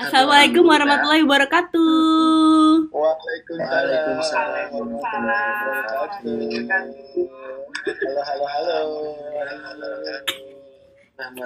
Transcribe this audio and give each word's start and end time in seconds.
Assalamualaikum 0.00 0.64
warahmatullahi 0.64 1.20
wabarakatuh. 1.28 2.88
Waalaikumsalam. 2.88 4.72
Waalaikumsalam. 4.72 6.88
Halo, 8.24 8.44
halo, 8.48 8.78
halo. 9.44 9.88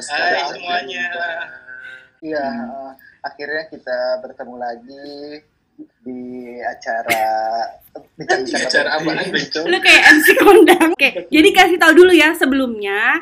Hai 0.06 0.38
semuanya. 0.54 1.02
Iya, 2.22 2.46
eh, 2.46 2.90
akhirnya 3.26 3.66
kita 3.74 4.22
bertemu 4.22 4.54
lagi 4.54 5.42
di 6.06 6.54
acara 6.62 7.26
bincang-bincang 8.14 8.70
Acara 8.70 9.02
apaan, 9.02 9.34
Bencong? 9.34 9.66
Lu 9.66 9.82
kayak 9.82 10.02
MC 10.14 10.26
kondang. 10.38 10.94
Oke, 10.94 11.26
jadi 11.26 11.48
kasih 11.50 11.82
tahu 11.82 12.06
dulu 12.06 12.14
ya 12.14 12.30
sebelumnya. 12.38 13.18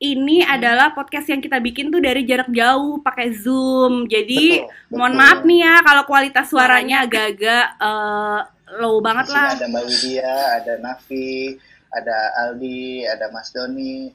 Ini 0.00 0.48
adalah 0.48 0.96
podcast 0.96 1.28
yang 1.28 1.44
kita 1.44 1.60
bikin 1.60 1.92
tuh 1.92 2.00
dari 2.00 2.24
jarak 2.24 2.48
jauh 2.48 3.04
pakai 3.04 3.36
Zoom. 3.36 4.08
Jadi 4.08 4.64
Betul, 4.64 4.96
mohon 4.96 5.12
betul. 5.12 5.20
maaf 5.20 5.40
nih 5.44 5.60
ya 5.60 5.74
kalau 5.84 6.02
kualitas 6.08 6.46
suaranya 6.48 7.04
agak-agak 7.04 7.66
eh, 7.76 8.40
low 8.80 8.96
banget 9.04 9.28
lah. 9.28 9.52
ada 9.52 9.68
Mbak 9.68 9.84
Widya, 9.84 10.34
ada 10.56 10.72
Nafi, 10.80 11.52
ada 11.92 12.16
Aldi, 12.48 13.04
ada 13.12 13.28
Mas 13.28 13.52
Doni. 13.52 14.08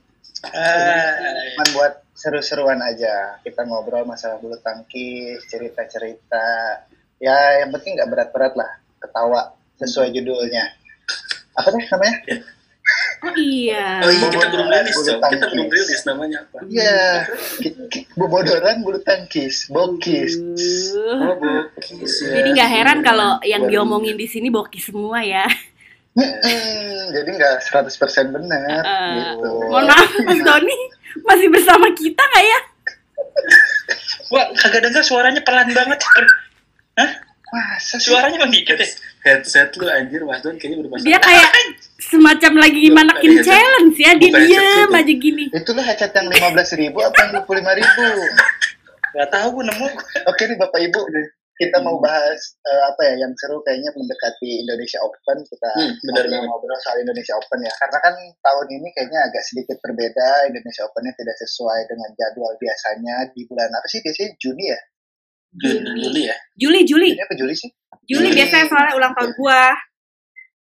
Cuman 1.54 1.68
buat 1.78 2.02
seru-seruan 2.18 2.82
aja. 2.82 3.38
Kita 3.46 3.62
ngobrol 3.70 4.10
masalah 4.10 4.42
bulu 4.42 4.58
tangkis, 4.66 5.46
cerita-cerita. 5.54 6.82
Ya, 7.22 7.62
yang 7.62 7.70
penting 7.70 7.94
nggak 7.94 8.10
berat-berat 8.10 8.58
lah. 8.58 8.82
Ketawa 8.98 9.54
sesuai 9.78 10.10
judulnya. 10.18 10.66
Apa 11.54 11.70
deh 11.70 11.86
namanya? 11.94 12.18
Oh 13.26 13.34
iya. 13.42 14.06
Oh 14.06 14.12
iya, 14.14 14.28
kita 14.30 14.48
belum 14.54 14.68
rilis, 14.70 14.96
Bulu. 14.96 15.18
Kita 15.18 15.46
belum 15.50 15.68
rilis 15.74 16.02
namanya 16.06 16.38
apa. 16.46 16.58
Iya, 16.70 17.02
bobodoran 18.14 18.86
bulu 18.86 19.02
tangkis, 19.02 19.66
bokis. 19.74 20.38
Uh. 20.94 21.34
Oh, 21.34 21.36
bokis 21.42 22.14
ya. 22.22 22.42
Jadi 22.42 22.50
nggak 22.54 22.70
heran 22.70 23.00
kalau 23.02 23.42
yang 23.42 23.66
diomongin 23.66 24.14
di 24.14 24.30
sini 24.30 24.54
bokis 24.54 24.94
semua 24.94 25.26
ya. 25.26 25.50
Jadi 27.12 27.30
nggak 27.36 27.66
100% 27.66 28.32
benar 28.32 28.82
Eh, 28.88 29.12
gitu. 29.20 29.50
Mohon 29.68 29.86
maaf 29.92 30.12
Mas 30.24 30.40
Doni 30.40 30.78
masih 31.28 31.48
bersama 31.52 31.92
kita 31.92 32.22
nggak 32.24 32.46
ya? 32.46 32.60
Wah, 34.32 34.48
kagak 34.56 34.86
dengar 34.88 35.04
suaranya 35.04 35.42
pelan 35.44 35.70
banget. 35.76 36.00
Hah? 36.96 37.12
Masa 37.52 38.00
sih? 38.00 38.10
Suaranya 38.10 38.40
emang 38.40 38.52
dikit 38.54 38.80
ya? 38.80 38.88
Headset 39.26 39.74
lu 39.76 39.90
anjir, 39.90 40.22
Mas 40.22 40.38
Don 40.40 40.54
kayaknya 40.54 40.86
bermasalah. 40.86 41.08
Dia 41.10 41.18
kayak 41.18 41.50
semacam 41.98 42.54
lagi 42.62 42.84
manakin 42.88 43.18
Bukan 43.26 43.42
headset. 43.42 43.50
challenge 43.50 43.98
ya, 43.98 44.12
dia 44.14 44.32
diem 44.38 44.90
aja 44.94 45.14
gini. 45.18 45.46
Itulah 45.50 45.82
headset 45.82 46.14
yang 46.14 46.30
15.000 46.30 46.78
ribu 46.78 46.98
apa 47.02 47.18
yang 47.20 47.32
25.000 47.42 47.80
ribu? 47.82 48.06
Gak 49.12 49.30
tahu 49.32 49.48
gue 49.50 49.64
nemu. 49.66 49.88
Oke 50.28 50.42
nih 50.46 50.58
Bapak 50.60 50.78
Ibu, 50.78 51.02
kita 51.56 51.78
mau 51.80 51.96
bahas 51.98 52.36
eh, 52.62 52.84
apa 52.86 53.02
ya 53.02 53.14
yang 53.18 53.32
seru 53.34 53.64
kayaknya 53.64 53.90
mendekati 53.96 54.62
Indonesia 54.62 55.00
Open. 55.02 55.38
Kita 55.42 55.70
Hmm, 55.74 55.92
benar 56.04 56.26
banget. 56.28 56.46
ngobrol 56.46 56.78
soal 56.84 57.00
Indonesia 57.00 57.34
Open 57.34 57.64
ya. 57.64 57.72
Karena 57.74 57.98
kan 57.98 58.14
tahun 58.20 58.68
ini 58.70 58.88
kayaknya 58.92 59.20
agak 59.24 59.42
sedikit 59.42 59.80
berbeda. 59.82 60.52
Indonesia 60.52 60.84
Opennya 60.84 61.16
tidak 61.16 61.34
sesuai 61.40 61.80
dengan 61.88 62.10
jadwal 62.14 62.54
biasanya 62.60 63.16
di 63.32 63.42
bulan 63.48 63.72
apa 63.72 63.88
sih 63.88 64.04
biasanya 64.04 64.36
Juni 64.38 64.70
ya? 64.70 64.80
Juli, 65.56 65.80
Juli 66.02 66.22
ya? 66.26 66.36
Juli, 66.56 66.80
Juli, 66.84 67.08
Juni 67.12 67.22
apa 67.22 67.34
Juli 67.34 67.54
sih? 67.54 67.70
Juli 68.06 68.28
Juli. 68.28 68.38
biasanya 68.38 68.66
soalnya 68.68 68.94
ulang 68.94 69.14
tahun 69.14 69.32
gua. 69.34 69.64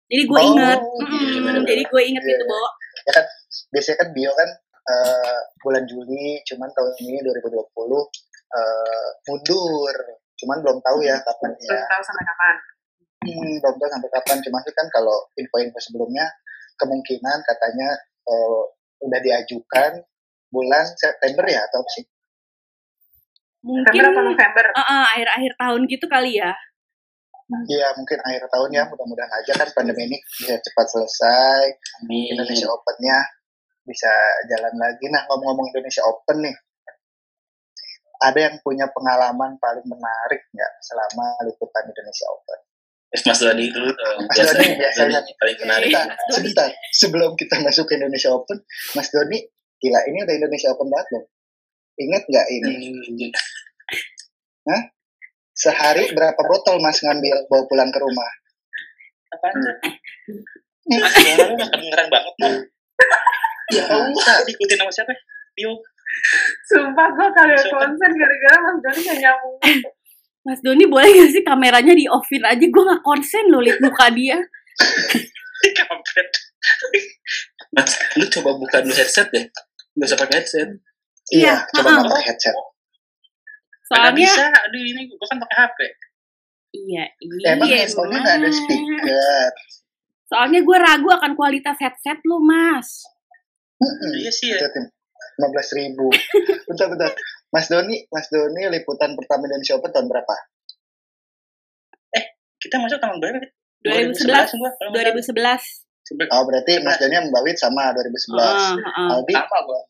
Jadi 0.06 0.22
gue 0.22 0.36
Oh, 0.36 0.44
inget, 0.46 0.76
iya, 0.76 0.92
Mm-mm, 1.00 1.24
bener-bener. 1.40 1.64
jadi 1.64 1.82
gue 1.86 2.02
inget 2.04 2.22
Iya. 2.22 2.30
gitu, 2.30 2.44
Bo. 2.44 2.60
ya 3.02 3.12
kan 3.12 3.24
biasanya 3.72 3.96
kan 3.98 4.08
bio 4.12 4.30
kan 4.30 4.50
eh, 4.84 5.40
bulan 5.58 5.84
Juli 5.86 6.26
cuman 6.44 6.68
tahun 6.70 6.92
ini 7.00 7.18
2020 7.18 7.56
eh, 8.52 9.08
mundur 9.24 9.94
cuman 10.36 10.56
belum 10.60 10.78
tahu 10.78 10.98
ya 11.00 11.16
kapan 11.18 11.50
ya 11.56 11.72
belum 11.72 11.86
tahu 11.88 12.02
sampai 12.04 12.24
kapan. 12.26 12.54
hmm, 13.24 13.54
belum 13.58 13.74
tahu 13.74 13.88
sampai 13.88 14.10
kapan 14.12 14.36
cuma 14.38 14.58
sih 14.60 14.74
kan 14.76 14.86
kalau 14.92 15.16
info-info 15.34 15.78
sebelumnya 15.80 16.26
kemungkinan 16.76 17.38
katanya 17.42 17.88
eh, 18.22 18.62
udah 19.00 19.18
diajukan 19.18 19.92
bulan 20.46 20.84
September 20.94 21.42
ya 21.48 21.64
atau 21.64 21.80
apa 21.80 21.90
sih 21.90 22.04
Mungkin 23.62 24.02
atau 24.02 24.22
November? 24.26 24.64
uh, 24.74 24.80
uh, 24.82 25.04
akhir-akhir 25.14 25.52
tahun 25.54 25.80
gitu 25.86 26.06
kali 26.10 26.42
ya. 26.42 26.50
Iya 27.52 27.92
mungkin 28.00 28.16
akhir 28.24 28.48
tahun 28.48 28.70
ya 28.72 28.82
mudah-mudahan 28.88 29.28
aja 29.28 29.52
kan 29.60 29.68
pandemi 29.76 30.08
ini 30.08 30.16
bisa 30.40 30.56
cepat 30.56 30.86
selesai 30.88 31.64
Amin. 32.00 32.32
Indonesia 32.32 32.64
Open-nya 32.72 33.18
bisa 33.84 34.12
jalan 34.48 34.74
lagi. 34.78 35.04
Nah, 35.12 35.26
ngomong-ngomong 35.28 35.68
Indonesia 35.74 36.00
Open 36.06 36.48
nih, 36.48 36.56
ada 38.22 38.38
yang 38.38 38.56
punya 38.62 38.86
pengalaman 38.94 39.58
paling 39.58 39.84
menarik 39.84 40.46
nggak 40.54 40.72
selama 40.80 41.26
liputan 41.44 41.84
Indonesia 41.90 42.26
Open? 42.30 42.58
Mas 43.12 43.40
Doni 43.44 43.68
dulu 43.68 43.90
dong. 43.92 44.18
Mas 44.24 44.38
Doni 44.40 44.72
biasanya. 44.80 45.20
Paling 45.36 45.58
menarik. 45.60 45.90
Sebentar. 46.32 46.72
Sebelum 46.96 47.36
kita 47.36 47.60
masuk 47.60 47.84
ke 47.84 48.00
Indonesia 48.00 48.32
Open, 48.32 48.64
Mas 48.96 49.12
Doni, 49.12 49.44
gila 49.76 50.00
ini 50.08 50.24
udah 50.24 50.34
Indonesia 50.38 50.72
Open 50.72 50.88
banget 50.88 51.08
loh. 51.18 51.24
Ingat 52.00 52.22
nggak 52.24 52.46
ini? 52.48 52.72
Hmm, 54.62 54.82
Sehari 55.52 56.08
berapa 56.16 56.40
botol 56.48 56.80
Mas 56.80 57.04
ngambil 57.04 57.44
bawa 57.46 57.62
pulang 57.68 57.90
ke 57.92 57.98
rumah? 58.00 58.30
Apaan 59.32 59.54
tuh? 59.60 59.76
Mas, 60.88 61.12
suara 61.14 61.44
lu 61.46 61.54
udah 61.54 61.68
kedengeran 61.68 62.08
banget 62.08 62.34
tuh. 62.40 62.56
Ya, 63.72 63.84
bisa. 64.12 64.32
Diikutin 64.48 64.76
sama 64.80 64.92
siapa? 64.92 65.12
Pio. 65.52 65.72
Sumpah 66.68 67.08
gue 67.12 67.28
Siapa? 67.32 67.72
konsen 67.72 68.10
gara-gara 68.16 68.58
Mas 68.60 68.78
Doni 68.84 69.00
gak 69.04 69.18
nyambung. 69.20 69.56
Mas 70.44 70.60
Doni 70.60 70.84
boleh 70.84 71.08
gak 71.08 71.30
sih 71.32 71.42
kameranya 71.44 71.94
di 71.96 72.04
offin 72.08 72.42
aja? 72.44 72.64
Gue 72.64 72.84
gak 72.84 73.04
konsen 73.04 73.48
loh 73.48 73.60
liat 73.64 73.80
muka 73.80 74.08
dia. 74.12 74.36
Kampret. 75.78 76.28
Mas, 77.72 77.92
lu 78.18 78.24
coba 78.28 78.50
buka 78.60 78.76
dulu 78.84 78.92
headset 78.92 79.28
deh. 79.32 79.44
Gak 79.96 80.06
usah 80.08 80.18
pakai 80.20 80.42
headset. 80.42 80.68
Iya, 81.32 81.40
Iya, 81.40 81.54
coba 81.72 81.88
ha-ha. 81.88 81.96
nggak 81.98 82.12
pakai 82.12 82.26
headset. 82.28 82.54
Soalnya, 83.88 84.12
bisa. 84.14 84.44
Aduh, 84.52 84.82
ini 84.84 85.00
gua 85.08 85.26
kan 85.26 85.38
pakai 85.40 85.56
HP. 85.58 85.78
iya, 86.72 87.04
iya. 87.20 87.48
Emang 87.52 87.68
handphonenya 87.68 88.18
nggak 88.20 88.36
ada 88.38 88.48
speaker? 88.50 89.52
Soalnya 90.24 90.60
gue 90.64 90.78
ragu 90.80 91.08
akan 91.12 91.32
kualitas 91.36 91.76
headset 91.76 92.16
lu, 92.24 92.40
Mas. 92.40 93.04
Mm-mm. 93.76 94.12
Iya 94.16 94.32
sih 94.32 94.48
ya. 94.48 94.60
lima 95.36 95.48
belas 95.48 95.68
ribu. 95.72 96.08
bentar 96.68 96.88
bentar. 96.88 97.10
Mas 97.48 97.68
Doni, 97.68 98.00
Mas 98.08 98.28
Doni 98.28 98.64
liputan 98.68 99.12
pertama 99.12 99.44
Indonesia 99.44 99.76
Open 99.76 99.92
tahun 99.92 100.08
berapa? 100.08 100.34
Kita 102.56 102.78
masuk 102.78 102.96
tahun 102.96 103.18
berapa? 103.18 103.42
Fit? 103.42 103.52
2011. 103.82 104.22
gua, 104.56 104.70
kalau 104.78 104.90
nggak 104.94 105.04
salah. 105.04 105.60
2011. 106.14 106.30
Oh 106.30 106.42
berarti 106.46 106.72
Mas 106.80 106.96
Doni 106.96 107.14
yang 107.14 107.26
Mbak 107.28 107.42
Wid 107.42 107.56
sama 107.58 107.90
2011. 107.90 108.38
Heeh, 108.38 108.72
heeh. 108.78 109.08
Aldi, 109.10 109.34
Sama 109.34 109.58
gua. 109.66 109.80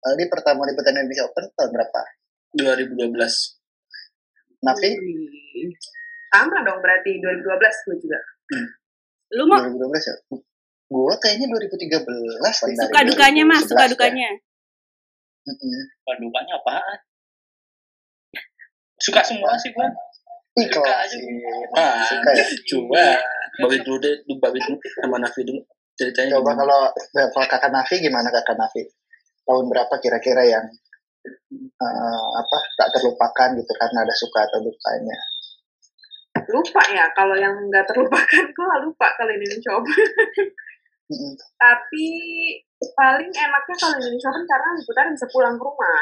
Aldi 0.00 0.24
pertama 0.28 0.64
liputan 0.64 0.96
Indonesia 0.96 1.28
Open 1.28 1.44
tahun 1.52 1.70
berapa? 1.70 2.00
2012. 2.56 3.12
Nafi 4.60 4.90
Wih. 4.92 5.68
Sama 6.30 6.62
dong 6.62 6.80
berarti 6.80 7.18
2012 7.18 7.84
gue 7.84 7.96
juga. 7.98 8.20
Lu 9.34 9.44
mau 9.44 9.60
2012 9.60 10.08
ya? 10.08 10.14
Gua 10.90 11.14
kayaknya 11.18 11.46
2013 11.46 12.02
lah 12.42 12.50
dari 12.50 12.74
suka 12.74 13.00
dukanya, 13.06 13.42
Mas, 13.46 13.62
2011 13.62 13.70
suka 13.70 13.84
ya. 13.84 13.90
dukanya. 13.94 14.28
Mm-mm. 15.46 15.80
Dukanya 16.18 16.54
apaan? 16.58 16.98
Suka 18.98 19.20
semua 19.22 19.54
sih 19.56 19.70
gua. 19.70 19.86
Ih, 20.58 20.66
Suka 20.66 20.82
kalau 20.82 20.98
aja. 20.98 21.14
sih. 21.14 21.30
Ah, 21.78 22.02
Suka 22.04 22.30
ya? 22.34 22.44
Coba. 22.66 23.06
Babi 23.60 23.76
dulu 23.86 23.96
deh, 23.98 24.14
babi 24.36 24.58
dulu 24.60 24.76
sama 24.98 25.16
Nafi 25.18 25.40
dulu. 25.42 25.60
Ceritanya 25.94 26.38
Coba 26.38 26.52
gimana? 26.52 26.60
kalau 26.60 26.80
kalau 27.30 27.46
kakak 27.46 27.70
Nafi 27.70 27.94
gimana 28.00 28.28
kakak 28.28 28.56
Nafi? 28.58 28.82
Tahun 29.50 29.66
berapa 29.66 29.94
kira-kira 29.98 30.46
yang 30.46 30.62
eh, 31.58 32.28
apa 32.38 32.56
tak 32.78 32.88
terlupakan 32.94 33.48
gitu 33.58 33.72
karena 33.74 34.06
ada 34.06 34.14
suka 34.14 34.46
atau 34.46 34.62
dukanya? 34.62 35.18
Lupa 36.46 36.82
ya, 36.94 37.10
kalau 37.18 37.34
yang 37.34 37.58
nggak 37.66 37.82
terlupakan 37.90 38.44
gak 38.54 38.80
lupa 38.86 39.06
kalau 39.18 39.34
Indonesia 39.34 39.74
Open. 39.74 40.06
Mm-mm. 41.10 41.34
Tapi 41.58 42.06
paling 42.94 43.30
enaknya 43.34 43.74
kalau 43.74 43.98
Indonesia 43.98 44.30
Open 44.30 44.46
karena 44.46 44.68
liputan 44.78 45.10
bisa 45.10 45.26
pulang 45.34 45.58
ke 45.58 45.64
rumah. 45.66 46.00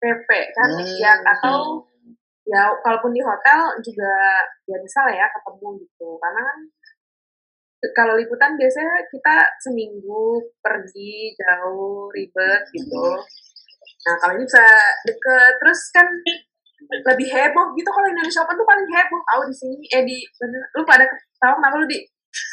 PP 0.00 0.28
kan 0.56 0.68
Hmm. 0.80 0.96
ya 0.96 1.12
atau 1.20 1.84
ya 2.48 2.72
kalaupun 2.80 3.12
di 3.12 3.20
hotel 3.20 3.68
juga 3.84 4.12
ya 4.64 4.80
bisa 4.80 5.04
lah 5.04 5.12
ya 5.12 5.26
ketemu 5.28 5.76
gitu 5.84 6.16
karena 6.16 6.40
kan 6.40 6.58
kalau 7.96 8.14
liputan 8.16 8.56
biasanya 8.60 8.96
kita 9.08 9.36
seminggu 9.64 10.44
pergi 10.60 11.32
jauh 11.36 12.12
ribet 12.12 12.62
gitu 12.76 13.06
nah 14.00 14.14
kalau 14.20 14.36
ini 14.36 14.44
bisa 14.44 14.64
deket 15.04 15.52
terus 15.60 15.80
kan 15.92 16.06
lebih 16.90 17.28
heboh 17.28 17.66
gitu 17.76 17.88
kalau 17.92 18.08
Indonesia 18.08 18.40
Open 18.44 18.56
tuh 18.56 18.68
paling 18.68 18.88
heboh 18.88 19.20
tahu 19.24 19.42
di 19.48 19.54
sini 19.56 19.76
eh 19.92 20.02
di 20.04 20.16
lu 20.76 20.82
pada 20.84 21.04
tahu 21.40 21.60
kenapa 21.60 21.76
lu 21.80 21.88
di 21.88 22.00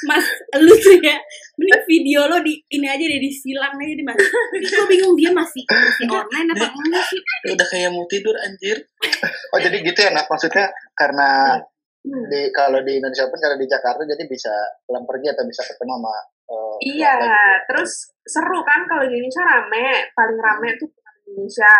Mas, 0.09 0.25
lu 0.57 0.73
tuh 0.73 0.97
ya, 1.05 1.13
mending 1.53 1.85
video 1.85 2.25
lo 2.25 2.41
di 2.41 2.57
ini 2.73 2.89
aja 2.89 2.97
deh 2.97 3.21
disilang 3.21 3.77
aja 3.77 3.93
deh 3.93 4.05
mas. 4.05 4.17
Ini 4.57 4.67
gue 4.73 4.85
bingung 4.89 5.13
dia 5.13 5.29
masih 5.29 5.61
masih 5.69 6.05
online 6.09 6.49
apa 6.57 6.65
enggak 6.65 7.03
sih? 7.05 7.21
Udah 7.53 7.67
kayak 7.69 7.89
mau 7.93 8.05
tidur 8.09 8.33
anjir. 8.41 8.77
Oh 9.53 9.59
jadi 9.61 9.77
gitu 9.79 9.99
ya, 10.01 10.11
nah 10.11 10.25
maksudnya 10.25 10.73
karena 10.97 11.61
Hmm. 11.61 11.76
Di 12.07 12.41
kalau 12.55 12.79
di 12.83 12.97
Indonesia 12.99 13.27
pun 13.27 13.39
karena 13.39 13.57
di 13.59 13.67
Jakarta 13.67 14.01
jadi 14.07 14.23
bisa 14.25 14.53
pulang 14.87 15.03
pergi 15.03 15.27
atau 15.33 15.43
bisa 15.43 15.61
ketemu 15.67 15.93
sama 15.99 16.15
eh, 16.47 16.75
Iya, 16.95 17.13
gitu. 17.19 17.27
terus 17.71 17.91
seru 18.23 18.59
kan 18.63 18.87
kalau 18.87 19.03
di 19.07 19.15
Indonesia 19.19 19.43
rame, 19.43 19.87
paling 20.15 20.39
rame 20.39 20.69
tuh 20.79 20.87
di 20.87 21.35
Indonesia. 21.35 21.73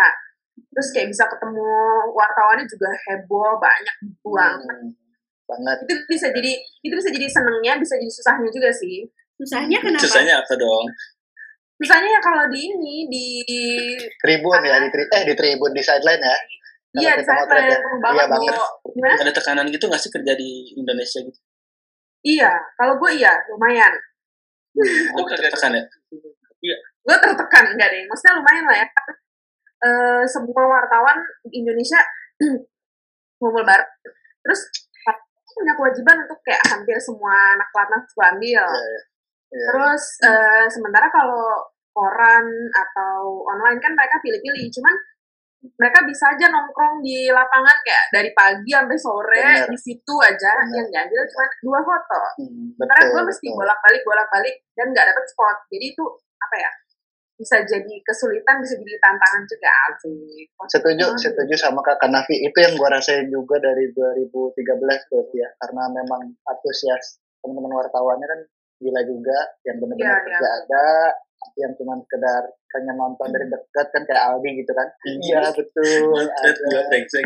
Terus 0.57 0.88
kayak 0.94 1.09
bisa 1.13 1.25
ketemu 1.29 1.69
wartawannya 2.13 2.65
juga 2.65 2.89
heboh, 2.89 3.62
banyak 3.62 3.95
banget. 4.25 4.77
Hmm, 4.77 4.89
banget. 5.45 5.77
Itu 5.85 5.94
bisa 6.09 6.27
jadi 6.33 6.53
itu 6.81 6.94
bisa 6.94 7.09
jadi 7.13 7.27
senengnya, 7.29 7.74
bisa 7.77 7.94
jadi 7.97 8.12
susahnya 8.12 8.50
juga 8.50 8.69
sih. 8.74 9.06
Susahnya 9.38 9.77
kenapa? 9.81 10.01
Susahnya 10.01 10.33
apa 10.41 10.53
dong? 10.57 10.85
Susahnya 11.77 12.09
ya 12.09 12.21
kalau 12.21 12.50
di 12.50 12.74
ini 12.74 13.06
di 13.06 13.27
Tribun 14.18 14.65
ya 14.65 14.81
di 14.81 14.89
tri- 14.89 15.09
eh 15.13 15.24
di 15.29 15.33
Tribun 15.38 15.71
di 15.77 15.81
sideline 15.85 16.21
ya. 16.25 16.38
Iya 16.98 17.14
di 17.18 17.24
sana 17.26 17.42
ya. 17.46 17.78
seru 17.78 17.98
banget 18.02 18.26
Iya 18.26 18.26
banget. 18.34 18.54
Gimana? 18.94 19.16
Ada 19.22 19.32
tekanan 19.34 19.66
gitu 19.70 19.86
nggak 19.88 20.02
sih 20.02 20.12
kerja 20.12 20.34
di 20.34 20.50
Indonesia 20.74 21.20
gitu? 21.22 21.40
Iya, 22.26 22.52
kalau 22.76 22.94
gue 22.98 23.12
iya 23.16 23.34
lumayan. 23.54 23.94
Lu 25.16 25.24
tertekan 25.26 25.74
ya? 25.78 25.84
gue 27.08 27.16
tertekan 27.24 27.64
enggak 27.72 27.88
deh 27.88 28.04
maksudnya 28.04 28.36
lumayan 28.36 28.66
lah 28.68 28.78
ya 28.84 28.88
Eh, 29.78 30.26
semua 30.26 30.66
wartawan 30.66 31.22
di 31.46 31.62
Indonesia 31.62 32.02
ngumpul 33.38 33.62
bareng 33.62 33.86
terus 34.42 34.62
punya 35.54 35.78
kewajiban 35.78 36.18
untuk 36.26 36.42
kayak 36.42 36.66
hampir 36.66 36.98
semua 36.98 37.54
anak 37.54 37.70
pelatnas 37.70 38.10
gue 38.10 38.26
ambil 38.26 38.66
Iya, 38.66 38.74
iya. 38.74 39.02
Iya. 39.54 39.66
terus 39.70 40.04
eh, 40.26 40.66
sementara 40.74 41.14
kalau 41.14 41.62
koran 41.94 42.46
atau 42.74 43.46
online 43.46 43.78
kan 43.78 43.94
mereka 43.94 44.18
pilih-pilih 44.18 44.66
cuman 44.74 44.96
mereka 45.57 46.00
bisa 46.06 46.25
aja 46.38 46.45
nongkrong 46.54 47.01
di 47.01 47.27
lapangan 47.33 47.77
kayak 47.81 48.06
dari 48.13 48.30
pagi 48.31 48.69
sampai 48.69 48.98
sore 48.98 49.42
Bener. 49.42 49.68
di 49.74 49.77
situ 49.77 50.13
aja 50.21 50.51
Bener. 50.62 50.75
yang 50.77 50.88
diambil 50.94 51.21
cuma 51.33 51.45
dua 51.65 51.80
foto 51.81 52.21
Hmm, 52.38 52.77
karena 52.77 53.04
betul, 53.04 53.13
gue 53.18 53.24
mesti 53.33 53.48
bolak-balik 53.51 54.01
bolak-balik 54.06 54.56
dan 54.77 54.86
nggak 54.94 55.06
dapet 55.09 55.25
spot 55.27 55.57
jadi 55.74 55.86
itu 55.92 56.04
apa 56.38 56.56
ya 56.62 56.71
bisa 57.38 57.62
jadi 57.62 57.94
kesulitan 58.01 58.57
bisa 58.65 58.74
jadi 58.81 58.98
tantangan 58.98 59.44
juga 59.45 59.69
sih 60.01 60.42
Setuju, 60.74 61.06
Hmm. 61.13 61.21
setuju 61.21 61.54
sama 61.54 61.86
Kakak 61.86 62.10
Nafi. 62.10 62.33
Itu 62.42 62.57
yang 62.60 62.74
gua 62.81 62.98
rasain 62.98 63.30
juga 63.30 63.62
dari 63.62 63.94
2013 63.94 65.06
berarti 65.06 65.38
ya. 65.38 65.50
Karena 65.62 65.86
memang 65.94 66.33
antusias 66.50 67.21
teman-teman 67.39 67.77
wartawannya 67.77 68.25
kan 68.25 68.39
gila 68.81 69.01
juga. 69.06 69.38
Yang 69.69 69.75
benar-benar 69.86 70.18
iya. 70.18 70.25
kerja 70.25 70.48
ada, 70.65 70.88
yang 71.56 71.72
cuma 71.80 71.96
sekedar 72.04 72.44
hanya 72.76 72.94
nonton 72.98 73.28
dari 73.32 73.48
dekat 73.48 73.88
kan 73.94 74.04
kayak 74.04 74.24
Aldi 74.34 74.50
gitu 74.60 74.72
kan. 74.76 74.88
Iya 75.08 75.42
betul. 75.56 76.12
Gua 76.68 76.82
brengsek. 76.92 77.26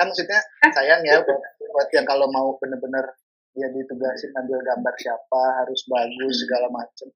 Kan 0.00 0.10
maksudnya 0.10 0.40
sayang 0.74 1.02
ya 1.04 1.20
buat, 1.22 1.38
buat 1.60 1.88
yang 1.94 2.06
kalau 2.08 2.26
mau 2.32 2.56
benar-benar 2.58 3.04
dia 3.54 3.70
ditugasin 3.70 4.34
ambil 4.34 4.58
gambar 4.66 4.94
siapa 4.98 5.42
harus 5.62 5.86
bagus 5.86 6.42
segala 6.42 6.66
macem 6.74 7.06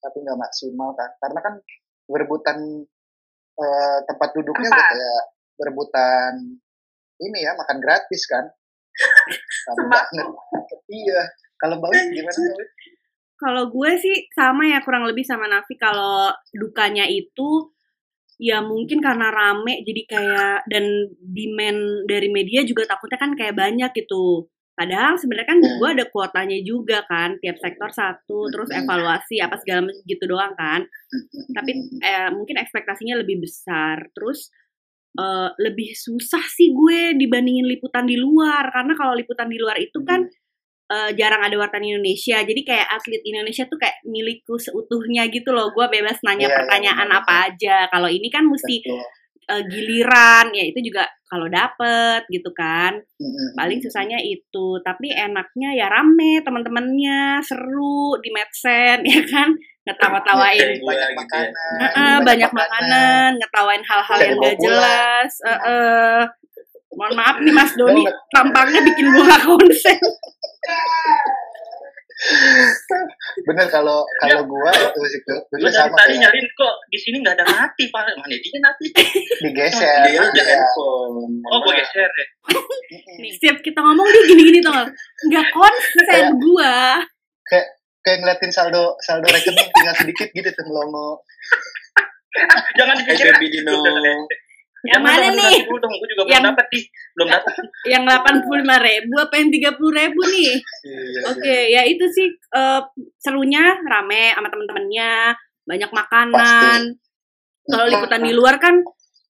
tapi 0.00 0.16
nggak 0.20 0.36
maksimal 0.36 0.92
kan 0.92 1.08
karena 1.24 1.40
kan 1.40 1.54
berebutan 2.04 2.58
eh, 3.56 3.98
tempat 4.04 4.28
duduknya 4.36 4.68
udah 4.68 4.88
kayak 4.92 5.22
berebutan 5.56 6.32
ini 7.20 7.38
ya 7.44 7.52
makan 7.56 7.80
gratis 7.80 8.24
kan 8.28 8.44
Sama 9.64 9.86
Sembako. 9.86 9.88
banget. 9.88 10.80
iya 10.92 11.20
kalau 11.60 11.76
Wit 11.88 12.12
gimana? 12.12 12.40
Kalau 13.40 13.72
gue 13.72 13.90
sih 13.96 14.28
sama 14.36 14.68
ya 14.68 14.84
kurang 14.84 15.08
lebih 15.08 15.24
sama 15.24 15.48
Nafi 15.48 15.80
kalau 15.80 16.28
dukanya 16.52 17.08
itu 17.08 17.72
ya 18.40 18.64
mungkin 18.64 19.04
karena 19.04 19.28
rame 19.28 19.84
jadi 19.84 20.02
kayak 20.08 20.56
dan 20.68 20.84
demand 21.20 22.08
dari 22.08 22.28
media 22.32 22.64
juga 22.64 22.88
takutnya 22.88 23.16
kan 23.20 23.32
kayak 23.36 23.56
banyak 23.56 23.90
gitu. 23.96 24.48
Padahal 24.76 25.20
sebenarnya 25.20 25.48
kan 25.56 25.60
Hmm. 25.60 25.76
gue 25.76 25.88
ada 25.92 26.04
kuotanya 26.08 26.58
juga 26.64 27.04
kan 27.04 27.36
tiap 27.44 27.56
sektor 27.60 27.92
satu 27.92 28.48
terus 28.48 28.72
evaluasi 28.72 29.36
apa 29.44 29.60
segala 29.60 29.88
macam 29.88 30.00
gitu 30.08 30.24
doang 30.24 30.52
kan. 30.56 30.88
Tapi 31.52 31.70
eh, 32.00 32.30
mungkin 32.32 32.56
ekspektasinya 32.60 33.20
lebih 33.20 33.44
besar. 33.44 34.08
Terus 34.16 34.48
eh, 35.20 35.48
lebih 35.60 35.92
susah 35.92 36.44
sih 36.48 36.72
gue 36.72 37.12
dibandingin 37.20 37.68
liputan 37.68 38.08
di 38.08 38.16
luar 38.16 38.72
karena 38.72 38.96
kalau 38.96 39.12
liputan 39.12 39.52
di 39.52 39.60
luar 39.60 39.76
itu 39.80 40.00
kan 40.00 40.24
eh, 40.90 41.10
jarang 41.14 41.42
ada 41.46 41.56
wartawan 41.56 41.86
Indonesia. 41.86 42.42
Jadi 42.42 42.60
kayak 42.66 42.86
atlet 42.90 43.22
Indonesia 43.22 43.64
tuh 43.70 43.78
kayak 43.78 44.02
milikku 44.04 44.58
seutuhnya 44.58 45.30
gitu 45.30 45.54
loh. 45.54 45.70
Gue 45.70 45.86
bebas 45.86 46.18
nanya 46.26 46.46
Iya, 46.46 46.50
iya, 46.50 46.58
pertanyaan 46.58 47.08
benar, 47.08 47.20
apa 47.22 47.34
aja. 47.50 47.76
Kalau 47.88 48.10
ini 48.10 48.28
kan 48.28 48.44
mesti 48.50 48.82
Betul. 48.82 49.00
eh, 49.50 49.62
giliran, 49.66 50.46
ya 50.54 50.64
itu 50.66 50.78
juga 50.82 51.06
kalau 51.30 51.46
dapet 51.46 52.26
gitu 52.26 52.50
kan. 52.50 52.98
Paling 53.54 53.78
susahnya 53.78 54.18
itu. 54.18 54.82
Tapi 54.82 55.14
enaknya 55.14 55.78
ya 55.78 55.86
rame 55.86 56.42
teman-temannya, 56.42 57.38
seru 57.46 58.18
di 58.18 58.30
medsen 58.34 59.06
ya 59.14 59.22
kan. 59.30 59.54
Ngetawa-tawain 59.86 60.76
gua 60.82 60.92
banyak 60.92 61.08
gitu 61.08 61.08
ya. 61.08 61.16
makanan 61.16 61.80
Heeh, 61.80 62.16
banyak 62.20 62.50
makanan, 62.52 63.30
ngetawain 63.40 63.82
hal-hal 63.86 64.18
yang 64.20 64.36
gak 64.42 64.58
jelas. 64.60 65.30
Heeh. 65.46 66.20
Mohon 66.90 67.14
maaf 67.16 67.36
nih 67.38 67.54
Mas 67.54 67.72
Doni, 67.78 68.02
tampaknya 68.34 68.82
bikin 68.82 69.06
gue 69.14 69.24
gak 69.24 69.42
konsen. 69.46 69.98
bener 73.48 73.66
kalau 73.72 74.04
kalau 74.20 74.44
gua 74.44 74.68
itu 74.68 75.00
sih 75.08 75.20
tuh 75.24 75.40
Gue 75.48 75.56
dulu 75.56 75.72
dari 75.72 75.88
sama 75.88 75.96
tadi 75.96 76.12
kayak 76.12 76.20
nyariin 76.20 76.48
kok 76.52 76.74
di 76.92 76.98
sini 77.00 77.16
nggak 77.24 77.34
ada 77.40 77.44
mati 77.48 77.88
pak. 77.88 78.02
Mana 78.12 78.36
dia 78.36 78.60
mati? 78.60 78.86
digeser 79.40 80.04
Dia 80.04 80.20
ada 80.20 80.28
iya. 80.36 80.44
handphone. 80.44 81.40
Oh 81.48 81.58
gue 81.64 81.72
geser 81.80 82.10
ya. 82.12 82.26
Nih, 83.24 83.30
setiap 83.32 83.56
kita 83.64 83.80
ngomong 83.80 84.04
dia 84.04 84.22
gini-gini 84.28 84.60
tuh. 84.60 84.84
Gak 85.32 85.46
konsen 85.54 86.24
gue. 86.36 86.76
kayak 87.50 87.66
kayak 88.04 88.18
ngeliatin 88.20 88.52
saldo 88.52 88.94
saldo 89.02 89.26
rekening 89.26 89.68
tinggal 89.72 89.96
sedikit 89.98 90.28
gitu 90.30 90.48
tuh 90.54 90.64
melongo 90.70 91.24
Jangan 92.78 92.94
dipikirin. 93.00 93.34
iya. 93.34 93.50
Dino. 93.50 93.74
Yang 94.80 95.02
mana 95.04 95.26
nih? 95.36 95.56
Dong, 95.68 95.92
gue 95.92 96.08
juga 96.08 96.22
Yang- 96.24 96.28
belum 96.30 96.48
dapat 96.56 96.66
nih. 96.72 96.84
Belum 97.16 97.28
dapat. 97.36 97.52
Yang 97.84 98.02
85 98.08 98.88
ribu 98.88 99.14
apa 99.20 99.34
yang 99.36 99.48
30 99.52 99.98
ribu 100.00 100.20
nih? 100.24 100.52
Iya, 100.56 101.20
Oke, 101.28 101.56
ya 101.68 101.82
itu 101.84 102.04
sih 102.08 102.26
eh, 102.32 102.80
serunya 103.20 103.76
rame 103.84 104.32
sama 104.32 104.48
temen-temennya, 104.48 105.36
banyak 105.68 105.90
makanan. 105.92 106.80
Kalau 107.70 107.84
liputan 107.86 108.22
di 108.24 108.32
luar 108.32 108.56
kan 108.56 108.80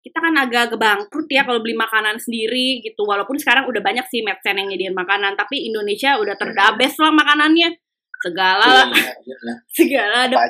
kita 0.01 0.17
kan 0.17 0.33
agak 0.33 0.73
bangkrut 0.81 1.29
ya 1.29 1.45
kalau 1.45 1.61
beli 1.61 1.77
makanan 1.77 2.17
sendiri 2.17 2.81
gitu. 2.81 3.05
Walaupun 3.05 3.37
sekarang 3.37 3.69
udah 3.69 3.83
banyak 3.85 4.07
sih 4.09 4.25
medsen 4.25 4.57
yang 4.57 4.71
nyediain 4.71 4.97
makanan, 4.97 5.37
tapi 5.37 5.67
Indonesia 5.69 6.17
udah 6.17 6.39
terdabes 6.41 6.95
lah 6.97 7.13
makanannya. 7.13 7.75
Segala 8.21 8.89
Iya, 8.93 9.13
iya 9.25 9.37
segala 9.77 10.17
ada 10.29 10.37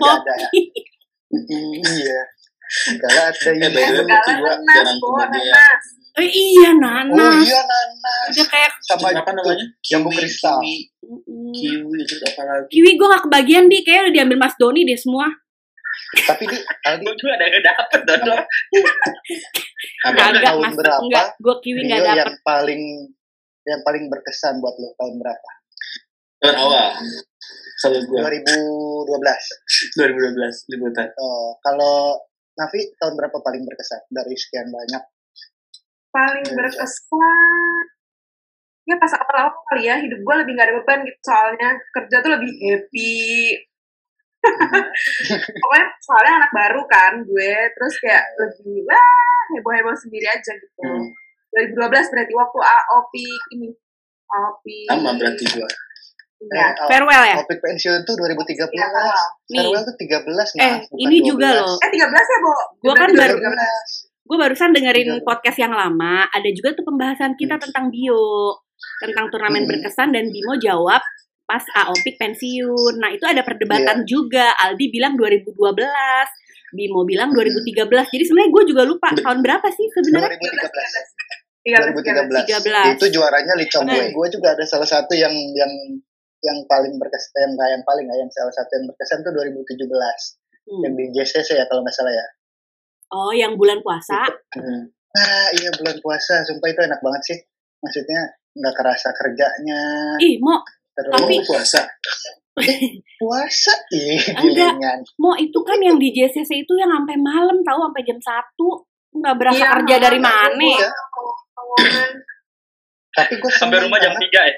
iya 1.30 2.20
segala 2.70 3.20
ada 3.28 3.50
Eh, 3.50 3.58
iya. 3.58 4.02
gua 4.38 4.54
nanas 4.56 4.88
media. 5.26 5.52
nanas 5.52 5.82
Eh, 6.12 6.26
iya 6.26 6.70
oh 6.70 6.74
nanas. 6.76 7.42
iya 7.42 7.60
nanas 7.62 8.28
Udah 8.30 8.46
kayak 8.46 8.72
sama 8.82 9.06
apa 9.12 9.30
namanya? 9.30 9.66
Kiwi, 9.80 10.10
kristal. 10.12 10.58
Kiwi, 10.58 10.76
kiwi 11.52 11.98
terus 12.02 12.22
apa 12.26 12.42
lagi? 12.44 12.66
kiwi 12.68 12.90
gue 12.94 13.06
gak 13.08 13.24
kebagian 13.24 13.64
di 13.66 13.78
kayak 13.80 14.00
udah 14.06 14.14
diambil 14.14 14.38
Mas 14.38 14.54
Doni 14.54 14.82
deh 14.82 14.94
semua. 14.94 15.26
tapi 16.20 16.42
di 16.42 16.58
Aldi 16.84 17.02
Gue 17.02 17.14
juga 17.14 17.32
ada 17.34 17.44
yang 17.46 17.62
dapet. 17.62 18.00
Apa? 18.02 18.34
Kagak 20.02 20.42
tahun 20.42 20.62
Mas, 20.64 20.74
berapa 20.74 21.00
enggak. 21.00 21.26
Gue 21.38 21.54
kiwi 21.60 21.80
video 21.80 21.90
gak 21.92 22.02
dapet. 22.02 22.18
yang 22.18 22.34
paling 22.42 22.82
yang 23.62 23.80
paling 23.80 24.04
berkesan 24.06 24.58
buat 24.58 24.74
lo 24.74 24.90
tahun 24.96 25.14
berapa 25.16 25.50
Tahun 26.40 26.56
awal. 26.56 26.90
Kalau 27.78 27.98
gue 28.02 28.18
2012 28.18 29.08
2012 29.94 30.70
liputan. 30.70 31.08
Oh, 31.16 31.54
kalau 31.60 32.18
Nafi 32.58 32.80
tahun 32.98 33.14
berapa 33.14 33.38
paling 33.38 33.62
berkesan? 33.62 34.02
Dari 34.10 34.34
sekian 34.34 34.68
banyak. 34.72 35.02
Paling 36.10 36.46
berkesan? 36.54 37.84
ya 38.90 38.96
pas 38.98 39.12
awal-awal 39.14 39.54
kali 39.70 39.86
ya 39.86 40.02
hidup 40.02 40.18
gue 40.18 40.34
lebih 40.42 40.58
gak 40.58 40.66
ada 40.66 40.74
beban 40.82 41.00
gitu 41.06 41.20
soalnya 41.22 41.78
kerja 41.94 42.16
tuh 42.18 42.30
lebih 42.34 42.52
happy. 42.58 43.22
Pokoknya 45.62 45.86
soalnya 46.02 46.32
anak 46.42 46.50
baru 46.50 46.82
kan 46.90 47.12
gue 47.22 47.52
terus 47.76 47.94
kayak 48.02 48.24
lebih 48.40 48.82
wah 48.88 49.44
heboh-heboh 49.54 49.94
sendiri 49.94 50.26
aja 50.26 50.52
gitu. 50.58 50.82
Hmm. 50.82 51.06
2012 51.54 52.12
berarti 52.14 52.34
waktu 52.34 52.58
AOP 52.62 53.14
ini 53.58 53.68
AOP 54.30 54.64
Sama 54.90 55.12
berarti 55.14 55.44
gue. 55.54 55.70
Ya 56.42 56.72
Eh, 56.72 56.88
Farewell 56.88 57.24
ya? 57.26 57.36
Topik 57.38 57.60
pensiun 57.60 58.00
tuh 58.02 58.14
2013 58.16 58.72
Iya, 58.72 58.86
awal. 58.88 59.24
Nih. 59.46 59.58
Farewell 59.60 59.84
tuh 59.84 59.94
13 59.94 60.48
Eh, 60.50 60.58
nah, 60.58 60.76
bukan 60.80 60.96
ini 60.98 61.16
juga 61.20 61.48
12. 61.52 61.60
loh. 61.60 61.76
eh 61.76 61.90
13 61.90 62.26
ya 62.26 62.38
Bo 62.40 62.52
Gua 62.80 62.94
kan 62.94 63.08
baru- 63.10 63.36
13. 63.36 63.88
Gue 64.22 64.36
barusan 64.38 64.70
dengerin 64.70 65.10
Iya. 65.10 65.22
podcast 65.22 65.58
yang 65.58 65.74
lama, 65.74 66.14
ada 66.24 66.48
juga 66.48 66.70
tuh 66.72 66.86
pembahasan 66.86 67.34
kita 67.34 67.54
Hmm. 67.54 67.64
tentang 67.66 67.84
bio, 67.90 68.54
tentang 69.00 69.26
turnamen 69.28 69.62
Hmm. 69.62 69.70
berkesan 69.70 70.08
dan 70.10 70.24
Bimo 70.26 70.54
jawab 70.56 71.02
pas 71.44 71.64
Aopik 71.76 72.14
pensiun. 72.14 72.94
Nah, 72.96 73.10
itu 73.10 73.26
ada 73.26 73.42
perdebatan 73.42 74.06
juga. 74.06 74.54
Aldi 74.56 74.86
bilang 74.88 75.18
2012, 75.18 76.30
Bimo 76.70 77.02
bilang 77.02 77.34
2013. 77.34 78.06
Jadi 78.06 78.22
sebenarnya 78.22 78.50
gue 78.50 78.64
juga 78.66 78.82
lupa 78.84 79.10
tahun 79.12 79.42
berapa 79.42 79.66
sih 79.68 79.90
sebenarnya? 79.90 80.30
2013 80.30 81.04
13. 81.60 81.90
2013 81.92 82.96
itu 82.96 83.06
juaranya 83.10 83.52
Lee 83.52 83.66
Chong 83.66 83.84
Wei 83.84 83.98
Hmm. 84.00 84.14
gue 84.14 84.26
juga 84.30 84.54
ada 84.54 84.64
salah 84.64 84.86
satu 84.86 85.12
yang 85.12 85.34
yang 85.52 85.72
yang 86.40 86.58
paling 86.64 86.96
berkesan 86.96 87.32
yang 87.36 87.52
yang 87.52 87.84
paling 87.84 88.04
nggak 88.04 88.18
yang 88.18 88.30
salah 88.30 88.50
satu 88.50 88.70
yang 88.74 88.86
berkesan 88.86 89.20
tuh 89.20 89.32
2017 89.32 89.88
Hmm. 90.62 90.86
yang 90.86 90.94
di 90.94 91.04
JCC 91.10 91.56
ya 91.56 91.64
kalau 91.66 91.80
nggak 91.80 91.92
salah 91.92 92.12
ya 92.12 92.26
Oh, 93.10 93.32
yang 93.32 93.58
bulan 93.58 93.80
puasa. 93.80 94.22
nah 95.10 95.46
iya 95.52 95.70
bulan 95.74 95.98
puasa 95.98 96.44
sumpah 96.44 96.68
itu 96.68 96.80
enak 96.80 97.00
banget 97.00 97.22
sih 97.26 97.38
maksudnya 97.80 98.20
nggak 98.52 98.70
kerasa 98.72 99.10
kerjanya 99.10 99.80
Ih, 100.18 100.38
mau 100.38 100.62
terus 100.92 101.10
Tapi- 101.10 101.36
Oh, 101.36 101.44
puasa. 101.44 101.80
puasa 103.16 103.72
ih 103.90 104.20
Enggak. 104.36 104.78
gilingan 104.78 104.98
mau 105.16 105.34
itu 105.34 105.58
kan 105.60 105.80
yang 105.80 105.96
di 105.96 106.12
JCC 106.12 106.60
itu 106.60 106.72
yang 106.76 106.92
sampai 106.92 107.16
malam 107.16 107.58
tahu 107.60 107.78
sampai 107.82 108.02
jam 108.04 108.18
1. 108.20 108.86
Nggak 109.10 109.36
berasa 109.36 109.58
Iya, 109.58 109.70
kerja 109.74 109.96
dari 109.98 110.20
mana 110.20 110.54
Iya. 110.54 110.78
ya? 110.78 110.90
Tapi 113.10 113.32
gue 113.36 113.50
Sampai 113.50 113.82
rumah 113.82 113.98
jam 113.98 114.14
3 114.14 114.22
ya. 114.22 114.54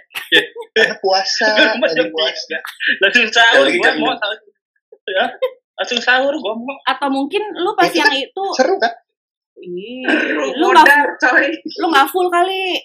karena 0.73 0.97
puasa 0.99 1.47
Sampai 1.49 1.73
rumah 1.73 1.90
jam 1.90 2.06
puasa 2.09 2.42
3. 2.52 3.00
Langsung 3.00 3.26
sahur 3.28 3.66
jam 3.71 3.94
mau 3.97 4.12
sahur. 4.14 4.38
Ya. 5.04 5.25
Langsung 5.75 6.00
sahur 6.00 6.35
gua 6.37 6.54
mau. 6.54 6.76
Atau 6.85 7.09
mungkin 7.09 7.42
lu 7.54 7.73
pas 7.73 7.88
yang 7.88 8.04
kan 8.04 8.14
itu 8.14 8.44
seru 8.54 8.76
kan 8.76 8.92
Ih, 9.54 10.02
lu 10.59 10.66
nggak 10.68 11.23
lu 11.78 11.87
nggak 11.88 12.09
full 12.09 12.26
kali. 12.26 12.76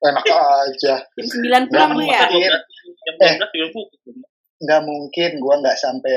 enak 0.00 0.20
aja 0.22 0.94
Jam 1.00 1.26
9 1.66 1.66
pulang 1.66 1.90
lu 1.92 2.04
ya. 2.04 2.20
Jam 2.24 3.14
Eh. 3.20 3.34
12 3.36 3.48
juga 3.48 3.66
buku. 3.70 4.10
nggak 4.60 4.80
mungkin 4.82 5.30
gue 5.34 5.54
nggak 5.60 5.76
sampai 5.76 6.14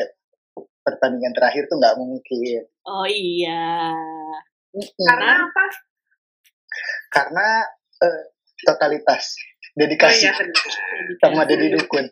pertandingan 0.82 1.34
terakhir 1.34 1.68
tuh 1.68 1.76
nggak 1.76 1.96
mungkin 1.96 2.64
Oh 2.84 3.04
iya. 3.04 3.92
Karena 4.98 5.44
apa? 5.44 5.64
karena 7.10 7.48
eh, 7.98 8.24
totalitas 8.66 9.38
Oh 9.78 9.86
dedikasi 9.86 10.26
iya, 10.26 10.34
benar. 10.34 10.66
sama 11.22 11.42
Deddy 11.46 11.68
Dukun. 11.78 12.06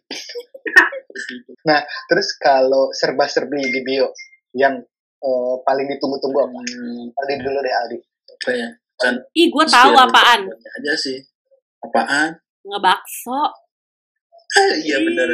nah, 1.70 1.82
terus 2.06 2.38
kalau 2.38 2.94
serba-serbi 2.94 3.58
di 3.74 3.82
bio 3.82 4.14
yang 4.54 4.78
eh, 5.26 5.56
paling 5.66 5.90
ditunggu-tunggu 5.98 6.46
apa? 6.46 6.60
Aldi 7.10 7.34
dulu 7.42 7.58
deh 7.66 7.74
Aldi. 7.74 7.98
Apa 8.38 8.52
ya? 8.54 8.70
Kan 9.02 9.16
Ih, 9.34 9.50
gue 9.50 9.66
tahu 9.66 9.92
apaan. 9.98 10.46
aja 10.46 10.94
sih. 10.94 11.18
Apaan? 11.82 12.38
Ngebakso. 12.62 13.42
iya 14.86 15.02
benar. 15.02 15.28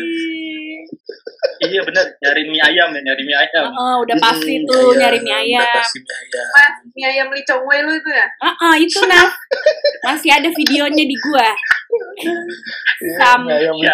Iya 1.61 1.81
benar, 1.85 2.05
nyari 2.17 2.41
mie 2.43 2.57
ayam 2.59 2.89
ya, 2.89 3.01
nyari 3.03 3.21
mie 3.21 3.37
ayam. 3.37 3.69
Heeh, 3.69 3.95
udah 4.01 4.15
pasti 4.17 4.53
Hmm, 4.55 4.65
tuh 4.65 4.81
ayam, 4.83 4.97
nyari 4.97 5.19
mie 5.19 5.29
udah 5.29 5.41
ayam. 5.61 5.75
pasti 5.77 5.97
mie 5.99 6.15
ayam. 6.15 6.45
Mas, 6.49 6.73
mie 6.91 7.05
ayam 7.07 7.27
Lee 7.29 7.45
Chong 7.45 7.63
Wei 7.63 7.79
lu 7.79 7.93
itu 7.93 8.09
ya? 8.09 8.25
Heeh, 8.39 8.73
itu 8.81 8.99
nah. 9.05 9.27
Masih 10.01 10.29
ada 10.31 10.49
videonya 10.49 11.03
di 11.03 11.15
gua 11.19 11.49
Iya, 12.97 13.15
Sam- 13.15 13.45
ayam 13.45 13.75
Ya. 13.77 13.93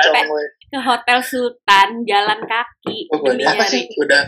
Ke 0.68 0.80
Hotel 0.80 1.20
Sultan 1.22 1.90
jalan 2.04 2.40
kaki 2.42 2.98
demi 3.04 3.10
Pokoknya 3.10 3.46
Apa 3.50 3.56
nyari. 3.62 3.72
sih? 3.72 3.84
udah 3.98 4.22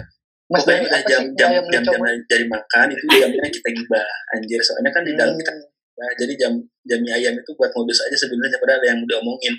Mas 0.50 0.64
pokoknya 0.64 0.82
udah 0.84 1.02
jam 1.06 1.22
jam 1.34 1.50
jam 1.70 1.84
jam 1.86 2.00
dari 2.26 2.46
makan 2.46 2.88
itu 2.90 3.04
jamnya 3.08 3.48
kita 3.48 3.70
gibah 3.70 4.08
anjir 4.34 4.60
soalnya 4.60 4.90
kan 4.90 5.04
di 5.04 5.14
dalam 5.14 5.36
kita 5.36 5.52
Hmm. 5.52 5.68
Nah, 5.98 6.12
jadi 6.16 6.34
jam 6.36 6.52
jam 6.82 7.00
mie 7.00 7.12
ayam 7.14 7.36
itu 7.36 7.52
buat 7.54 7.72
modus 7.72 8.00
aja 8.02 8.16
sebenarnya 8.18 8.56
padahal 8.58 8.80
ada 8.80 8.88
yang 8.90 9.00
diomongin 9.04 9.56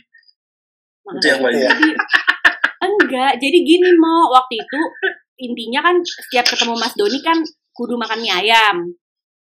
itu 1.11 1.27
yang 1.27 1.41
paling 1.41 1.61
Iya. 1.63 1.71
Jadi 1.71 1.89
enggak, 3.11 3.43
jadi 3.43 3.59
gini 3.67 3.91
mau 3.99 4.31
waktu 4.31 4.63
itu 4.63 4.81
intinya 5.43 5.81
kan 5.83 5.97
setiap 6.07 6.47
ketemu 6.47 6.79
Mas 6.79 6.95
Doni 6.95 7.19
kan 7.19 7.43
kudu 7.75 7.99
makan 7.99 8.23
mie 8.23 8.31
ayam. 8.31 8.77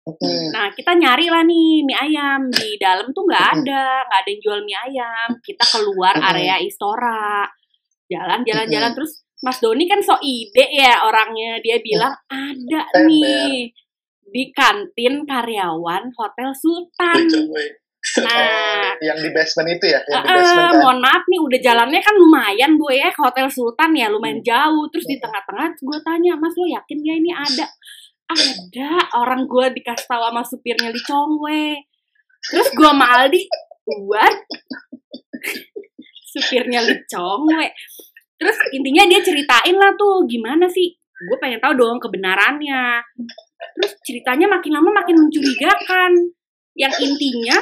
Hmm. 0.01 0.49
Nah, 0.55 0.73
kita 0.73 0.97
nyari 0.97 1.27
lah 1.29 1.43
nih 1.45 1.83
mie 1.83 1.99
ayam 1.99 2.47
di 2.49 2.79
dalam 2.79 3.11
tuh 3.11 3.27
nggak 3.27 3.47
ada, 3.59 4.07
nggak 4.07 4.21
ada 4.23 4.29
yang 4.31 4.41
jual 4.41 4.61
mie 4.63 4.79
ayam. 4.79 5.29
Kita 5.43 5.65
keluar 5.67 6.15
area 6.17 6.63
Istora, 6.63 7.49
jalan-jalan-jalan 8.07 8.93
terus 8.95 9.27
Mas 9.41 9.57
Doni 9.59 9.89
kan 9.89 10.01
so 10.05 10.21
ide 10.21 10.69
ya 10.71 11.03
orangnya. 11.05 11.59
Dia 11.65 11.81
bilang 11.81 12.13
ada 12.29 12.83
nih 13.09 13.73
di 14.31 14.45
kantin 14.55 15.27
karyawan 15.27 16.13
Hotel 16.15 16.51
Sultan. 16.55 17.25
Nah, 18.19 18.99
yang 18.99 19.19
di 19.23 19.31
basement 19.31 19.71
itu 19.71 19.87
ya, 19.87 20.01
yang 20.11 20.27
di 20.27 20.33
basement 20.35 20.71
kan. 20.75 20.79
mohon 20.83 20.99
maaf 20.99 21.23
nih 21.31 21.41
udah 21.41 21.59
jalannya 21.63 22.01
kan 22.03 22.15
lumayan 22.19 22.75
bu 22.75 22.91
ya 22.91 23.09
ke 23.15 23.21
Hotel 23.23 23.47
Sultan 23.47 23.95
ya 23.95 24.11
lumayan 24.11 24.43
jauh. 24.43 24.91
Terus 24.91 25.07
di 25.07 25.17
tengah-tengah 25.23 25.79
gue 25.79 25.99
tanya 26.03 26.35
mas 26.35 26.55
lo 26.59 26.67
yakin 26.67 26.99
ya 27.07 27.15
ini 27.15 27.31
ada? 27.31 27.67
Ada 28.31 28.91
orang 29.19 29.47
gue 29.51 29.67
dikasih 29.75 30.07
tahu 30.07 30.23
sama 30.23 30.43
supirnya 30.47 30.91
di 30.95 31.03
Chongwe 31.03 31.83
terus 32.41 32.69
gue 32.73 32.89
sama 32.89 33.07
Aldi 33.21 33.43
what? 34.07 34.37
Supirnya 36.31 36.81
di 36.87 36.95
Chongwe 37.11 37.75
terus 38.41 38.57
intinya 38.73 39.05
dia 39.05 39.21
ceritain 39.21 39.77
lah 39.77 39.93
tuh 39.99 40.25
gimana 40.31 40.71
sih? 40.71 40.95
Gue 41.21 41.37
pengen 41.37 41.61
tahu 41.61 41.77
dong 41.77 42.01
kebenarannya. 42.01 43.05
Terus 43.77 43.93
ceritanya 44.01 44.49
makin 44.49 44.73
lama 44.73 44.91
makin 45.05 45.21
mencurigakan. 45.21 46.33
Yang 46.73 46.95
intinya 47.05 47.61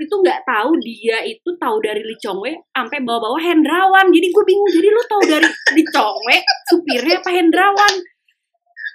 itu 0.00 0.14
nggak 0.14 0.40
tahu 0.48 0.72
dia 0.80 1.20
itu 1.26 1.48
tahu 1.60 1.76
dari 1.84 2.00
Lee 2.00 2.16
Chong 2.16 2.40
Wei 2.40 2.56
sampai 2.72 3.04
bawa-bawa 3.04 3.36
Hendrawan. 3.36 4.08
Jadi 4.08 4.26
gue 4.32 4.44
bingung 4.48 4.70
jadi 4.72 4.88
lu 4.88 5.02
tahu 5.04 5.22
dari 5.28 5.48
Lee 5.76 5.88
Chong 5.92 6.18
Wei 6.28 6.40
supirnya 6.70 7.20
apa 7.20 7.30
Hendrawan? 7.32 7.94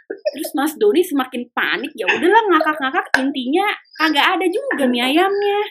Terus 0.08 0.52
Mas 0.56 0.74
Doni 0.80 1.04
semakin 1.04 1.44
panik 1.52 1.92
ya 1.94 2.08
udahlah 2.08 2.44
ngakak-ngakak 2.48 3.06
intinya 3.20 3.68
kagak 4.00 4.26
ada 4.40 4.46
juga 4.48 4.88
mie 4.88 5.04
ayamnya. 5.04 5.62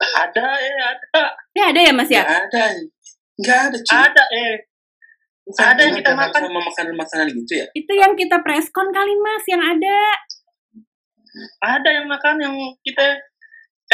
Ada 0.00 0.46
eh 0.58 0.76
ada. 0.80 1.22
Ya 1.54 1.64
ada 1.74 1.80
ya 1.82 1.92
Mas 1.92 2.10
ya? 2.10 2.22
Nggak 2.22 2.40
ada 2.48 2.64
nggak 3.34 3.58
ada 3.70 3.76
cuy 3.82 3.94
Ah. 3.94 4.06
ada 4.06 4.24
eh. 4.30 4.54
Bukan 5.44 5.60
ada 5.60 5.80
yang 5.84 5.96
kita 6.00 6.12
makan 6.16 6.40
sama 6.48 6.60
makanan 6.64 6.94
makanan 6.96 7.26
gitu 7.36 7.52
ya? 7.60 7.66
Itu 7.76 7.92
yang 7.92 8.16
kita 8.16 8.40
preskon 8.40 8.88
kali 8.88 9.12
Mas 9.20 9.44
yang 9.44 9.60
ada. 9.60 9.98
Ada 11.60 11.88
yang 12.00 12.06
makan 12.08 12.34
yang 12.40 12.54
kita 12.80 13.18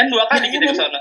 kan 0.01 0.07
dua 0.07 0.23
kali 0.25 0.45
Ya, 0.45 0.51
kita 0.51 0.63
iya, 0.63 0.71
ke 0.71 0.75
sana 0.75 0.99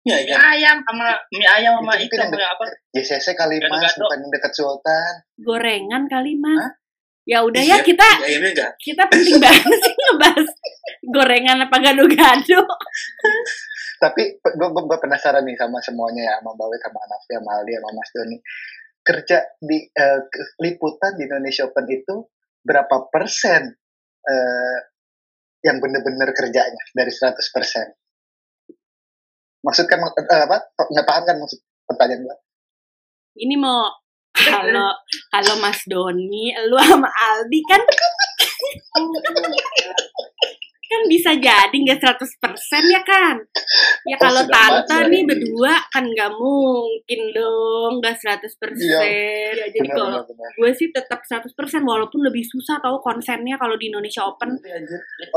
Iya, 0.00 0.16
mie 0.16 0.30
iya. 0.30 0.36
ayam 0.48 0.76
sama 0.80 1.06
mie 1.28 1.44
ayam 1.46 1.72
sama 1.78 1.92
Itu 1.94 2.08
itu 2.08 2.16
sama 2.16 2.40
apa 2.48 2.64
JCC 2.90 3.26
kali 3.34 3.60
mas, 3.62 3.92
bukan 3.94 4.18
yang 4.18 4.30
dekat 4.30 4.52
Sultan. 4.52 5.12
gorengan 5.36 6.02
kali 6.06 6.32
Mas 6.34 6.56
Hah? 6.56 6.72
ya 7.22 7.38
udah 7.42 7.60
Iya, 7.60 7.76
ya 7.76 7.84
kita 7.84 8.08
mie 8.18 8.52
kita 8.78 9.02
penting 9.06 9.36
banget 9.44 9.78
sih 9.78 9.94
ngebahas 9.94 10.48
gorengan 11.04 11.58
apa 11.60 11.76
gado-gado 11.78 12.60
Tapi 13.98 14.22
gue 14.38 14.68
gue 14.70 14.98
penasaran 14.98 15.42
nih 15.42 15.58
sama 15.58 15.76
semuanya 15.78 16.22
ya, 16.24 16.34
sama 16.38 16.54
Bawe, 16.54 16.76
sama 16.78 17.00
Nafi, 17.02 17.32
sama 17.34 17.50
Aldi, 17.52 17.72
sama 17.74 17.90
Mas 17.92 18.10
Doni. 18.14 18.36
Kerja 19.02 19.38
di 19.58 19.78
eh, 19.82 20.20
ke- 20.24 20.54
liputan 20.60 21.18
di 21.18 21.26
Indonesia 21.26 21.66
Open 21.66 21.82
itu 21.88 22.14
berapa 22.62 23.10
persen 23.10 23.74
eh, 24.22 24.78
yang 25.64 25.82
bener-bener 25.82 26.30
kerjanya 26.34 26.82
dari 26.94 27.10
100 27.10 27.34
persen? 27.54 27.86
Maksud 29.62 29.86
kan 29.90 29.98
eh, 30.02 30.42
apa? 30.46 30.70
Nggak 30.90 31.06
paham 31.06 31.24
kan 31.26 31.36
maksud 31.42 31.60
pertanyaan 31.88 32.26
gue? 32.26 32.36
ini 33.38 33.54
mau 33.54 33.86
kalau 34.34 34.94
kalau 35.34 35.54
Mas 35.58 35.82
Doni, 35.86 36.54
lu 36.70 36.78
sama 36.78 37.10
Aldi 37.10 37.60
kan 37.66 37.82
kan 40.88 41.02
bisa 41.04 41.30
jadi 41.36 41.70
nggak 41.76 42.00
100% 42.00 42.84
ya 42.88 43.02
kan? 43.04 43.36
Ya 44.08 44.16
Oh, 44.16 44.20
kalau 44.24 44.42
tante 44.48 44.96
nih 45.12 45.22
berdua 45.22 45.74
kan 45.92 46.04
nggak 46.08 46.32
mungkin 46.34 47.20
dong 47.30 47.92
nggak 48.00 48.16
100%. 48.16 48.72
Ya, 49.52 49.66
jadi 49.68 49.88
kalau 49.92 50.24
gue 50.56 50.70
sih 50.72 50.88
tetap 50.88 51.20
100% 51.22 51.52
walaupun 51.84 52.24
lebih 52.24 52.42
susah 52.42 52.80
tahu 52.80 52.98
konsennya 52.98 53.60
kalau 53.60 53.76
di 53.76 53.92
Indonesia 53.92 54.24
Open. 54.24 54.56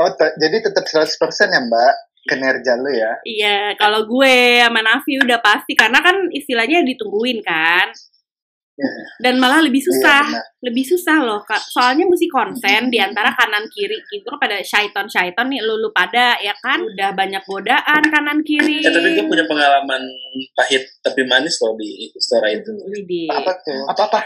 Oh, 0.00 0.10
te- 0.16 0.34
jadi 0.40 0.56
tetap 0.64 0.84
100 0.84 1.20
persen 1.20 1.52
ya 1.52 1.60
Mbak 1.60 1.92
kinerja 2.22 2.72
lu 2.78 2.90
ya? 2.90 3.12
Iya, 3.22 3.58
kalau 3.74 4.06
gue 4.06 4.62
sama 4.62 4.80
Nafi 4.80 5.18
udah 5.18 5.42
pasti 5.42 5.74
karena 5.74 5.98
kan 6.00 6.30
istilahnya 6.30 6.86
ditungguin 6.86 7.42
kan. 7.42 7.90
Dan 9.18 9.38
malah 9.38 9.62
lebih 9.62 9.78
susah. 9.78 10.22
Iya, 10.22 10.34
benar. 10.34 10.44
lebih 10.62 10.84
susah 10.84 11.18
loh 11.18 11.42
kak 11.42 11.58
soalnya 11.58 12.06
mesti 12.06 12.26
konsen 12.26 12.86
di 12.86 12.98
antara 12.98 13.30
kanan 13.32 13.66
kiri 13.66 13.98
gitu 14.06 14.26
kan 14.26 14.38
pada 14.38 14.62
syaiton 14.62 15.06
syaiton 15.06 15.50
nih 15.50 15.58
lu, 15.58 15.74
lu 15.76 15.90
pada 15.90 16.38
ya 16.38 16.54
kan 16.56 16.78
udah 16.78 17.10
banyak 17.12 17.42
godaan 17.42 18.02
kanan 18.06 18.38
kiri 18.42 18.78
ya 18.78 18.88
tapi 18.88 19.12
gue 19.12 19.26
punya 19.26 19.42
pengalaman 19.42 20.02
pahit 20.54 20.86
tapi 20.98 21.26
manis 21.26 21.58
loh 21.58 21.74
di 21.74 22.06
Istora 22.08 22.46
itu 22.48 22.70
Widih. 22.84 23.26
Apa 23.28 23.52
tuh? 23.58 23.82
Apa 23.86 24.02
apa? 24.06 24.20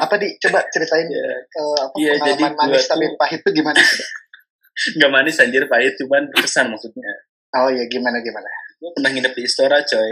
Apa 0.00 0.14
di 0.16 0.32
coba 0.38 0.64
ceritain 0.68 1.04
ya 1.06 1.26
eh, 1.36 1.76
apa 1.78 1.94
Iya, 1.94 2.12
jadi 2.18 2.40
pengalaman 2.42 2.56
manis 2.72 2.82
tuh- 2.82 2.90
tapi 2.90 3.04
pahit 3.14 3.40
tuh 3.44 3.52
gimana? 3.52 3.76
nggak 4.96 5.10
manis 5.12 5.36
anjir 5.38 5.64
pahit 5.68 5.92
cuman 5.96 6.32
berkesan 6.32 6.68
maksudnya 6.68 7.12
Oh 7.52 7.68
ya 7.68 7.84
gimana 7.84 8.16
gimana? 8.18 8.48
gue 8.74 8.90
pernah 8.90 9.12
nginep 9.12 9.32
di 9.32 9.42
Istora 9.44 9.78
coy 9.78 10.10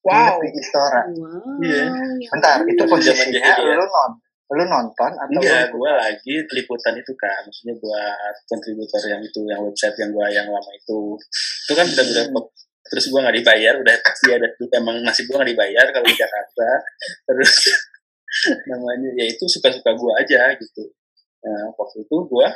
Nginep 0.00 0.36
di 0.40 0.48
Istora. 0.56 1.02
Wow. 1.12 1.60
Iya. 1.60 1.84
ya 2.24 2.28
Bentar, 2.32 2.56
itu 2.64 2.82
posisinya 2.88 3.40
ya. 3.40 3.76
lu 3.76 3.84
non 3.84 4.12
lu 4.50 4.64
nonton 4.66 5.12
atau 5.14 5.38
lu- 5.38 5.70
gue 5.78 5.90
lagi 5.94 6.34
liputan 6.50 6.98
itu 6.98 7.14
kan, 7.14 7.38
maksudnya 7.46 7.78
buat 7.78 8.34
kontributor 8.50 8.98
yang 9.06 9.22
itu, 9.22 9.46
yang 9.46 9.62
website 9.62 9.94
yang 9.94 10.10
gue 10.10 10.26
yang 10.34 10.50
lama 10.50 10.70
itu, 10.74 11.14
itu 11.66 11.72
kan 11.78 11.86
udah 11.86 12.04
udah 12.10 12.24
terus 12.90 13.04
gue 13.06 13.20
nggak 13.22 13.36
dibayar, 13.38 13.74
udah 13.78 13.94
pasti 14.02 14.34
ada 14.34 14.50
emang 14.74 14.98
nasib 15.06 15.30
gue 15.30 15.38
nggak 15.38 15.50
dibayar 15.54 15.86
kalau 15.94 16.06
di 16.10 16.16
Jakarta, 16.18 16.68
terus 17.30 17.52
namanya 18.66 19.10
ya 19.14 19.24
itu 19.30 19.44
suka-suka 19.46 19.94
gue 19.94 20.12
aja 20.18 20.50
gitu. 20.58 20.82
Nah, 21.46 21.70
waktu 21.78 22.02
itu 22.02 22.16
gue 22.26 22.46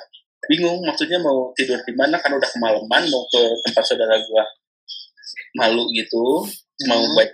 bingung, 0.51 0.83
maksudnya 0.83 1.23
mau 1.23 1.55
tidur 1.55 1.79
di 1.87 1.95
mana 1.95 2.19
kan 2.19 2.35
udah 2.35 2.51
kemalaman, 2.51 3.03
mau 3.07 3.23
ke 3.31 3.43
tempat 3.71 3.85
saudara 3.87 4.19
gue 4.19 4.45
malu 5.55 5.87
gitu, 5.95 6.43
mau 6.91 6.99
Hmm. 7.01 7.15
baik 7.15 7.33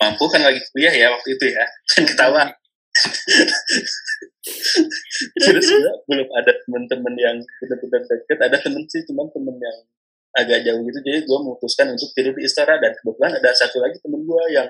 mampu 0.00 0.24
kan 0.32 0.40
lagi 0.40 0.60
kuliah 0.72 0.94
ya 0.96 1.06
waktu 1.12 1.36
itu 1.36 1.44
ya, 1.52 1.64
kan 1.92 2.02
ketawa 2.08 2.42
terus 5.44 5.64
juga 5.66 5.90
belum 6.08 6.28
ada 6.30 6.52
teman-teman 6.64 7.14
yang 7.16 7.36
benar-benar 7.60 8.02
deket 8.06 8.38
ada 8.38 8.56
temen 8.60 8.82
sih 8.88 9.02
cuman 9.08 9.26
temen 9.32 9.56
yang 9.60 9.78
agak 10.34 10.66
jauh 10.66 10.80
gitu 10.84 10.98
jadi 11.04 11.18
gue 11.24 11.38
memutuskan 11.42 11.86
untuk 11.92 12.08
tidur 12.12 12.32
di 12.34 12.42
Istora 12.46 12.78
dan 12.80 12.92
kebetulan 12.96 13.32
ada 13.38 13.50
satu 13.54 13.80
lagi 13.82 13.96
temen 14.02 14.24
gue 14.24 14.42
yang 14.52 14.68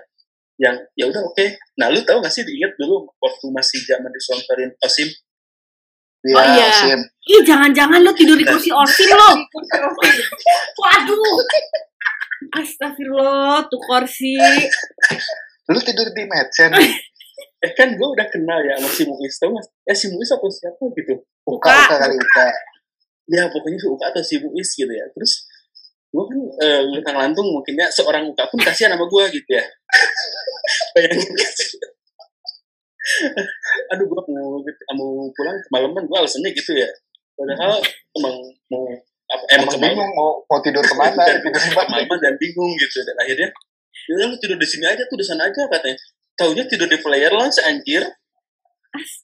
yang 0.57 0.77
ya 0.95 1.05
udah 1.11 1.23
oke 1.27 1.47
nah 1.77 1.91
lu 1.91 2.01
tahu 2.03 2.23
gak 2.23 2.31
sih 2.31 2.47
diingat 2.47 2.79
dulu 2.79 3.07
waktu 3.19 3.47
masih 3.51 3.81
zaman 3.87 4.11
disponsorin 4.11 4.73
Osim 4.83 5.11
Iya, 6.25 6.41
Oh, 6.41 6.47
iya. 6.57 6.69
Sim. 6.73 7.01
Ih, 7.37 7.45
jangan-jangan 7.45 8.01
lo 8.01 8.09
tidur 8.17 8.33
di 8.33 8.49
kursi 8.49 8.73
Osim 8.73 9.13
lo. 9.13 9.45
Waduh. 10.81 11.21
Astagfirullah, 12.55 13.67
tuh 13.67 13.81
kursi. 13.83 14.39
Lu 15.71 15.81
tidur 15.83 16.09
di 16.15 16.23
Medsen, 16.29 16.71
eh 17.65 17.73
kan 17.73 17.89
gue 17.97 18.09
udah 18.09 18.29
kenal 18.29 18.61
ya 18.61 18.77
sama 18.77 18.89
si 18.93 19.03
Muis 19.09 19.35
tau 19.41 19.49
mas 19.49 19.65
eh 19.89 19.97
si 19.97 20.13
Muis 20.13 20.29
apa 20.29 20.45
siapa 20.53 20.85
gitu? 20.93 21.15
Uka, 21.49 21.73
Uka. 21.73 21.73
Uka 21.89 21.97
kali 21.97 22.17
Uka. 22.21 22.47
ya 23.33 23.49
pokoknya 23.49 23.79
si 23.81 23.89
Uka 23.89 24.05
atau 24.13 24.21
si 24.21 24.37
Muis 24.45 24.69
gitu 24.77 24.93
ya. 24.93 25.09
Terus 25.17 25.49
gue 26.13 26.25
kan 26.29 26.41
eh 26.61 26.81
lutang 26.93 27.17
lantung 27.17 27.49
mungkinnya 27.49 27.89
seorang 27.89 28.29
Uka 28.29 28.45
pun 28.53 28.61
kasihan 28.61 28.93
sama 28.93 29.09
gue 29.09 29.25
gitu 29.33 29.51
ya. 29.57 29.65
Bayangin 30.93 31.33
aduh 33.93 34.07
gue 34.09 34.23
mau 34.33 34.57
mau 34.97 35.29
pulang 35.37 35.57
kemalaman 35.69 36.05
gue 36.05 36.17
alasannya 36.21 36.53
gitu 36.53 36.77
ya. 36.77 36.89
Padahal 37.35 37.81
emang 38.21 38.37
mau 38.69 38.85
emang 39.33 39.69
Emang 39.73 39.81
bingung 39.81 40.13
mau, 40.13 40.31
mau 40.45 40.61
tidur 40.61 40.85
ke 40.85 40.95
mana, 40.95 41.23
dan 41.25 41.41
tidur 41.41 41.61
di 41.61 41.73
mana. 41.73 41.89
kemalaman 41.89 42.19
dan 42.21 42.35
bingung 42.37 42.73
gitu. 42.77 42.99
Dan 43.03 43.17
akhirnya 43.19 43.49
ya 44.05 44.13
udah 44.21 44.27
lu 44.29 44.37
tidur 44.37 44.59
di 44.61 44.69
sini 44.69 44.85
aja 44.85 45.03
tuh 45.09 45.17
di 45.17 45.27
sana 45.27 45.49
aja 45.49 45.63
katanya. 45.69 45.97
Taunya 46.35 46.65
tidur 46.67 46.89
di 46.91 46.99
player 47.01 47.33
lounge 47.33 47.59
anjir. 47.65 48.05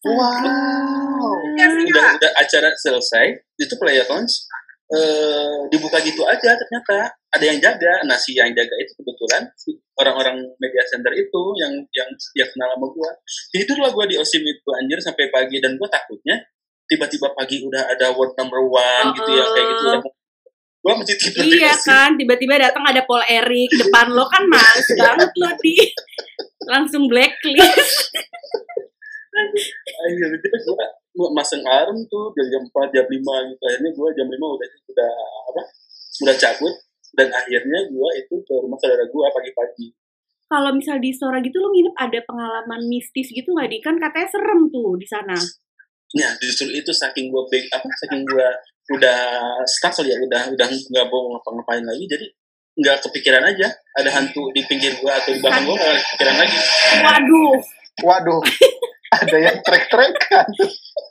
Wow. 0.02 1.30
udah 1.54 2.06
udah 2.18 2.30
acara 2.42 2.74
selesai 2.74 3.38
itu 3.54 3.74
player 3.78 4.02
lounge 4.10 4.50
eh, 4.90 5.70
dibuka 5.70 6.00
gitu 6.02 6.24
aja 6.26 6.56
ternyata. 6.56 7.14
Ada 7.30 7.44
yang 7.46 7.58
jaga. 7.62 8.02
Nah 8.10 8.18
si 8.18 8.34
yang 8.34 8.50
jaga 8.50 8.74
itu 8.82 8.90
kebetulan 8.98 9.46
si 9.54 9.70
orang-orang 9.94 10.42
media 10.58 10.82
center 10.90 11.14
itu 11.14 11.42
yang 11.62 11.72
yang 11.94 12.10
dia 12.34 12.46
kenal 12.50 12.74
sama 12.74 12.86
gua. 12.90 13.10
Tidurlah 13.54 13.90
gua 13.94 14.04
di 14.10 14.18
osim 14.18 14.42
itu 14.42 14.68
anjir 14.74 14.98
sampai 14.98 15.30
pagi. 15.30 15.62
Dan 15.62 15.78
gua 15.78 15.86
takutnya 15.86 16.42
tiba-tiba 16.90 17.30
pagi 17.38 17.62
udah 17.62 17.86
ada 17.86 18.10
world 18.18 18.34
number 18.34 18.58
one 18.66 19.14
gitu 19.14 19.30
ya 19.30 19.44
kayak 19.46 19.66
gitu. 19.70 19.84
Udah 19.86 20.02
gua 20.80 20.92
mesti 20.96 21.14
tidur 21.14 21.44
di 21.44 21.60
Iya 21.60 21.76
osim 21.76 21.86
kan, 21.86 22.10
tiba-tiba 22.18 22.54
datang 22.58 22.84
ada 22.88 23.04
Paul 23.06 23.22
Eric 23.30 23.70
depan 23.78 24.10
lo 24.10 24.26
kan 24.26 24.42
males 24.50 24.88
banget 25.00 25.30
lo 25.38 25.50
di. 25.62 25.76
Langsung 26.66 27.06
blacklist. 27.06 28.10
akhirnya 29.86 30.58
gua, 30.66 30.84
gua 31.14 31.28
masang 31.32 31.62
alarm 31.62 32.02
tuh 32.10 32.34
dari 32.34 32.50
jam 32.50 32.66
4, 32.66 32.96
jam 32.96 33.06
5 33.06 33.14
gitu. 33.54 33.62
Akhirnya 33.70 33.90
gua 33.94 34.08
jam 34.16 34.26
5 34.26 34.34
udah 34.34 34.68
udah 34.90 35.12
apa 35.54 35.62
udah 36.26 36.34
cabut. 36.36 36.74
Dan 37.10 37.28
akhirnya 37.30 37.78
gua 37.94 38.08
itu 38.18 38.34
ke 38.42 38.54
rumah 38.58 38.78
saudara 38.82 39.06
gua 39.08 39.30
pagi-pagi. 39.30 39.94
Kalau 40.50 40.74
misal 40.74 40.98
di 40.98 41.14
Sora 41.14 41.38
gitu 41.38 41.62
lo 41.62 41.70
nginep 41.70 41.94
ada 41.94 42.18
pengalaman 42.26 42.90
mistis 42.90 43.30
gitu 43.30 43.54
nggak 43.54 43.70
di? 43.70 43.78
Kan 43.78 44.02
katanya 44.02 44.28
serem 44.34 44.66
tuh 44.66 44.98
di 44.98 45.06
sana. 45.06 45.38
Nah, 46.10 46.30
justru 46.42 46.66
itu 46.74 46.90
saking 46.90 47.30
gue 47.30 47.42
apa 47.70 47.86
saking 48.02 48.26
gue 48.26 48.48
udah 48.98 49.18
stuck 49.62 49.94
ya, 50.02 50.18
udah 50.18 50.50
udah 50.50 50.66
nggak 50.66 51.06
mau 51.06 51.30
ngapa-ngapain 51.38 51.86
lagi, 51.86 52.04
jadi 52.10 52.26
nggak 52.80 52.96
kepikiran 53.06 53.44
aja 53.46 53.66
ada 53.94 54.10
hantu 54.10 54.50
di 54.50 54.62
pinggir 54.66 54.90
gue 54.98 55.10
atau 55.10 55.30
di 55.30 55.38
belakang 55.38 55.70
gue 55.70 55.76
nggak 55.78 55.96
kepikiran 56.02 56.36
lagi. 56.42 56.56
Waduh, 57.06 57.54
Waduh, 58.00 58.40
ada 59.22 59.36
yang 59.38 59.58
trek-trekan. 59.62 60.46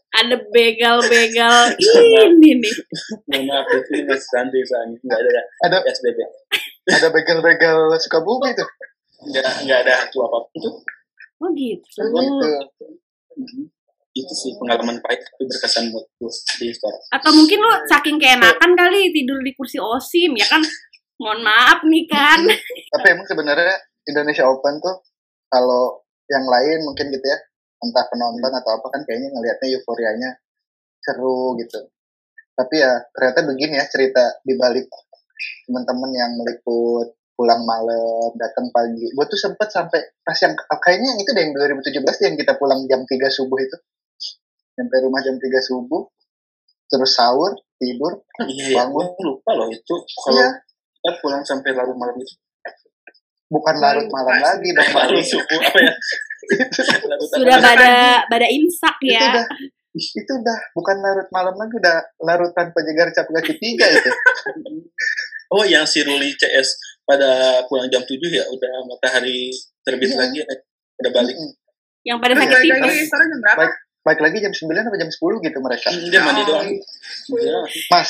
ada 0.10 0.36
begal-begal 0.52 1.56
ini 2.28 2.60
nih. 2.60 2.76
Mohon 3.30 3.44
maaf, 3.56 3.68
itu 3.72 4.04
masih 4.04 4.28
santai 4.36 4.62
soalnya 4.68 4.98
nggak 5.00 5.20
ada 5.22 5.42
Ada 5.70 5.78
PSBB, 5.86 6.20
ada 6.92 7.08
begal-begal 7.14 7.78
suka 8.04 8.20
bumi 8.20 8.52
tuh. 8.52 8.68
nggak 9.20 9.64
nggak 9.64 9.80
ada 9.88 9.94
hantu 10.04 10.28
apa 10.28 10.38
pun 10.44 10.58
tuh. 10.60 10.76
Oh 11.40 11.50
gitu. 11.56 12.04
Gitu. 12.04 13.72
Itu 14.20 14.34
sih 14.36 14.52
pengalaman 14.60 15.00
pahit 15.00 15.24
tapi 15.24 15.48
berkesan 15.48 15.96
buat 15.96 16.06
gue 16.20 16.32
di 16.60 16.68
sekolah. 16.76 17.00
Atau 17.16 17.32
mungkin 17.32 17.60
lo 17.64 17.72
saking 17.88 18.20
keenakan 18.20 18.72
kali 18.76 19.16
tidur 19.16 19.40
di 19.40 19.56
kursi 19.56 19.80
osim 19.80 20.36
ya 20.36 20.44
kan? 20.52 20.60
Mohon 21.20 21.40
maaf 21.48 21.80
nih 21.88 22.06
kan. 22.12 22.44
Tapi 22.96 23.06
emang 23.16 23.28
sebenarnya 23.28 23.76
Indonesia 24.08 24.44
Open 24.48 24.84
tuh 24.84 25.04
kalau 25.48 26.04
yang 26.28 26.46
lain 26.46 26.86
mungkin 26.86 27.10
gitu 27.10 27.26
ya, 27.26 27.40
entah 27.80 28.06
penonton 28.12 28.52
atau 28.54 28.72
apa 28.76 28.88
kan 28.92 29.02
kayaknya 29.08 29.32
ngelihatnya 29.34 29.68
euforianya 29.80 30.30
seru 31.00 31.56
gitu. 31.58 31.80
Tapi 32.54 32.76
ya 32.76 32.92
ternyata 33.16 33.40
begini 33.48 33.80
ya 33.80 33.86
cerita 33.88 34.44
di 34.44 34.54
balik 34.60 34.92
teman-teman 35.68 36.12
yang 36.12 36.32
meliput 36.36 37.16
pulang 37.40 37.64
malam, 37.64 38.36
datang 38.36 38.68
pagi. 38.76 39.08
Gue 39.16 39.26
tuh 39.32 39.40
sempet 39.40 39.72
sampai 39.72 40.12
pas 40.28 40.36
yang 40.44 40.60
kayaknya 40.60 41.16
itu 41.24 41.32
deh 41.32 41.40
yang 41.48 41.56
2017 41.56 42.28
yang 42.28 42.36
kita 42.36 42.60
pulang 42.60 42.84
jam 42.92 43.08
3 43.08 43.16
subuh 43.32 43.56
itu. 43.64 43.80
Sampai 44.80 44.98
rumah 45.02 45.20
jam 45.20 45.36
3 45.36 45.44
subuh, 45.62 46.08
terus 46.88 47.12
sahur, 47.12 47.52
tidur, 47.76 48.24
Iya, 48.40 48.48
iya. 48.66 48.76
Bangun. 48.80 49.06
Gue 49.10 49.24
lupa 49.28 49.52
loh 49.54 49.68
itu 49.68 49.96
kalau 50.18 50.40
Iya, 50.40 50.48
kita 50.96 51.12
pulang 51.20 51.44
sampai 51.44 51.70
larut 51.72 51.94
malam 51.94 52.16
itu. 52.16 52.32
bukan 53.50 53.76
larut 53.76 54.06
malam 54.08 54.38
lagi 54.38 54.70
dong. 54.70 54.88
Larut 54.88 55.20
subuh 55.22 55.58
apa 55.68 55.80
ya? 55.82 55.94
Sudah 57.30 57.58
pada 57.58 57.92
pada 58.24 58.48
imsak 58.48 58.96
itu 59.02 59.12
ya. 59.12 59.26
udah 59.28 59.46
itu 59.92 60.32
udah 60.32 60.58
bukan 60.72 60.96
larut 60.98 61.28
malam 61.30 61.52
lagi 61.54 61.76
udah 61.76 61.98
larutan 62.22 62.70
penyegar 62.72 63.10
cap 63.10 63.26
kaki 63.28 63.58
tiga 63.58 63.90
itu 63.90 64.10
Oh, 65.50 65.66
yang 65.66 65.82
si 65.84 66.06
Ruli 66.06 66.30
CS 66.32 66.78
pada 67.02 67.26
pulang 67.66 67.90
jam 67.90 68.00
7 68.00 68.16
ya, 68.30 68.46
udah 68.46 68.86
matahari 68.86 69.50
terbit 69.82 70.08
Iya. 70.08 70.22
lagi, 70.22 70.40
udah 70.96 71.10
balik. 71.12 71.34
Yang 72.00 72.18
pada 72.22 72.32
Terus 72.32 72.44
sakit 72.46 72.62
tipes. 72.62 72.98
sekarang 73.10 73.28
jam 73.28 73.40
berapa? 73.42 73.64
Baik. 74.10 74.18
baik 74.18 74.26
lagi 74.26 74.38
jam 74.42 74.50
9 74.50 74.90
atau 74.90 74.98
jam 74.98 75.12
10 75.14 75.46
gitu 75.46 75.58
mereka 75.62 75.88
Dia 75.94 76.22
mandi 76.26 76.42
doang. 76.42 76.66
Iya. 76.66 77.58
mas 77.94 78.10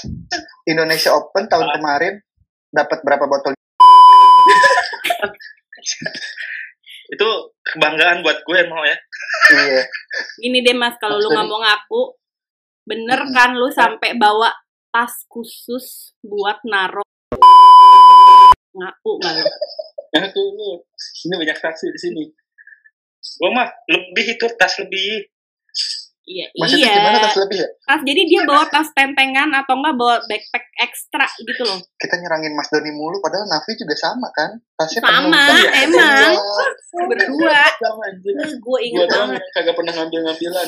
Indonesia 0.63 1.11
Open 1.11 1.51
tahun 1.51 1.67
Ah. 1.67 1.75
kemarin 1.75 2.13
dapat 2.71 3.03
berapa 3.03 3.27
botol 3.27 3.51
Itu 7.09 7.27
kebanggaan 7.65 8.23
buat 8.23 8.39
gue 8.39 8.59
mau 8.69 8.85
ya. 8.85 8.95
iya 9.51 9.83
Gini 10.37 10.61
deh 10.61 10.71
mas, 10.71 10.95
kalau 11.01 11.17
lu 11.17 11.33
mau 11.33 11.59
ngaku, 11.59 12.15
bener 12.85 13.19
kan 13.33 13.57
lu 13.57 13.67
sampai 13.67 14.15
bawa 14.15 14.53
tas 14.87 15.25
khusus 15.27 16.15
buat 16.21 16.63
naro 16.63 17.03
ngaku 18.71 19.11
nggak 19.19 19.33
lu? 19.35 19.43
Nah, 20.09 20.25
ini 20.25 21.35
banyak 21.37 21.53
saksi 21.53 21.93
di 21.93 21.99
sini. 22.01 22.23
Gue 23.37 23.53
mah 23.53 23.69
lebih 23.85 24.33
itu 24.33 24.45
tas 24.57 24.73
lebih. 24.81 25.21
Iya, 26.29 26.45
maksudnya 26.53 26.85
iya. 26.85 26.93
gimana 27.01 27.17
tas 27.25 27.35
lebih 27.41 27.57
ya 27.57 27.67
Tas 27.89 28.01
jadi 28.05 28.21
dia 28.29 28.41
bawa 28.45 28.63
tas 28.69 28.89
tempengan 28.93 29.49
atau 29.49 29.73
enggak 29.81 29.95
bawa 29.97 30.15
backpack 30.29 30.65
ekstra 30.77 31.25
gitu 31.41 31.65
loh. 31.65 31.81
kita 31.97 32.21
nyerangin 32.21 32.53
Mas 32.53 32.69
Doni 32.69 32.93
mulu 32.93 33.17
padahal 33.17 33.49
Navi 33.49 33.73
juga 33.73 33.97
sama 33.97 34.29
kan 34.29 34.61
tasnya 34.77 35.01
Sama, 35.01 35.25
penuh. 35.25 35.65
emang. 35.89 36.33
Iya. 36.37 37.01
Berdua. 37.09 37.61
Gue 38.21 38.45
Gue 38.61 38.79
inget 38.85 39.09
doang 39.09 39.33
banget. 39.33 39.41
kagak 39.51 39.73
pernah 39.73 39.93
ngambil-ngambilan. 39.97 40.67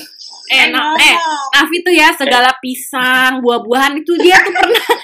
Eh, 0.50 0.66
nah, 0.74 0.98
eh, 0.98 1.16
Nafi 1.54 1.78
tuh 1.86 1.94
ya 1.94 2.10
segala 2.12 2.50
pisang, 2.58 3.40
buah-buahan 3.46 4.02
itu 4.02 4.18
dia 4.18 4.42
tuh 4.42 4.52
pernah 4.58 4.90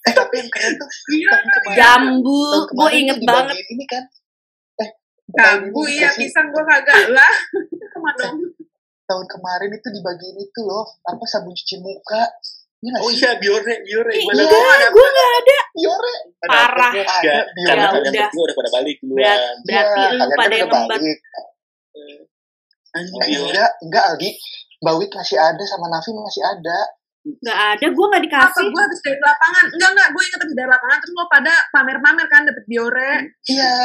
eh 0.00 0.12
tapi 0.12 0.34
yang 0.40 0.48
keren 0.48 0.72
tuh 0.76 0.88
Iya. 1.08 1.28
tahun 1.30 1.48
kemarin 1.48 1.76
jambu. 1.76 2.42
Gue 2.68 2.90
inget 3.00 3.18
banget. 3.24 3.56
ini 3.64 3.84
kan 3.88 4.04
eh 4.76 4.90
ini 5.72 5.80
iya 5.96 6.08
pisang 6.12 6.52
gua 6.52 6.68
kagak 6.68 7.16
lah. 7.16 7.32
Dong. 8.20 8.36
Tahun 9.10 9.26
kemarin 9.26 9.70
itu 9.72 9.88
dibagiin 9.90 10.38
itu 10.38 10.60
loh 10.62 10.86
apa 11.02 11.24
sabun 11.26 11.50
cuci 11.50 11.76
muka 11.78 12.30
Iya 12.80 12.88
nggak 12.88 13.02
Oh 13.04 13.10
iya, 13.12 13.30
biore, 13.36 13.74
biore. 13.84 14.08
Ih, 14.08 14.24
enggak, 14.24 14.48
gua? 14.48 14.88
gue 14.88 15.06
nggak 15.06 15.30
ada. 15.36 15.58
Biore. 15.70 16.14
Ada 16.40 16.48
Parah 16.48 16.80
Ah, 16.80 16.88
Enggak, 16.88 17.04
Ada, 17.12 17.36
karena 17.60 17.60
ya 17.60 17.90
kalian 17.92 17.92
udah. 18.00 18.24
berdua 18.24 18.40
udah 18.40 18.56
pada 18.56 18.70
balik 18.72 18.96
duluan. 18.96 19.20
Berat- 19.20 19.44
berarti 19.60 20.00
Iya, 20.00 20.08
lu 20.16 20.30
pada 20.32 20.54
yang 20.56 20.70
Eh, 22.90 23.04
Bio. 23.20 23.40
enggak, 23.46 23.70
enggak 23.84 24.04
Aldi. 24.08 24.30
Bawit 24.80 25.10
masih 25.12 25.36
ada 25.36 25.62
sama 25.62 25.86
Nafi 25.86 26.10
masih 26.10 26.40
ada. 26.42 26.78
Nggak 27.20 27.58
ada, 27.76 27.86
gue 27.86 28.06
nggak 28.08 28.22
apa 28.22 28.28
dikasih. 28.32 28.64
gue 28.66 28.80
habis 28.80 29.00
dari 29.04 29.18
lapangan 29.20 29.64
enggak 29.68 29.90
enggak 29.92 30.08
gue 30.08 30.22
inget 30.24 30.40
habis 30.40 30.56
dari 30.56 30.70
lapangan 30.72 30.98
terus 30.98 31.12
lo 31.12 31.24
pada 31.28 31.52
pamer-pamer 31.68 32.26
kan 32.26 32.42
dapet 32.42 32.64
biore 32.64 33.12
Iya, 33.44 33.76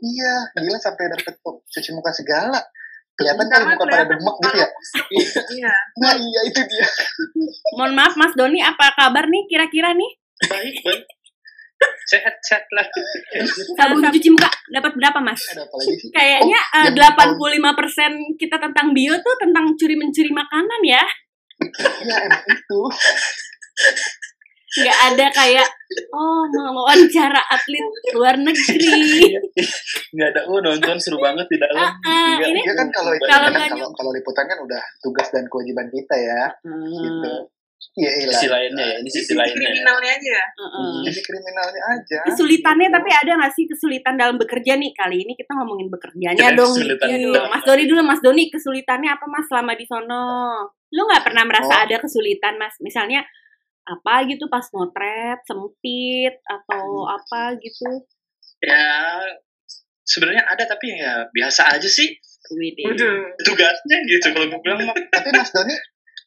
iya. 0.00 0.34
Gila 0.56 0.78
sampai 0.80 1.04
dapet 1.06 1.34
cuci 1.44 1.90
muka 1.92 2.10
segala. 2.10 2.64
Kelihatan 3.18 3.46
kan 3.50 3.60
muka 3.66 3.82
pada 3.82 4.04
demek 4.06 4.36
gitu 4.38 4.56
ya. 4.62 4.68
iya 5.58 5.72
Nah 5.98 6.14
iya 6.14 6.40
itu 6.46 6.60
dia. 6.70 6.86
Mohon 7.74 7.92
maaf 7.98 8.14
Mas 8.14 8.32
Doni, 8.38 8.62
apa 8.62 8.94
kabar 8.94 9.26
nih 9.26 9.42
kira-kira 9.50 9.90
nih? 9.90 10.10
Baik, 10.46 10.74
baik. 10.86 11.02
Sehat, 12.08 12.34
sehat 12.42 12.64
lah. 12.74 12.86
Sabun 13.74 14.02
cuci 14.06 14.28
muka 14.34 14.50
dapat 14.70 14.92
berapa 14.94 15.18
Mas? 15.22 15.42
Ada 15.50 15.66
apa 15.66 15.74
lagi 15.78 15.94
sih? 15.98 16.08
Kayaknya 16.14 16.58
Oh, 16.58 16.78
eh, 16.86 16.94
yang 16.94 17.14
85% 17.14 18.38
kita 18.38 18.56
tentang 18.58 18.94
bio 18.94 19.14
tuh 19.18 19.34
tentang 19.38 19.74
curi-mencuri 19.74 20.30
makanan 20.30 20.80
ya. 20.86 21.02
Iya 22.06 22.16
emang 22.22 22.44
itu. 22.48 22.80
Nggak 24.68 24.98
ada 25.06 25.26
kayak, 25.32 25.68
oh 26.10 26.44
mau 26.52 26.84
wawancara 26.84 27.40
atlet 27.40 27.86
luar 28.12 28.36
negeri. 28.36 29.00
Nggak 30.14 30.28
ada, 30.28 30.40
oh 30.44 30.60
nonton 30.60 30.96
seru 30.98 31.16
banget 31.16 31.48
di 31.48 31.56
dalam. 31.56 31.80
Ah, 31.80 31.92
ah, 32.04 32.36
Iya, 32.36 32.52
ini 32.52 32.60
Iya 32.60 32.72
kan 32.74 32.88
kalau 32.92 33.10
itu 33.10 33.24
Kalau 33.24 33.48
kan 33.48 33.52
nggak 33.54 33.68
kalau 33.72 33.88
kalau 33.96 34.10
liputan 34.12 34.44
kan 34.44 34.58
udah 34.58 34.82
tugas 35.00 35.28
dan 35.28 35.48
kewajiban 35.48 35.88
kita 35.88 36.14
ya. 36.14 36.42
Gitu. 36.60 37.32
Hmm, 37.32 37.56
Iya 37.94 38.10
iya. 38.12 38.30
Sisi 38.30 38.46
lainnya 38.46 38.84
ya, 38.84 38.96
ini 39.00 39.10
sisi 39.10 39.34
lainnya. 39.34 39.58
ya. 39.58 39.74
kriminalnya 39.74 40.10
aja 40.12 40.30
ya. 40.30 40.44
Jadi 41.02 41.20
kriminalnya 41.20 41.82
aja. 41.88 42.18
Kesulitannya 42.26 42.86
Gitu. 42.86 42.94
tapi 42.94 43.10
ada 43.10 43.30
nggak 43.34 43.52
sih 43.54 43.64
kesulitan 43.66 44.14
dalam 44.14 44.36
bekerja 44.36 44.72
nih? 44.76 44.90
Kali 44.92 45.16
ini 45.18 45.32
kita 45.32 45.52
ngomongin 45.54 45.88
bekerjanya 45.88 46.38
Ada 46.44 46.58
dong. 46.58 46.74
Iya. 46.76 46.94
dalam 47.32 47.50
Mas 47.50 47.64
Doni 47.64 47.84
dulu, 47.86 48.00
Mas 48.04 48.20
Doni 48.20 48.44
kesulitannya 48.48 49.10
apa 49.10 49.24
Mas 49.26 49.46
selama 49.46 49.72
di 49.74 49.82
sono? 49.82 50.22
Lu 50.88 51.02
nggak 51.04 51.24
pernah 51.24 51.42
merasa 51.42 51.74
Oh. 51.74 51.84
ada 51.88 51.96
kesulitan 51.98 52.54
Mas? 52.54 52.76
Misalnya 52.78 53.24
apa 53.88 54.14
gitu 54.28 54.44
pas 54.52 54.64
motret, 54.76 55.40
sempit 55.48 56.34
atau 56.44 57.08
apa 57.08 57.56
gitu? 57.56 58.04
Ya, 58.60 59.24
sebenarnya 60.04 60.44
ada 60.44 60.64
tapi 60.68 60.92
ya 60.92 61.24
biasa 61.32 61.72
aja 61.72 61.88
sih 61.88 62.12
tugasnya 63.44 63.98
gitu 64.08 64.26
kalau 64.32 64.46
gue 64.48 64.60
bilang 64.64 64.80
mah 64.88 64.96
Tapi 64.96 65.28
Mas 65.36 65.52
Doni, 65.52 65.74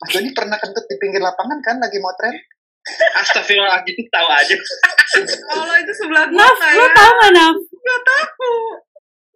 Mas 0.01 0.09
Doni 0.13 0.29
pernah 0.37 0.57
kentut 0.57 0.85
di 0.85 0.95
pinggir 1.01 1.21
lapangan 1.21 1.57
kan 1.65 1.77
lagi 1.81 1.97
motret? 1.97 2.33
astagfirullahaladzim 3.21 4.09
tahu 4.09 4.27
aja 4.29 4.55
kalau 5.53 5.75
itu 5.77 5.93
sebelah 5.93 6.25
gue 6.25 6.37
Naf, 6.37 6.57
nggak 6.57 6.73
lu 6.73 6.81
ya 6.81 6.89
tau 6.97 7.11
gak 7.13 7.31
Naf? 7.37 7.55
nggak 7.61 8.01
tahu 8.01 8.53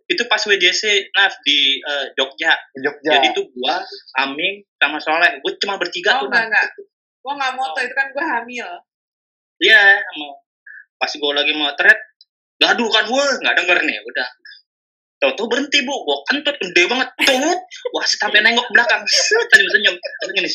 itu 0.05 0.23
pas 0.29 0.41
WJC 0.41 0.83
Naf 1.13 1.33
di 1.45 1.81
eh, 1.81 2.05
Jogja 2.17 2.53
Di 2.73 2.79
Jogja. 2.81 3.21
jadi 3.21 3.27
tuh 3.33 3.45
gua 3.53 3.81
Aming 4.21 4.65
sama 4.81 4.97
Soleh 5.01 5.41
gue 5.41 5.51
cuma 5.61 5.77
bertiga 5.77 6.17
oh 6.21 6.25
tuh 6.25 6.33
enggak 6.33 6.45
Naf. 6.49 6.49
enggak 6.49 6.67
gue 7.25 7.33
nggak 7.33 7.53
moto 7.57 7.79
itu 7.81 7.93
kan 7.97 8.07
gue 8.13 8.21
hamil. 8.21 8.69
Iya 9.65 9.97
sama. 9.97 10.29
Pas 11.01 11.09
gue 11.09 11.31
lagi 11.33 11.53
motret 11.57 11.99
gaduh 12.61 12.89
kan 12.93 13.09
gue 13.09 13.23
nggak 13.41 13.55
denger 13.57 13.77
nih. 13.81 13.97
Udah. 14.05 14.29
Tahu-tahu 15.15 15.47
berhenti 15.47 15.79
bu, 15.87 15.95
gua 16.03 16.27
kentut 16.27 16.59
gede 16.59 16.91
banget, 16.91 17.07
tuh, 17.23 17.55
wah 17.95 18.03
sampai 18.03 18.43
nengok 18.43 18.67
belakang, 18.75 18.99
senyum 19.07 19.69
senyum, 19.71 19.95
senyum 19.95 20.43
nih, 20.43 20.53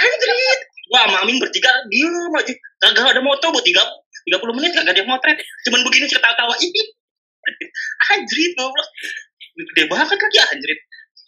anjrit, 0.00 0.60
gua 0.88 1.04
sama 1.04 1.18
Aming 1.28 1.36
bertiga 1.36 1.68
diem 1.92 2.32
aja, 2.40 2.56
kagak 2.80 3.12
ada 3.12 3.20
moto 3.20 3.52
bu, 3.52 3.60
tiga, 3.60 3.84
tiga 4.24 4.40
puluh 4.40 4.56
menit 4.56 4.72
kagak 4.72 4.96
ada 4.96 5.04
motret, 5.04 5.36
cuman 5.68 5.80
begini 5.84 6.08
ketawa-tawa, 6.08 6.56
ih, 6.56 6.72
anjrit 8.16 8.52
goblok, 8.56 8.88
gede 9.52 9.82
banget 9.92 10.18
lagi 10.18 10.38
anjrit. 10.40 10.80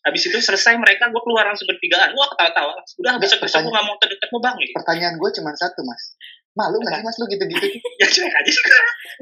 Habis 0.03 0.23
itu 0.27 0.39
selesai 0.43 0.75
mereka, 0.83 1.09
gua 1.15 1.23
keluar 1.23 1.47
langsung 1.47 1.71
bertigaan, 1.71 2.11
wah 2.15 2.29
ketawa-tawa, 2.35 2.75
udah 2.99 3.13
besok 3.23 3.39
besok 3.43 3.63
gua 3.67 3.79
nggak 3.79 3.87
mau 3.87 3.97
terdekat 4.03 4.29
mau 4.35 4.41
bang 4.43 4.55
gitu, 4.59 4.73
Pertanyaan 4.75 5.15
gue 5.21 5.31
cuma 5.39 5.51
satu 5.55 5.81
Mas. 5.87 6.05
Malu 6.53 6.77
nggak 6.85 7.01
sih 7.01 7.05
Mas 7.07 7.17
lu 7.17 7.25
gitu-gitu? 7.33 7.67
ya 8.03 8.07
cuek 8.11 8.35
aja 8.35 8.51
sih. 8.51 8.65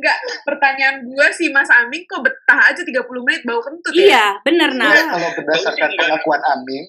Enggak, 0.03 0.17
pertanyaan 0.43 0.97
gue 1.07 1.27
si 1.31 1.47
Mas 1.55 1.71
Aming 1.71 2.03
kok 2.11 2.27
betah 2.27 2.61
aja 2.73 2.83
30 2.83 3.07
menit 3.23 3.43
bau 3.47 3.63
kentut 3.63 3.95
ya? 3.95 4.03
Iya, 4.03 4.27
bener. 4.43 4.71
Nah, 4.75 4.91
kalau 5.15 5.31
berdasarkan 5.39 5.91
pengakuan 5.95 6.43
Aming, 6.43 6.85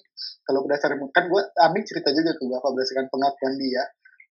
kalau 0.47 0.59
berdasarkan 0.65 0.97
kan 1.13 1.25
gue 1.29 1.41
Aming 1.61 1.83
cerita 1.85 2.09
juga 2.09 2.33
tuh 2.39 2.49
apa 2.57 2.67
berdasarkan 2.73 3.05
pengakuan 3.13 3.53
dia, 3.61 3.83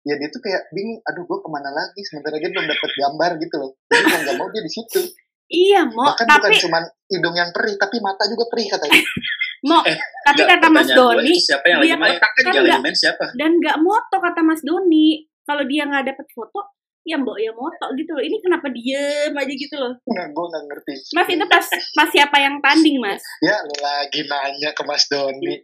ya 0.03 0.14
dia 0.18 0.29
tuh 0.33 0.40
kayak 0.42 0.66
bingung, 0.75 0.99
aduh 1.05 1.25
gue 1.29 1.38
ke 1.38 1.49
mana 1.53 1.70
lagi, 1.70 2.01
sementara 2.09 2.40
dia 2.40 2.51
belum 2.51 2.66
dapat 2.66 2.90
gambar 2.90 3.31
gitu 3.38 3.55
loh. 3.61 3.70
Jadi 3.87 4.03
mau 4.09 4.18
nggak 4.25 4.37
mau 4.40 4.49
dia 4.51 4.62
di 4.66 4.73
situ. 4.73 5.01
Iya, 5.50 5.82
mau 5.84 6.06
Bahkan 6.08 6.24
tapi 6.24 6.46
bukan 6.46 6.62
cuma 6.62 6.78
hidung 7.08 7.34
yang 7.34 7.50
perih, 7.50 7.74
tapi 7.74 7.98
mata 7.98 8.22
juga 8.24 8.46
perih 8.46 8.66
katanya. 8.68 9.00
mau 9.68 9.82
Eh, 9.82 9.92
tapi 10.22 10.40
Enggak, 10.40 10.56
kata 10.56 10.66
Mas 10.70 10.88
Doni 10.88 11.34
siapa 11.36 11.66
yang 11.66 11.78
lagi 11.78 11.88
dia 11.88 11.96
main? 11.98 12.16
kan 12.16 12.30
nggak- 12.32 12.64
lagi 12.64 12.80
main 12.80 12.96
siapa? 12.96 13.24
dan 13.34 13.50
nggak 13.54 13.76
moto 13.78 14.16
kata 14.16 14.40
Mas 14.40 14.62
Doni. 14.62 15.08
Kalau 15.42 15.66
dia 15.66 15.82
nggak 15.82 16.06
dapet 16.06 16.26
foto, 16.30 16.70
ya 17.02 17.18
mbok 17.18 17.34
ya 17.36 17.50
moto 17.50 17.86
gitu 17.92 18.10
loh. 18.10 18.22
Ini 18.22 18.36
kenapa 18.38 18.70
diem 18.70 19.34
aja 19.34 19.50
gitu 19.52 19.74
loh. 19.74 19.92
Nah, 20.06 20.26
gue 20.26 20.44
nggak 20.46 20.64
ngerti. 20.64 20.92
Mas 21.10 21.28
itu 21.28 21.44
pas 21.44 21.66
pas 21.92 22.08
siapa 22.08 22.36
yang 22.38 22.56
tanding 22.60 22.96
Mas? 22.96 23.18
Ya 23.40 23.58
lu 23.60 23.74
lagi 23.76 24.22
nanya 24.24 24.70
ke 24.70 24.82
Mas 24.82 25.04
Doni. 25.04 25.58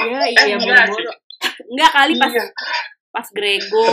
Ya 0.00 0.18
Eh, 0.24 0.46
iya 0.46 0.54
enggak 0.54 0.86
boro-boro. 0.86 1.12
Enggak 1.68 1.90
kali 1.92 2.12
pas 2.14 2.30
Iya. 2.30 2.44
pas 3.10 3.26
Grego 3.28 3.90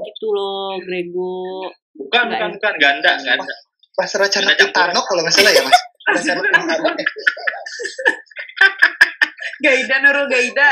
gitu 0.00 0.26
loh, 0.30 0.78
Grego. 0.78 1.66
Bukan, 1.92 2.24
Enggak 2.24 2.38
bukan, 2.38 2.38
ya? 2.40 2.54
bukan, 2.54 2.74
ganda, 2.78 3.12
ganda. 3.20 3.54
Mas 3.94 4.10
campuran. 4.12 4.56
Pitano 4.58 5.00
kalau 5.02 5.20
nggak 5.22 5.34
salah 5.34 5.52
ya 5.52 5.62
Mas. 5.62 5.78
Gaida 9.64 9.96
Nurul 10.02 10.26
Gaida. 10.28 10.70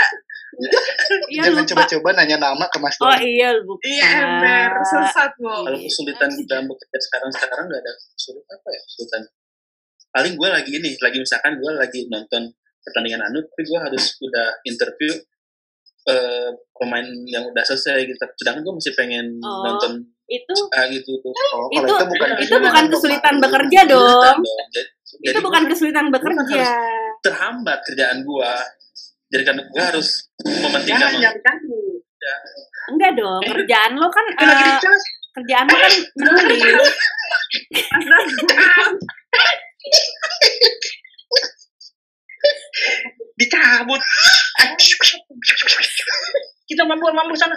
Iya 1.33 1.49
Jangan 1.49 1.65
coba-coba 1.65 2.09
nanya 2.13 2.37
nama 2.37 2.65
ke 2.69 2.77
Mas 2.77 2.97
Oh 3.01 3.09
Doni. 3.09 3.25
iya 3.33 3.57
lupa. 3.57 3.81
Iya 3.83 4.09
ember, 4.21 4.71
sesat 4.85 5.33
Kalau 5.41 5.65
mau. 5.65 5.81
kesulitan 5.81 6.29
dalam 6.45 6.69
bekerja 6.69 6.99
sekarang-sekarang 7.01 7.65
nggak 7.67 7.81
ada 7.81 7.93
kesulitan 8.13 8.53
apa 8.53 8.69
ya 8.69 8.81
kesulitan. 8.85 9.23
Paling 10.13 10.35
gue 10.37 10.49
lagi 10.53 10.71
ini, 10.77 10.91
lagi 11.01 11.19
misalkan 11.19 11.57
gue 11.57 11.73
lagi 11.73 12.05
nonton 12.13 12.53
pertandingan 12.85 13.23
anu, 13.25 13.41
tapi 13.41 13.63
gue 13.65 13.79
harus 13.81 14.05
udah 14.21 14.49
interview 14.69 15.13
eh, 16.05 16.51
pemain 16.75 17.07
yang 17.25 17.49
udah 17.49 17.65
selesai 17.65 18.05
gitu. 18.05 18.21
Sedangkan 18.37 18.61
gue 18.61 18.75
masih 18.77 18.93
pengen 18.93 19.27
Oh. 19.41 19.65
nonton 19.65 20.05
Itu 20.33 20.55
ah, 20.73 20.85
gitu 20.89 21.13
tuh. 21.21 21.29
Oh, 21.29 21.69
kalau 21.69 21.85
Itu- 21.85 21.93
itu 21.93 22.05
bukan 22.09 22.29
itu 22.41 22.57
bukan 22.59 22.85
kesulitan 22.89 23.35
bekerja 23.37 23.81
dong. 23.85 24.37
Jadi, 24.41 24.81
itu 25.13 25.29
jadi 25.29 25.39
bukan 25.41 25.63
gua 25.63 25.69
kesulitan 25.69 26.07
bekerja. 26.09 26.65
terhambat 27.21 27.79
kerjaan 27.85 28.19
gue. 28.23 28.53
Jadi 29.29 29.43
kan 29.45 29.57
gue 29.57 29.83
harus 29.83 30.09
mementingkan 30.43 31.11
Jangan 31.11 31.21
jangan 31.21 31.57
Enggak 32.89 33.13
dong, 33.15 33.43
kerjaan 33.45 33.93
lo 33.95 34.09
kan 34.09 34.25
dicas. 34.33 35.03
kerjaan 35.33 35.65
lo 35.65 35.77
kan 35.77 35.93
menulis. 36.19 36.89
dicabut. 43.37 44.01
Kita 46.69 46.83
mampu-mampu 46.85 47.35
sana. 47.37 47.57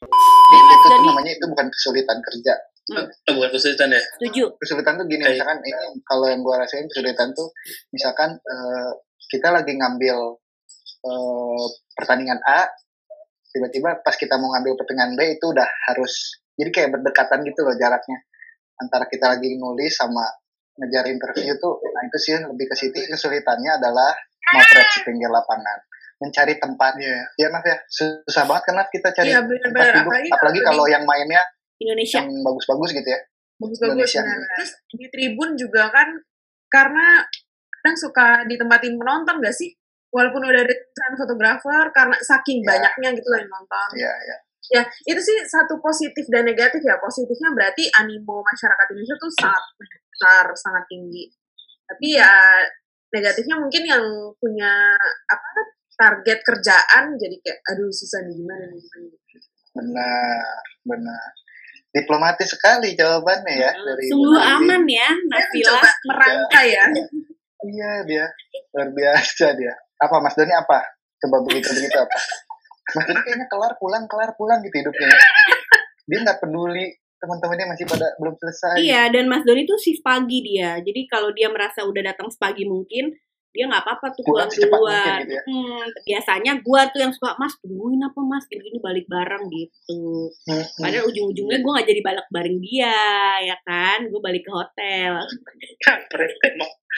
Mas 0.00 0.74
itu 0.76 0.86
tuh 0.86 1.00
namanya 1.02 1.32
itu 1.32 1.44
bukan 1.48 1.66
kesulitan 1.72 2.18
kerja. 2.20 2.54
Oh, 2.86 3.32
bukan 3.34 3.50
kesulitan 3.50 3.90
ya? 3.90 4.02
setuju. 4.20 4.44
Kesulitan 4.62 4.94
tuh 5.00 5.06
gini, 5.10 5.24
Kayak- 5.24 5.34
misalkan 5.40 5.58
ini 5.64 5.86
kalau 6.06 6.26
yang 6.30 6.40
gua 6.44 6.62
rasain 6.62 6.86
kesulitan 6.86 7.32
tuh 7.34 7.50
misalkan 7.90 8.36
eh, 8.36 8.90
kita 9.26 9.50
lagi 9.50 9.72
ngambil 9.74 10.18
eh, 11.06 11.64
pertandingan 11.96 12.38
A, 12.46 12.68
tiba-tiba 13.50 14.04
pas 14.04 14.12
kita 14.14 14.36
mau 14.36 14.52
ngambil 14.52 14.76
pertandingan 14.76 15.16
B 15.16 15.20
itu 15.40 15.48
udah 15.48 15.64
harus 15.88 16.44
jadi 16.60 16.68
kayak 16.68 16.90
berdekatan 16.92 17.40
gitu 17.40 17.64
loh 17.64 17.72
jaraknya 17.72 18.20
antara 18.76 19.08
kita 19.08 19.32
lagi 19.32 19.56
nulis 19.56 19.96
sama 19.96 20.28
ngejar 20.76 21.08
interview 21.08 21.56
tuh 21.56 21.80
nah 21.80 22.04
itu 22.04 22.18
sih 22.20 22.36
lebih 22.36 22.68
ke 22.68 22.76
situ 22.76 22.96
kesulitannya 23.08 23.80
adalah 23.80 24.12
motret 24.52 24.88
di 24.92 25.00
pinggir 25.08 25.32
lapangan 25.32 25.78
mencari 26.16 26.56
tempat 26.56 26.92
ya 27.36 27.46
Naf 27.48 27.60
ya 27.60 27.76
susah 27.86 28.44
banget 28.44 28.62
kan 28.64 28.74
Naf 28.76 28.88
kita 28.88 29.08
cari 29.12 29.28
Iya 29.28 29.40
tempat 29.44 29.52
benar-benar. 29.52 29.84
duduk 29.92 30.04
Apalagi, 30.08 30.28
apalagi 30.32 30.60
kalau 30.64 30.84
yang 30.88 31.04
mainnya 31.04 31.42
Indonesia. 31.76 32.16
yang 32.20 32.28
bagus-bagus 32.40 32.90
gitu 32.94 33.08
ya 33.08 33.20
bagus-bagus. 33.56 33.92
Indonesia. 33.96 34.20
benar. 34.22 34.48
Terus 34.56 34.70
di 34.92 35.06
tribun 35.08 35.50
juga 35.54 35.82
kan 35.88 36.08
karena 36.68 37.06
kadang 37.70 37.96
suka 37.96 38.26
ditempatin 38.44 38.96
penonton 38.96 39.40
gak 39.40 39.54
sih? 39.54 39.72
Walaupun 40.08 40.40
udah 40.40 40.60
ada 40.60 40.72
tulisan 40.72 41.12
fotografer 41.14 41.84
karena 41.92 42.16
saking 42.18 42.60
Ya. 42.60 42.68
banyaknya 42.72 43.08
gitu 43.16 43.28
loh 43.28 43.38
yang 43.38 43.52
nonton. 43.52 43.88
Iya, 43.94 44.12
iya. 44.24 44.36
Ya, 44.66 44.82
itu 45.04 45.20
sih 45.22 45.38
satu 45.46 45.78
positif 45.78 46.26
dan 46.26 46.42
negatif 46.42 46.82
ya. 46.82 46.98
Positifnya 46.98 47.54
berarti 47.54 47.86
animo 47.94 48.42
masyarakat 48.42 48.86
Indonesia 48.90 49.14
tuh 49.14 49.30
sangat 49.30 49.62
besar, 49.78 50.44
sangat 50.56 50.84
tinggi. 50.88 51.28
Tapi 51.86 52.18
ya 52.18 52.32
negatifnya 53.08 53.56
mungkin 53.56 53.82
yang 53.86 54.04
punya 54.40 54.90
apa 55.30 55.50
target 55.96 56.38
kerjaan 56.44 57.16
jadi 57.16 57.36
kayak 57.40 57.58
aduh 57.72 57.90
susah 57.90 58.20
nih 58.28 58.34
gimana 58.36 58.64
nih 58.68 58.80
gimana 58.80 59.04
nih. 59.08 59.20
Benar, 59.76 60.56
benar. 60.84 61.28
Diplomatis 61.92 62.48
sekali 62.52 62.92
jawabannya 62.92 63.54
ya 63.56 63.72
dari 63.72 64.04
Sungguh 64.12 64.40
aman 64.40 64.84
ya, 64.84 65.08
Nabila. 65.28 65.80
merangkai 66.08 66.66
ya. 66.72 66.84
Iya 67.66 67.90
dia 68.04 68.24
luar 68.76 68.88
biasa 68.92 69.56
dia. 69.56 69.72
Apa 69.96 70.20
Mas 70.20 70.36
Doni 70.36 70.52
apa? 70.52 70.84
Coba 71.24 71.40
begitu 71.48 71.72
begitu 71.72 71.96
apa? 71.96 72.18
Mas 72.92 73.04
Doni 73.08 73.20
kayaknya 73.24 73.48
kelar 73.48 73.72
pulang 73.80 74.04
kelar 74.04 74.36
pulang 74.36 74.60
gitu 74.60 74.76
hidupnya. 74.84 75.08
Dia 76.04 76.18
nggak 76.20 76.38
peduli 76.44 76.92
teman-temannya 77.16 77.72
masih 77.72 77.84
pada 77.88 78.12
belum 78.20 78.36
selesai. 78.36 78.76
Iya, 78.84 79.08
dan 79.08 79.24
Mas 79.26 79.42
Doni 79.48 79.64
tuh 79.64 79.80
shift 79.80 80.04
pagi 80.04 80.44
dia. 80.44 80.76
Jadi 80.84 81.08
kalau 81.08 81.32
dia 81.32 81.48
merasa 81.48 81.82
udah 81.82 82.12
datang 82.12 82.28
sepagi 82.28 82.68
mungkin, 82.68 83.16
dia 83.56 83.64
nggak 83.66 83.82
apa-apa 83.88 84.06
tuh 84.12 84.22
Pulang 84.22 84.50
duluan. 84.52 85.20
gitu 85.24 85.32
ya. 85.32 85.42
Hmm, 85.48 85.84
biasanya 86.04 86.52
gua 86.60 86.80
tuh 86.92 87.00
yang 87.00 87.12
suka, 87.16 87.34
Mas 87.40 87.56
tungguin 87.64 88.04
apa 88.04 88.20
Mas, 88.20 88.44
gini-gini 88.46 88.78
balik 88.78 89.08
bareng 89.08 89.48
gitu. 89.48 90.30
Hmm, 90.44 90.52
hmm. 90.52 90.84
Padahal 90.84 91.08
ujung-ujungnya 91.08 91.58
gua 91.64 91.70
nggak 91.80 91.88
jadi 91.88 92.00
balik 92.04 92.26
bareng 92.28 92.56
dia, 92.60 93.00
ya 93.42 93.56
kan? 93.64 94.06
Gue 94.12 94.20
balik 94.20 94.44
ke 94.46 94.52
hotel. 94.52 95.24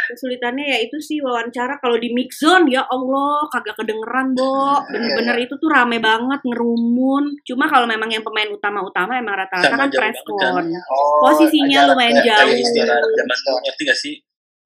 Kesulitannya 0.08 0.62
ya 0.62 0.78
itu 0.78 1.02
sih 1.02 1.18
wawancara 1.18 1.82
kalau 1.82 1.98
di 1.98 2.14
mix 2.14 2.38
zone 2.38 2.70
ya 2.70 2.86
Allah 2.86 3.50
kagak 3.50 3.74
kedengeran, 3.82 4.32
Bo. 4.38 4.78
Bener-bener 4.88 5.36
Iya, 5.38 5.46
itu 5.50 5.54
tuh 5.58 5.70
rame 5.70 5.98
banget 5.98 6.40
ngerumun. 6.46 7.42
Cuma 7.42 7.66
kalau 7.66 7.86
memang 7.86 8.06
yang 8.10 8.22
pemain 8.22 8.46
utama-utama 8.48 9.18
emang 9.18 9.34
rata-rata 9.38 9.74
kan 9.74 9.90
jauh 9.90 9.98
banget 9.98 9.98
preskon. 9.98 10.64
Oh, 10.90 11.26
Posisinya 11.26 11.90
lumayan 11.90 12.14
ya. 12.22 12.42
jauh. 12.42 12.54
Iya, 12.54 12.66
zaman 12.94 13.38
iya. 13.38 13.52
ngerti 13.66 13.82
gak 13.86 13.98
sih? 13.98 14.14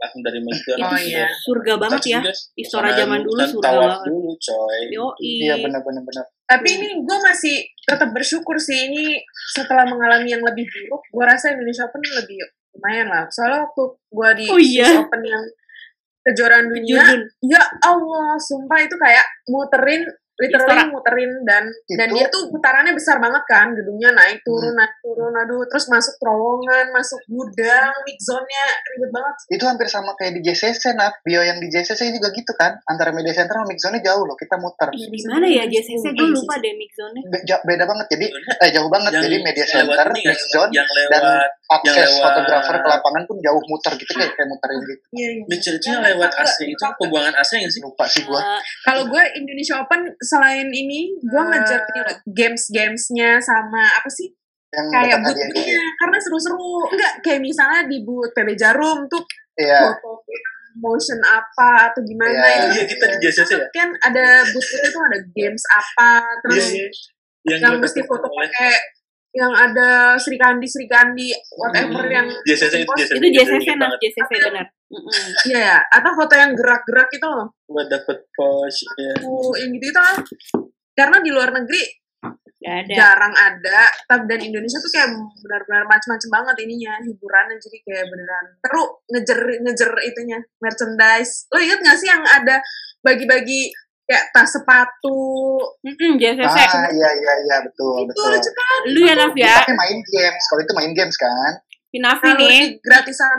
Langsung 0.03 0.23
dari 0.27 0.43
Melbourne. 0.43 0.83
Oh, 0.83 0.99
iya. 0.99 1.31
Surga 1.47 1.79
banget 1.79 2.03
ya. 2.11 2.21
Istora 2.59 2.91
zaman 2.91 3.23
dulu 3.23 3.38
surga 3.38 3.71
banget. 3.71 4.11
dulu 4.11 4.35
coy. 4.35 4.81
Iya 5.23 5.55
benar-benar 5.62 6.03
benar. 6.03 6.25
Tapi 6.43 6.69
ini 6.75 6.88
gue 7.07 7.19
masih 7.23 7.62
tetap 7.87 8.11
bersyukur 8.11 8.59
sih 8.59 8.91
ini 8.91 9.23
setelah 9.55 9.87
mengalami 9.87 10.35
yang 10.35 10.43
lebih 10.43 10.67
buruk, 10.67 11.07
gue 11.07 11.25
rasa 11.25 11.55
Indonesia 11.55 11.87
Open 11.87 12.03
lebih 12.03 12.38
lumayan 12.75 13.07
lah. 13.15 13.25
Soalnya 13.31 13.62
waktu 13.71 13.83
gue 13.95 14.31
di 14.43 14.47
Oh, 14.51 14.59
iya. 14.59 14.91
Open 15.07 15.23
yang 15.23 15.45
kejuaraan 16.23 16.67
dunia, 16.71 17.03
Judun. 17.03 17.23
ya 17.51 17.62
Allah, 17.83 18.38
sumpah 18.38 18.79
itu 18.79 18.95
kayak 18.95 19.27
muterin, 19.51 20.07
literally 20.38 20.88
muterin 20.88 21.33
dan 21.45 21.64
dan 21.92 22.09
Itu- 22.09 22.16
dia 22.16 22.27
tuh 22.27 22.49
putarannya 22.49 22.92
besar 22.92 23.16
banget 23.18 23.45
kan, 23.45 23.68
gedungnya 23.73 24.11
naik 24.12 24.40
turun 24.42 24.73
naik 24.73 24.95
turun, 24.99 25.33
aduh, 25.33 25.62
terus 25.66 25.87
masuk 25.87 26.14
terowongan, 26.16 26.88
masuk 26.90 27.21
gudang, 27.29 27.92
mix 28.03 28.18
zone-nya 28.25 28.64
ribet 28.88 29.11
banget. 29.12 29.35
Itu 29.51 29.64
hampir 29.64 29.87
sama 29.87 30.16
kayak 30.16 30.33
di 30.35 30.42
JCC 30.42 30.95
nah. 30.95 31.12
Bio 31.23 31.38
yang 31.38 31.61
di 31.61 31.68
JCC 31.68 32.11
juga 32.11 32.33
gitu 32.33 32.53
kan. 32.57 32.75
Antara 32.88 33.12
media 33.12 33.31
center 33.31 33.55
sama 33.55 33.68
mix 33.68 33.79
zone 33.79 34.01
jauh 34.01 34.25
loh. 34.25 34.35
Kita 34.35 34.57
muter. 34.57 34.88
Iya, 34.90 35.07
di 35.07 35.21
mana 35.29 35.47
ya 35.47 35.64
JCC? 35.68 36.05
Gue 36.11 36.29
lupa 36.29 36.55
deh 36.59 36.73
mix 36.75 36.90
zone-nya. 36.97 37.23
Be- 37.29 37.45
beda 37.62 37.85
banget. 37.85 38.07
Jadi 38.11 38.27
eh, 38.33 38.71
jauh 38.73 38.88
banget. 38.88 39.11
Yang 39.12 39.25
Jadi 39.29 39.37
media 39.45 39.66
center, 39.66 40.07
mix 40.11 40.38
zone, 40.51 40.71
yang 40.73 40.88
dan 41.12 41.23
akses 41.71 41.92
yang 41.95 42.11
lewat- 42.11 42.25
fotografer 42.25 42.77
ke 42.79 42.88
lapangan 42.88 43.23
pun 43.25 43.37
jauh 43.38 43.62
muter 43.64 43.92
gitu 43.95 44.12
kayak 44.12 44.33
kayak 44.35 44.49
muterin 44.49 44.79
gitu. 44.83 45.03
Iya, 45.12 45.29
iya. 45.38 45.45
Yang 45.92 46.03
lewat 46.12 46.31
AC 46.35 46.57
itu 46.66 46.85
pembuangan 46.99 47.35
AC 47.37 47.51
nggak 47.61 47.73
sih? 47.73 47.81
Lupa 47.83 48.05
sih 48.09 48.23
gua. 48.25 48.40
Eh, 48.40 48.61
Kalau 48.83 49.03
gue 49.07 49.23
Indonesia 49.37 49.75
Open 49.79 50.01
selain 50.33 50.68
ini, 50.68 51.01
gue 51.18 51.42
ngejar 51.45 51.81
ini 51.83 52.01
loh, 52.01 52.16
games-gamesnya 52.27 53.37
sama 53.38 53.85
apa 53.92 54.09
sih? 54.09 54.33
Yang 54.68 54.87
Kayak 54.88 55.21
hadiahnya. 55.21 55.47
booth-nya, 55.53 55.83
karena 55.99 56.16
seru-seru. 56.18 56.73
Enggak, 56.88 57.12
kayak 57.21 57.40
misalnya 57.40 57.81
di 57.85 57.99
booth 58.01 58.33
PB 58.33 58.49
Jarum 58.55 59.05
tuh 59.07 59.21
Iya. 59.55 59.92
foto 59.92 60.25
motion 60.75 61.21
apa 61.21 61.92
atau 61.92 62.01
gimana 62.01 62.33
Iya. 62.33 62.49
itu 62.57 62.68
Iya 62.73 62.85
kita 62.88 63.05
di 63.07 63.16
JCC 63.21 63.51
ya. 63.53 63.66
kan 63.71 63.88
ada 64.01 64.25
booth-boothnya 64.49 64.88
tuh 64.88 65.03
ada 65.05 65.18
games 65.31 65.62
apa 65.68 66.11
terus 66.40 66.64
Iya, 66.66 66.77
iya. 66.79 66.88
Yang, 67.42 67.61
yang 67.61 67.75
mesti 67.77 68.01
foto 68.03 68.25
pakai 68.25 68.73
yang 69.33 69.49
ada 69.51 69.88
Sri 70.16 70.37
Kandi 70.37 70.64
Sri 70.64 70.85
Kandi 70.87 71.29
whatever 71.53 72.01
Hmm. 72.01 72.12
yang 72.14 72.27
JCC 72.42 72.81
itu 72.81 72.92
JCC. 72.95 73.12
itu 73.16 73.27
JCC 73.31 73.53
ingat 73.61 73.77
nah 73.77 73.88
banget. 73.90 73.99
JCC 74.03 74.31
benar. 74.42 74.66
Iya 75.48 75.59
ya 75.59 75.78
atau 75.88 76.12
foto 76.12 76.35
yang 76.35 76.52
gerak-gerak 76.52 77.09
itu 77.11 77.24
loh 77.24 77.48
Gua 77.64 77.83
dapet 77.88 78.28
pose 78.33 78.85
ya. 78.96 79.12
tuh 79.18 79.57
yang 79.57 79.72
gitu 79.72 79.87
itu 79.88 80.00
lah 80.00 80.16
karena 80.92 81.16
di 81.20 81.31
luar 81.33 81.50
negeri 81.52 81.83
Gak 82.62 82.87
ada. 82.87 82.94
jarang 82.94 83.35
ada 83.35 83.81
tapi 84.07 84.22
dan 84.31 84.38
Indonesia 84.38 84.78
tuh 84.78 84.87
kayak 84.87 85.11
benar-benar 85.42 85.83
macam-macam 85.83 86.28
banget 86.31 86.57
ininya 86.62 86.94
hiburannya 87.02 87.59
jadi 87.59 87.78
kayak 87.83 88.07
beneran 88.07 88.46
seru 88.61 88.85
ngejer 89.11 89.40
ngejer 89.66 89.90
itunya 90.07 90.38
merchandise 90.62 91.50
lo 91.50 91.59
inget 91.59 91.83
gak 91.83 91.98
sih 91.98 92.07
yang 92.07 92.22
ada 92.22 92.62
bagi-bagi 93.02 93.74
kayak 94.02 94.31
tas 94.31 94.46
sepatu 94.46 95.59
Mm-mm, 95.83 96.20
JCC. 96.20 96.42
Ah 96.44 96.87
iya 96.87 97.11
iya 97.16 97.33
iya 97.42 97.57
betul 97.64 97.98
itu 97.98 98.14
betul. 98.14 98.31
lucu 98.31 98.50
kan 98.52 98.81
Lu 98.87 99.00
ya 99.00 99.14
Naf 99.16 99.35
ya, 99.35 99.55
Tapi 99.59 99.74
main 99.74 99.98
games. 99.98 100.42
Kalau 100.46 100.61
itu 100.61 100.72
main 100.74 100.92
games 100.92 101.16
kan. 101.16 101.52
Kalau 102.00 102.48
nih. 102.48 102.81
gratisan 102.81 103.38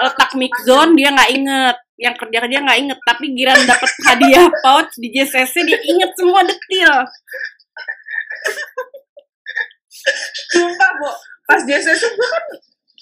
letak 0.00 0.30
mix 0.40 0.52
zone 0.64 0.96
dia 0.96 1.12
nggak 1.12 1.30
inget. 1.36 1.76
Yang 2.00 2.14
kerja 2.24 2.38
kerja 2.48 2.58
nggak 2.64 2.78
inget. 2.80 2.98
Tapi 3.04 3.24
giran 3.36 3.60
dapat 3.68 3.90
hadiah 4.08 4.48
pouch 4.64 4.92
di 4.96 5.08
JCC 5.12 5.54
dia 5.68 5.80
inget 5.84 6.10
semua 6.16 6.40
detil 6.46 6.92
sumpah 10.50 10.90
bo. 11.00 11.10
Pas 11.46 11.60
JCC 11.66 12.02
gue 12.14 12.28
kan 12.30 12.44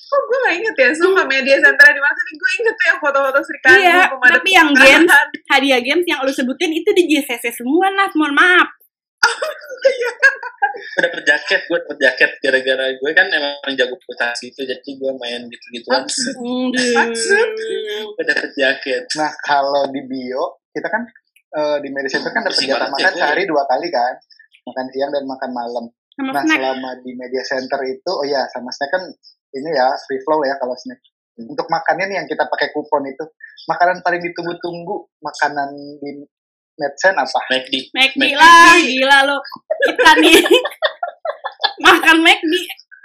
kok 0.08 0.22
gue 0.24 0.38
gak 0.40 0.54
inget 0.56 0.74
ya? 0.74 0.88
Sumpah 0.96 1.24
media 1.28 1.56
center 1.60 1.84
di 1.92 2.00
mana 2.00 2.16
gue 2.16 2.50
inget 2.64 2.74
tuh 2.74 2.86
yang 2.88 2.98
foto-foto 2.98 3.38
Sri 3.44 3.60
Kandi 3.60 3.84
Iya, 3.84 4.08
tapi 4.08 4.48
yang 4.56 4.70
games 4.72 5.12
hadiah 5.52 5.80
games 5.84 6.06
yang 6.08 6.24
lu 6.24 6.32
sebutin 6.32 6.72
itu 6.72 6.90
di 6.96 7.04
JCC 7.12 7.52
semua 7.52 7.92
Naf 7.92 8.16
mohon 8.16 8.32
maaf 8.32 8.77
Gue 10.78 11.02
dapet 11.04 11.22
jaket, 11.26 11.60
gue 11.66 11.78
dapet 11.78 11.98
jaket 12.02 12.30
gara-gara 12.42 12.84
gue 12.90 13.10
kan 13.14 13.26
emang 13.30 13.74
jago 13.78 13.94
putasi 14.02 14.50
itu 14.50 14.62
jadi 14.66 14.90
gue 14.98 15.12
main 15.14 15.46
gitu-gituan. 15.46 16.02
Maksud. 16.02 17.48
Gue 18.14 18.24
dapet 18.26 18.50
jaket. 18.54 19.04
Nah 19.18 19.30
kalau 19.42 19.90
di 19.90 20.02
bio 20.06 20.62
kita 20.74 20.90
kan 20.90 21.02
eh, 21.54 21.78
di 21.82 21.88
media 21.90 22.10
center 22.10 22.30
kan 22.34 22.42
dapat 22.46 22.62
jatah 22.62 22.90
makan 22.90 23.12
ya, 23.14 23.18
sehari 23.18 23.42
dua 23.46 23.62
kali 23.66 23.88
kan. 23.90 24.14
Makan 24.66 24.86
siang 24.92 25.10
dan 25.14 25.24
makan 25.24 25.50
malam. 25.54 25.84
sama 26.18 26.34
Nah 26.34 26.42
snack 26.42 26.58
selama 26.58 26.90
di 27.06 27.14
media 27.14 27.42
center 27.46 27.80
itu, 27.86 28.10
oh 28.10 28.26
ya 28.26 28.42
sama 28.50 28.74
snack 28.74 28.90
kan 28.90 29.02
ini 29.54 29.70
ya 29.70 29.86
free 30.06 30.18
flow 30.26 30.42
ya 30.42 30.58
kalau 30.58 30.74
snack. 30.74 30.98
Untuk 31.38 31.70
makannya 31.70 32.10
nih 32.10 32.16
yang 32.18 32.26
kita 32.26 32.50
pakai 32.50 32.74
kupon 32.74 33.06
itu, 33.06 33.22
makanan 33.70 34.02
paling 34.02 34.18
ditunggu-tunggu 34.18 35.06
makanan 35.22 35.70
di 36.02 36.26
Medsen 36.78 37.14
apa? 37.14 37.40
McD. 37.50 37.74
McD 37.90 38.22
lah 38.32 38.78
gila 38.78 39.18
lo 39.26 39.36
kita 39.84 40.10
nih 40.16 40.38
makan 41.86 42.18
McD 42.22 42.52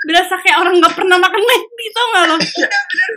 berasa 0.04 0.36
kayak 0.38 0.58
orang 0.60 0.78
nggak 0.78 0.94
pernah 0.94 1.18
makan 1.18 1.42
McD 1.42 1.80
tau 1.90 2.06
gak 2.10 2.26
lo 2.28 2.38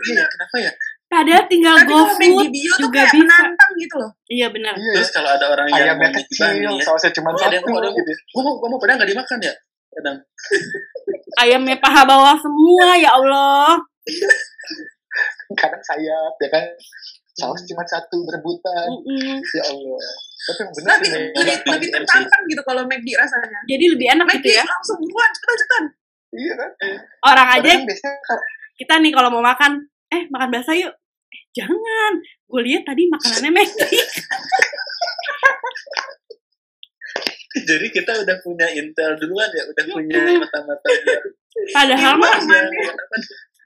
Iya, 0.07 0.23
kenapa 0.25 0.55
ya? 0.57 0.71
padahal 1.07 1.45
tinggal 1.47 1.75
main 1.77 1.87
GoFood 1.87 2.51
juga 2.51 2.99
kayak 2.99 3.15
bisa 3.15 3.23
menantang 3.23 3.71
gitu 3.75 3.95
loh 3.95 4.11
iya 4.27 4.47
benar 4.49 4.75
Iya 4.75 4.91
Terus 4.99 5.11
kalau 5.11 5.29
ada 5.31 5.45
orang 5.47 5.67
yang 5.67 5.95
Ayamnya 5.95 6.09
mau 6.11 6.19
kecil, 6.19 6.51
ya, 6.51 6.69
sausnya 6.83 7.11
cuma 7.15 7.29
Oh, 7.29 7.39
ada 7.39 7.47
yang 7.47 7.63
satu 7.63 7.71
mau, 7.71 7.79
ada 7.79 7.87
yang 7.87 7.95
gitu. 7.95 8.11
gue 8.11 8.41
mau, 8.43 8.53
gue 8.55 8.67
mau 8.67 8.77
padahal 8.77 8.97
nggak 8.99 9.11
dimakan 9.11 9.37
ya. 9.39 9.53
Kadang. 9.87 10.17
ayamnya 11.37 11.77
paha 11.79 12.01
bawah 12.03 12.35
semua 12.37 12.87
ya 12.93 13.09
Allah 13.13 13.79
Kadang 15.55 15.81
sayap 15.81 16.33
ya 16.37 16.49
kan. 16.51 16.63
Saus 17.37 17.61
cuma 17.69 17.85
satu 17.85 18.25
berebutan. 18.25 18.89
Mm-mm. 18.89 19.37
Ya 19.53 19.63
Allah. 19.69 20.09
Tapi 20.47 20.59
yang 20.63 20.71
bener 20.73 20.89
tapi 20.89 21.05
sih, 21.05 21.21
lebih 21.37 21.55
lebih 21.69 21.89
tertantang 21.93 22.41
gitu 22.49 22.61
kalau 22.65 22.81
McD 22.89 23.07
rasanya. 23.13 23.59
Jadi 23.69 23.85
lebih 23.93 24.07
enak 24.17 24.25
McD 24.25 24.41
gitu 24.41 24.57
ya? 24.57 24.65
langsung 24.65 24.97
buruan 25.01 25.29
cepetan 25.33 25.57
cepetan 25.57 25.83
Iya 26.27 26.53
kan? 26.59 26.69
orang 27.23 27.47
aja 27.55 27.71
biasanya 27.87 28.19
kita 28.77 28.93
nih 28.99 29.11
kalau 29.15 29.29
mau 29.31 29.39
makan 29.45 29.85
eh 30.11 30.25
makan 30.33 30.49
bakso 30.49 30.73
yuk. 30.73 30.93
Eh 31.29 31.41
jangan. 31.53 32.13
Gue 32.47 32.61
lihat 32.63 32.87
tadi 32.87 33.05
makanannya 33.11 33.51
McD 33.53 33.81
Jadi 37.57 37.87
kita 37.89 38.11
udah 38.21 38.37
punya 38.45 38.69
intel 38.69 39.17
duluan 39.17 39.49
ya, 39.49 39.65
udah 39.65 39.83
punya 39.89 40.19
mata-mata 40.37 40.87
padahal 41.73 42.13
mah 42.21 42.37
Iya, 42.37 42.61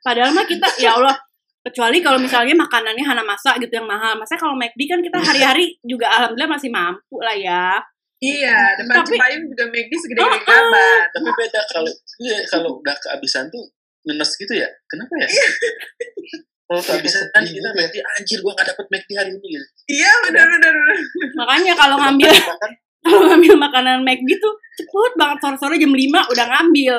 padahal 0.02 0.32
mah 0.32 0.46
kita 0.48 0.68
ya 0.80 0.96
Allah 0.96 1.16
kecuali 1.62 2.02
kalau 2.02 2.18
misalnya 2.18 2.58
makanannya 2.58 3.06
hana 3.06 3.22
masa 3.22 3.54
gitu 3.58 3.70
yang 3.72 3.86
mahal 3.86 4.18
masa 4.18 4.34
kalau 4.34 4.58
McD 4.58 4.82
kan 4.86 5.00
kita 5.00 5.18
hari-hari 5.18 5.78
juga 5.82 6.10
alhamdulillah 6.10 6.52
masih 6.52 6.70
mampu 6.70 7.22
lah 7.22 7.34
ya 7.34 7.78
iya 8.18 8.74
depan 8.76 9.02
Tapi- 9.02 9.14
Cipayung 9.14 9.46
juga 9.46 9.64
McD 9.70 9.94
segede-gede 9.94 10.26
Oh, 10.26 10.34
oh. 10.34 10.42
kabar 10.42 11.00
Tapi 11.08 11.30
beda 11.32 11.62
kalau 11.68 11.92
iya, 12.20 12.38
kalau 12.48 12.70
udah 12.78 12.96
kehabisan 12.98 13.46
tuh 13.48 13.62
ngenes 14.02 14.34
gitu 14.34 14.54
ya. 14.56 14.66
Kenapa 14.86 15.14
ya? 15.14 15.30
Kalau 16.66 16.82
kehabisan 16.82 17.22
kan 17.30 17.44
kita 17.44 17.70
McD 17.70 17.96
anjir 18.00 18.40
gua 18.40 18.54
gak 18.56 18.74
dapet 18.74 18.86
McD 18.90 19.10
hari 19.14 19.32
ini 19.32 19.48
gitu. 19.52 19.66
iya 19.92 20.12
benar 20.24 20.48
benar 20.50 20.74
makanya 21.36 21.74
kalau 21.76 22.00
ngambil 22.00 22.32
kalau 23.02 23.22
ngambil 23.28 23.54
makanan 23.58 24.06
McD 24.06 24.30
tuh 24.38 24.54
cepet 24.78 25.14
banget 25.18 25.38
sore-sore 25.42 25.76
jam 25.82 25.94
5 25.94 26.34
udah 26.34 26.46
ngambil. 26.48 26.96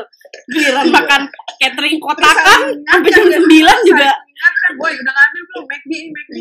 Giliran 0.51 0.89
makan 0.91 1.23
catering 1.61 1.99
kotakan 2.03 2.61
sampai 2.87 3.11
jam 3.11 3.27
9 3.29 3.89
juga. 3.89 4.11
Ingatkan, 4.11 4.73
boy 4.79 4.93
udah 4.93 5.15
ngambil 5.15 5.43
belum 5.47 5.65
McD 5.71 5.91
ini 5.93 6.11
McD 6.11 6.37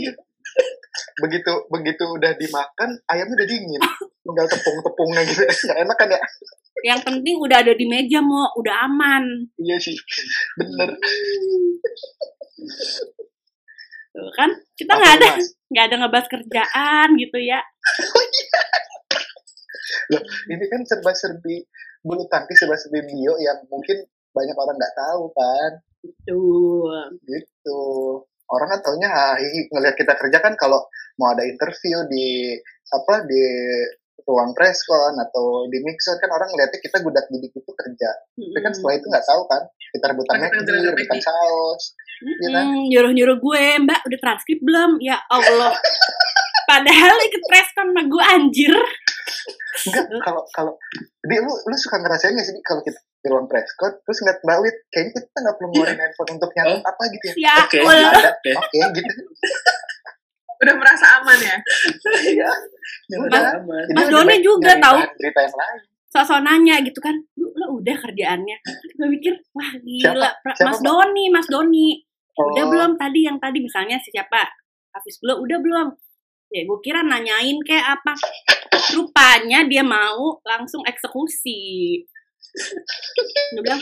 begitu 1.22 1.54
begitu 1.72 2.04
udah 2.04 2.32
dimakan 2.36 2.90
ayamnya 3.08 3.36
udah 3.40 3.48
dingin. 3.48 3.82
Tinggal 4.22 4.46
tepung-tepungnya 4.50 5.22
gitu. 5.28 5.42
Nggak 5.68 5.80
enak 5.88 5.98
kan 5.98 6.08
ya? 6.12 6.20
Yang 6.82 7.00
penting 7.06 7.36
udah 7.38 7.58
ada 7.62 7.74
di 7.78 7.86
meja 7.86 8.20
mau, 8.24 8.50
udah 8.58 8.76
aman. 8.90 9.24
Iya 9.60 9.78
sih, 9.78 9.96
bener. 10.58 10.98
Tuh 14.12 14.32
kan 14.36 14.50
kita 14.76 14.92
nggak 14.92 15.14
ada 15.22 15.30
nggak 15.72 15.86
ada 15.88 15.96
ngebahas 16.04 16.28
kerjaan 16.28 17.08
gitu 17.16 17.38
ya. 17.40 17.60
Loh, 20.12 20.22
ini 20.48 20.66
kan 20.68 20.82
serba-serbi 20.84 21.66
bulu 22.02 22.26
tangkis 22.28 22.58
serba-serbi 22.60 23.06
bio 23.06 23.34
yang 23.38 23.62
mungkin 23.68 24.02
banyak 24.32 24.56
orang 24.56 24.76
nggak 24.76 24.96
tahu 24.96 25.24
kan. 25.32 25.72
Tuh. 26.26 26.90
gitu 27.30 27.82
orang 28.50 28.68
kan 28.68 28.80
taunya 28.82 29.06
ah, 29.08 29.38
hi- 29.38 29.70
ngelihat 29.70 29.96
kita 29.96 30.18
kerja 30.18 30.42
kan 30.42 30.58
kalau 30.58 30.82
mau 31.16 31.30
ada 31.30 31.46
interview 31.46 32.04
di 32.10 32.58
apa 32.90 33.24
di 33.24 33.44
ruang 34.22 34.54
preskon 34.54 35.18
atau 35.18 35.66
di 35.66 35.82
mixer 35.82 36.18
kan 36.18 36.30
orang 36.30 36.50
ngeliatnya 36.50 36.78
kita 36.78 37.02
gudak 37.02 37.26
gidik 37.30 37.54
itu 37.54 37.72
kerja 37.72 38.10
tapi 38.38 38.60
kan 38.62 38.72
setelah 38.72 38.96
itu 38.98 39.06
nggak 39.10 39.26
tahu 39.26 39.42
kan 39.46 39.62
kita 39.92 40.06
rebutan 40.10 40.36
Rebutan 40.38 40.62
McD, 40.62 40.70
gelar 40.70 40.94
rebutan 40.94 41.20
saus 41.20 41.84
Iya 42.22 42.50
kan? 42.54 42.66
nyuruh 42.86 43.12
nyuruh 43.18 43.38
gue 43.42 43.64
mbak 43.82 44.00
udah 44.06 44.20
transkrip 44.22 44.60
belum 44.62 45.02
ya 45.02 45.18
Allah 45.26 45.74
padahal 46.72 47.16
ikut 47.22 47.44
preskon 47.44 47.86
sama 47.86 48.02
gue 48.06 48.24
anjir 48.30 48.74
enggak 49.84 50.06
kalau 50.22 50.42
kalau 50.50 50.74
di 51.22 51.36
lu 51.38 51.52
lu 51.52 51.76
suka 51.76 51.98
ngerasain 51.98 52.32
nggak 52.32 52.46
sih 52.46 52.56
kalau 52.62 52.80
kita 52.80 52.96
di 53.18 53.28
ruang 53.28 53.46
preskon 53.46 53.92
terus 54.00 54.18
ngeliat 54.20 54.40
mbak 54.40 54.58
Wit 54.60 54.78
kayaknya 54.88 55.12
kita 55.18 55.38
nggak 55.38 55.56
perlu 55.56 55.68
ngeluarin 55.70 56.00
handphone 56.00 56.32
untuk 56.32 56.50
nyatet 56.52 56.74
Oh. 56.74 56.80
apa 56.86 57.04
gitu 57.10 57.26
ya 57.28 57.34
ya 57.38 57.54
Oke, 57.62 57.78
Allah. 57.82 58.12
ada 58.14 58.32
Oke. 58.32 58.52
oke 58.56 58.78
gitu 58.96 59.12
Udah 60.58 60.76
merasa 60.78 61.06
aman 61.18 61.38
ya? 61.40 61.56
iya 62.24 62.50
udah 63.12 63.42
aman. 63.58 63.82
Jadi 63.84 63.98
Mas 63.98 64.08
Doni 64.08 64.38
juga 64.40 64.72
tahu. 64.78 64.98
berita 65.12 65.40
yang 65.42 65.58
lain 65.58 65.80
sosok 66.08 66.40
nanya 66.40 66.76
gitu 66.82 67.00
kan 67.00 67.16
lu, 67.34 67.48
lu 67.50 67.80
udah 67.80 67.96
kerjaannya 67.98 68.58
gue 68.92 69.08
mikir 69.10 69.34
wah 69.52 69.72
gila 69.80 70.30
Pra- 70.38 70.54
Siapa, 70.54 70.68
Mas 70.68 70.78
Mbak? 70.78 70.86
Doni 70.86 71.26
Mas 71.30 71.48
Doni 71.48 71.88
udah 72.34 72.64
Oh. 72.64 72.70
belum 72.70 72.92
tadi 72.96 73.20
yang 73.24 73.38
tadi 73.38 73.58
misalnya 73.58 73.96
si 73.98 74.12
siapa 74.12 74.44
Hafiz 74.92 75.18
belum 75.18 75.40
udah 75.40 75.58
belum 75.58 75.88
ya 76.52 76.62
gue 76.68 76.80
kira 76.84 77.02
nanyain 77.02 77.58
kayak 77.64 78.00
apa. 78.00 78.14
Rupanya 78.94 79.64
dia 79.66 79.82
mau 79.82 80.38
langsung 80.44 80.84
eksekusi. 80.84 82.04
Gue 83.56 83.62
bilang 83.64 83.80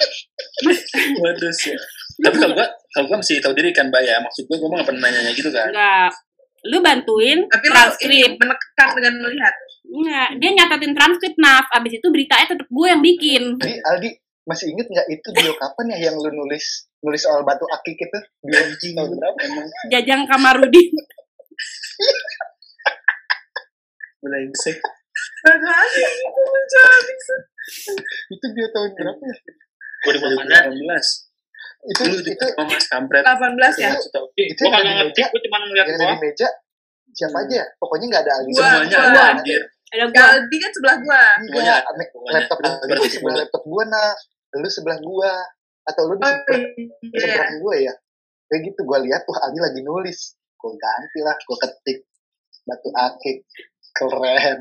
Waduh 1.20 1.54
sih. 1.54 1.74
Tapi 2.20 2.36
kalau 2.36 2.54
gua 2.54 2.68
kalau 2.92 3.06
gua 3.10 3.18
mesti 3.24 3.40
tahu 3.40 3.56
diri 3.56 3.72
kan, 3.72 3.88
Mbak 3.90 4.02
ya. 4.04 4.20
Maksud 4.22 4.44
gua 4.46 4.58
mah 4.70 4.84
nggak 4.84 4.88
pernah 4.92 5.10
nanya 5.10 5.32
gitu 5.34 5.50
kan. 5.50 5.72
enggak 5.72 6.12
lu 6.68 6.84
bantuin 6.84 7.40
Tapi 7.48 7.66
transkrip. 7.72 8.36
menekan 8.36 8.90
dengan 9.00 9.14
melihat. 9.24 9.56
enggak 9.90 10.30
dia 10.44 10.50
nyatetin 10.60 10.94
transkrip 10.94 11.34
naf. 11.40 11.66
Abis 11.72 11.98
itu 11.98 12.08
beritanya 12.12 12.46
tetap 12.52 12.68
gue 12.68 12.88
yang 12.92 13.02
bikin. 13.02 13.44
Jadi 13.58 13.76
Aldi 13.80 14.10
masih 14.44 14.66
inget 14.74 14.88
nggak 14.92 15.08
itu 15.14 15.28
bio 15.40 15.54
kapan 15.56 15.86
ya 15.96 16.12
yang 16.12 16.16
lu 16.20 16.30
nulis 16.34 16.90
nulis 17.00 17.22
soal 17.24 17.48
batu 17.48 17.64
akik 17.72 17.96
itu? 17.96 18.20
Bio 18.44 18.60
tahun 18.76 19.10
berapa? 19.16 19.38
Emang 19.48 19.66
jajang 19.88 20.22
kamarudin 20.28 20.92
Brengsek. 24.20 24.78
Aduh, 25.48 25.68
asik 25.72 26.08
itu 26.20 26.42
menjadi 26.48 27.14
itu 28.30 28.46
bio 28.56 28.68
tahun 28.72 28.90
berapa 28.96 29.24
ya 29.24 29.36
2018. 30.08 30.80
itu 31.80 32.02
Lu 32.04 32.16
itu 32.20 32.32
itu 32.36 32.46
Mas 32.60 32.86
kampret. 32.92 33.24
18 33.24 33.84
ya? 33.84 33.92
Itu 34.36 34.62
kagak 34.68 34.80
ada 34.80 34.84
di 34.84 34.92
ngerti, 35.00 35.20
meja 35.20 35.32
gue 35.32 35.42
cuma 35.48 35.58
ngeliat 35.64 35.88
yang 35.88 36.00
ada 36.00 36.16
di 36.16 36.20
meja 36.20 36.48
siapa 37.10 37.38
aja 37.42 37.54
ya 37.58 37.66
pokoknya 37.82 38.06
nggak 38.06 38.24
ada 38.24 38.34
Aldi 38.38 38.52
Gua, 38.54 38.62
Semuanya 38.70 38.96
gua. 38.96 39.10
ada 39.10 39.22
anjir. 39.34 39.62
ada 39.90 40.04
gue 40.06 40.14
Galdi 40.14 40.58
kan 40.62 40.72
sebelah 40.78 40.98
gua. 41.02 41.22
Semuanya 41.42 41.74
ada. 41.82 41.90
Semuanya. 41.90 42.32
laptop 42.38 42.58
Aldi 42.62 43.08
sebelah 43.10 43.36
laptop 43.42 43.64
gua 43.66 43.84
nah 43.90 44.10
lu 44.56 44.70
sebelah 44.70 45.00
gua 45.02 45.32
atau 45.90 46.04
lu 46.06 46.16
di 46.16 46.22
Oh, 46.22 46.30
sebelah 46.30 46.60
iya. 47.10 47.18
seberang 47.18 47.54
gua 47.60 47.76
ya 47.76 47.94
kayak 48.46 48.62
gitu 48.70 48.80
gua 48.86 48.98
lihat 49.02 49.22
wah 49.26 49.40
Aldi 49.50 49.60
lagi 49.60 49.82
nulis 49.82 50.20
gua 50.56 50.72
ganti 50.78 51.20
lah 51.26 51.36
gua 51.44 51.58
ketik 51.66 51.98
batu 52.68 52.90
akik 52.94 53.38
keren 54.02 54.58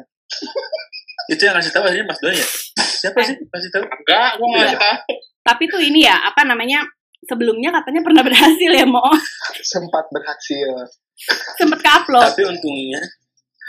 Itu 1.28 1.42
yang 1.44 1.54
ngasih 1.54 1.70
tahu 1.70 1.84
akhirnya 1.84 2.06
Mas 2.06 2.18
Doni 2.18 2.36
ya? 2.36 2.48
Siapa 2.98 3.18
sih 3.22 3.36
ngasih 3.36 3.70
tahu? 3.70 3.84
Enggak, 3.84 4.30
gue 4.34 4.46
nggak 4.48 4.66
Iya. 4.66 4.78
tahu. 4.80 4.96
tapi 5.40 5.64
tuh 5.64 5.80
ini 5.80 6.04
ya 6.04 6.16
apa 6.18 6.42
namanya 6.42 6.84
sebelumnya 7.24 7.72
katanya 7.72 8.00
pernah 8.02 8.20
berhasil 8.20 8.70
ya 8.70 8.84
mau 8.84 9.08
sempat 9.60 10.04
berhasil 10.08 10.68
sempet 11.56 11.78
ke 11.78 11.90
upload 11.90 12.24
Tapi 12.26 12.42
untungnya 12.44 13.00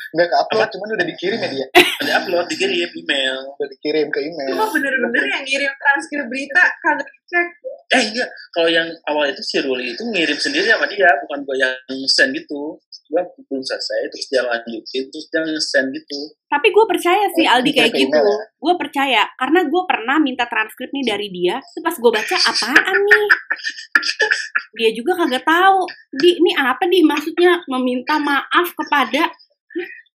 nggak 0.10 0.28
ke 0.28 0.36
upload 0.36 0.70
cuman 0.74 0.90
udah 0.98 1.08
dikirim 1.08 1.40
ya 1.40 1.50
dia 1.50 1.66
ada 2.02 2.12
upload 2.24 2.46
dikirim 2.50 2.90
email. 2.96 3.38
udah 3.56 3.70
dikirim 3.70 4.08
ke 4.10 4.20
email 4.24 4.54
Kok 4.56 4.70
bener-bener 4.74 5.24
yang 5.30 5.44
ngirim 5.46 5.72
transkrip 5.76 6.26
berita 6.28 6.64
kagak 6.82 7.10
cek. 7.30 7.48
Eh 7.90 8.02
enggak, 8.10 8.30
kalau 8.54 8.70
yang 8.70 8.86
awal 9.10 9.26
itu 9.26 9.42
si 9.42 9.58
Ruli 9.62 9.94
itu 9.98 10.02
ngirim 10.06 10.38
sendiri 10.38 10.66
sama 10.70 10.86
dia, 10.86 11.10
bukan 11.26 11.42
gue 11.42 11.58
yang 11.58 11.74
send 12.06 12.38
gitu. 12.38 12.78
Gue 13.10 13.22
belum 13.50 13.66
selesai, 13.66 14.14
terus 14.14 14.30
dia 14.30 14.46
lanjutin, 14.46 15.10
terus 15.10 15.26
dia 15.34 15.42
send 15.58 15.90
gitu. 15.94 16.20
tapi 16.50 16.70
gue 16.74 16.86
percaya 16.90 17.26
sih 17.38 17.46
Oh, 17.46 17.62
Aldi 17.62 17.70
kayak 17.74 17.94
gitu 17.94 18.10
ya? 18.10 18.38
gue 18.58 18.74
percaya 18.74 19.22
karena 19.38 19.70
gue 19.70 19.84
pernah 19.86 20.18
minta 20.18 20.50
transkrip 20.50 20.90
nih 20.90 21.06
dari 21.06 21.30
dia 21.30 21.62
terus 21.62 21.86
pas 21.86 21.94
gue 21.94 22.10
baca 22.10 22.36
apaan 22.50 22.98
nih 23.06 23.28
dia 24.74 24.90
juga 24.94 25.12
kagak 25.14 25.46
tahu 25.46 25.86
di 26.18 26.42
ini 26.42 26.52
apa 26.58 26.84
di 26.90 27.06
maksudnya 27.06 27.62
meminta 27.70 28.18
maaf 28.18 28.74
kepada? 28.74 29.30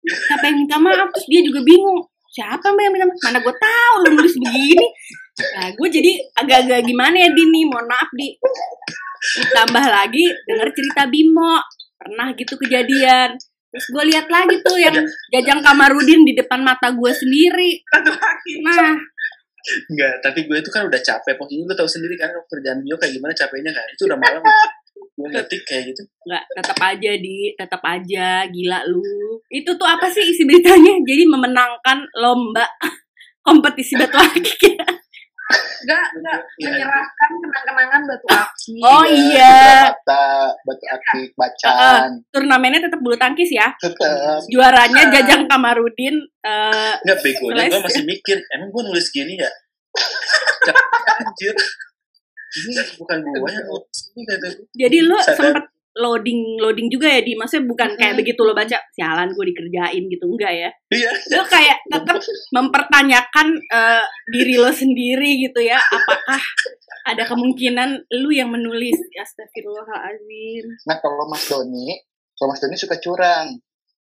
Siapa 0.04 0.44
yang 0.50 0.56
minta 0.64 0.76
maaf? 0.80 1.08
Terus 1.14 1.26
dia 1.30 1.40
juga 1.44 1.60
bingung 1.64 2.04
siapa 2.34 2.66
mbak 2.74 2.82
yang 2.84 2.92
minta 2.92 3.06
maaf? 3.08 3.20
Mana 3.24 3.38
gue 3.40 3.54
tahu 3.54 3.94
lu 4.04 4.08
nulis 4.18 4.34
begini. 4.36 4.86
Nah 5.34 5.66
gue 5.74 5.88
jadi 5.90 6.12
agak-agak 6.38 6.80
gimana 6.86 7.16
ya 7.18 7.28
Di 7.32 7.44
nih? 7.48 7.64
Mohon 7.66 7.86
maaf 7.90 8.08
di. 8.14 8.28
Ditambah 9.24 9.84
lagi 9.88 10.24
denger 10.46 10.68
cerita 10.76 11.02
Bimo. 11.08 11.56
Pernah 11.96 12.28
gitu 12.36 12.54
kejadian. 12.60 13.34
Terus 13.74 13.86
gue 13.90 14.04
lihat 14.14 14.30
lagi 14.30 14.62
tuh 14.62 14.78
yang 14.78 14.94
jajang 15.34 15.58
Kamarudin 15.58 16.22
di 16.22 16.38
depan 16.38 16.62
mata 16.62 16.94
gue 16.94 17.10
sendiri. 17.10 17.82
Nah. 18.62 18.94
Enggak, 19.64 20.20
tapi 20.20 20.44
gue 20.44 20.60
itu 20.60 20.68
kan 20.68 20.84
udah 20.86 21.00
capek. 21.00 21.34
Posisinya 21.40 21.72
lu 21.72 21.74
tahu 21.74 21.88
sendiri 21.88 22.14
kan 22.20 22.30
kerjaan 22.46 22.84
bio 22.84 23.00
kayak 23.00 23.16
gimana 23.16 23.32
capeknya 23.32 23.72
kan. 23.72 23.86
Itu 23.90 24.04
udah 24.06 24.20
malam. 24.20 24.44
Gue 25.14 25.28
ngetik 25.30 25.62
kayak 25.62 25.82
gitu. 25.94 26.02
nggak 26.26 26.44
tetap 26.58 26.78
aja 26.82 27.10
di 27.14 27.36
tetap 27.54 27.82
aja 27.86 28.28
gila 28.50 28.82
lu 28.90 29.38
itu 29.46 29.70
tuh 29.78 29.86
apa 29.86 30.10
sih 30.10 30.26
isi 30.26 30.42
beritanya 30.42 30.98
jadi 31.06 31.22
memenangkan 31.30 32.02
lomba 32.18 32.66
kompetisi 33.46 33.94
batu 33.94 34.18
akik 34.18 34.74
ya 34.74 34.86
Enggak, 35.84 36.06
enggak. 36.16 36.38
Iya. 36.56 36.68
Menyerahkan 36.72 37.30
kenang-kenangan 37.36 38.00
batu 38.08 38.26
aki. 38.32 38.74
oh 38.80 39.04
iya 39.04 39.92
mata 39.92 40.56
batu 40.64 40.86
akik 40.88 41.28
bacaan 41.36 42.24
turnamennya 42.32 42.88
tetap 42.88 43.04
bulu 43.04 43.12
tangkis 43.20 43.52
ya 43.52 43.68
tetap 43.76 44.40
juaranya. 44.48 45.12
Jajang 45.12 45.44
Kamarudin 45.44 46.16
eh 46.40 46.94
Enggak 47.04 47.18
begonya 47.20 47.68
gue 47.68 47.80
masih 47.84 48.04
mikir, 48.08 48.40
emang 48.56 48.72
gue 48.72 48.82
nulis 48.88 49.06
gini 49.12 49.36
ya? 49.36 49.50
Anjir. 51.20 51.54
Ini 52.54 52.70
bukan 52.96 53.18
gue 53.20 53.50
yang 53.50 53.66
ini 54.14 54.22
kata 54.24 54.46
jadi 54.72 54.98
lu 55.02 55.16
Sadar. 55.18 55.34
sempet 55.34 55.64
loading 55.94 56.58
loading 56.58 56.90
juga 56.90 57.06
ya 57.06 57.22
di? 57.22 57.34
Maksudnya 57.34 57.66
bukan 57.66 57.94
kayak 57.94 58.14
Hmm. 58.14 58.20
begitu 58.20 58.40
lo 58.42 58.50
baca 58.50 58.78
sialan 58.90 59.30
gue 59.30 59.44
dikerjain 59.46 60.02
gitu. 60.04 60.24
Enggak 60.26 60.52
ya. 60.52 60.70
Iya. 60.90 61.10
lo 61.34 61.44
kayak 61.44 61.78
tetap 61.86 62.16
mempertanyakan 62.50 63.46
eh, 63.60 64.04
diri 64.28 64.54
lo 64.54 64.70
sendiri 64.70 65.38
gitu 65.40 65.62
ya. 65.62 65.78
Apakah 65.78 66.42
ada 67.04 67.22
kemungkinan 67.24 67.90
lu 68.18 68.30
yang 68.30 68.50
menulis? 68.50 68.98
Astagfirullahalazim 69.14 70.66
nah 70.82 70.98
kalau 70.98 71.26
Mas 71.26 71.46
Doni 71.46 71.94
kalau 72.34 72.50
Mas 72.50 72.58
Doni 72.58 72.74
suka 72.74 72.98
curang. 72.98 73.54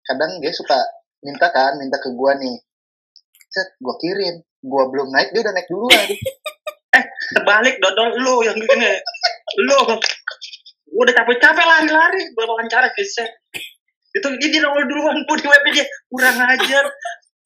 Kadang 0.04 0.42
dia 0.42 0.50
suka 0.50 0.76
minta 1.22 1.48
kan 1.50 1.78
minta 1.78 1.96
ke 1.96 2.10
gua 2.12 2.36
nih. 2.36 2.58
Set 3.48 3.78
gua 3.78 3.96
kirim. 3.96 4.42
Gua 4.60 4.88
belum 4.88 5.08
naik 5.10 5.30
dia 5.30 5.42
udah 5.42 5.54
naik 5.54 5.68
duluan 5.68 6.08
Terbalik, 7.32 7.80
dodol 7.80 8.10
lu 8.20 8.36
yang 8.44 8.58
gini. 8.60 8.92
Lu. 9.64 9.80
Gua 10.94 11.02
udah 11.10 11.16
capek-capek 11.16 11.66
lari-lari. 11.66 12.22
Gue 12.36 12.46
wawancara 12.46 12.92
kisah. 12.94 13.26
Itu 14.14 14.30
dia 14.38 14.50
dia 14.52 14.62
nongol 14.62 14.86
duluan 14.86 15.24
gue 15.26 15.38
di 15.42 15.48
webnya 15.50 15.72
dia. 15.82 15.86
Kurang 16.12 16.38
ajar. 16.38 16.86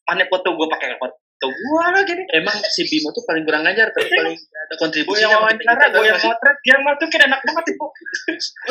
Mana 0.08 0.24
foto 0.28 0.52
gue 0.56 0.67
pakai 0.67 1.00
foto 1.00 1.15
gue 1.48 1.86
lagi 1.94 2.12
nih. 2.17 2.25
Emang 2.42 2.58
si 2.65 2.82
Bimo 2.90 3.13
tuh 3.13 3.21
paling 3.30 3.46
kurang 3.46 3.62
ngajar, 3.62 3.94
tapi 3.94 4.10
paling 4.10 4.34
ada 4.34 4.73
Gue 4.73 4.80
kontribusi. 4.82 5.21
yang 5.21 5.38
wawancara, 5.38 5.86
gue 5.94 6.06
yang 6.10 6.17
motret, 6.17 6.58
dia 6.65 6.78
masukin 6.82 7.21
enak 7.30 7.40
banget 7.46 7.65
ibu. 7.78 7.86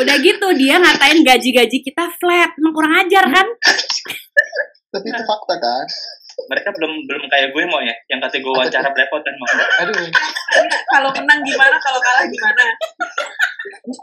udah 0.03 0.17
gitu 0.21 0.49
dia 0.59 0.77
ngatain 0.77 1.19
gaji-gaji 1.25 1.79
kita 1.81 2.05
flat 2.21 2.51
emang 2.59 2.75
kurang 2.77 2.95
ajar 3.01 3.25
kan 3.33 3.47
tapi 4.93 5.07
itu 5.09 5.23
fakta 5.25 5.55
kan 5.57 5.87
Mereka 6.37 6.68
belum 6.76 6.93
belum 7.09 7.24
kayak 7.32 7.49
gue 7.57 7.62
mau 7.64 7.80
ya, 7.80 7.97
yang 8.12 8.20
kata 8.20 8.37
gue 8.37 8.53
wawancara 8.53 8.93
belepotan 8.93 9.34
mau. 9.41 9.49
aduh 9.80 9.97
Kalau 10.93 11.09
menang 11.16 11.41
gimana, 11.41 11.76
kalau 11.80 12.01
kalah 12.05 12.28
gimana? 12.28 12.62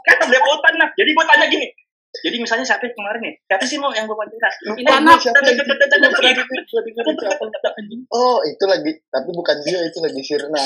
Kata 0.02 0.24
belepotan 0.26 0.74
lah. 0.82 0.88
Jadi 0.98 1.10
gue 1.14 1.24
tanya 1.30 1.46
gini, 1.46 1.66
Jadi 2.14 2.36
misalnya 2.38 2.62
siapa 2.66 2.86
kemarin 2.90 3.20
nih? 3.26 3.34
Siapa 3.50 3.64
sih 3.66 3.78
mau 3.78 3.90
yang 3.90 4.06
gue 4.06 4.14
wawancara? 4.14 4.50
Ini 4.70 4.86
Oh, 4.86 4.98
Oh, 8.14 8.38
itu 8.46 8.64
lagi, 8.70 8.92
tapi 9.10 9.28
bukan 9.34 9.56
dia, 9.66 9.78
itu 9.82 9.98
lagi 9.98 10.20
Sirna. 10.22 10.62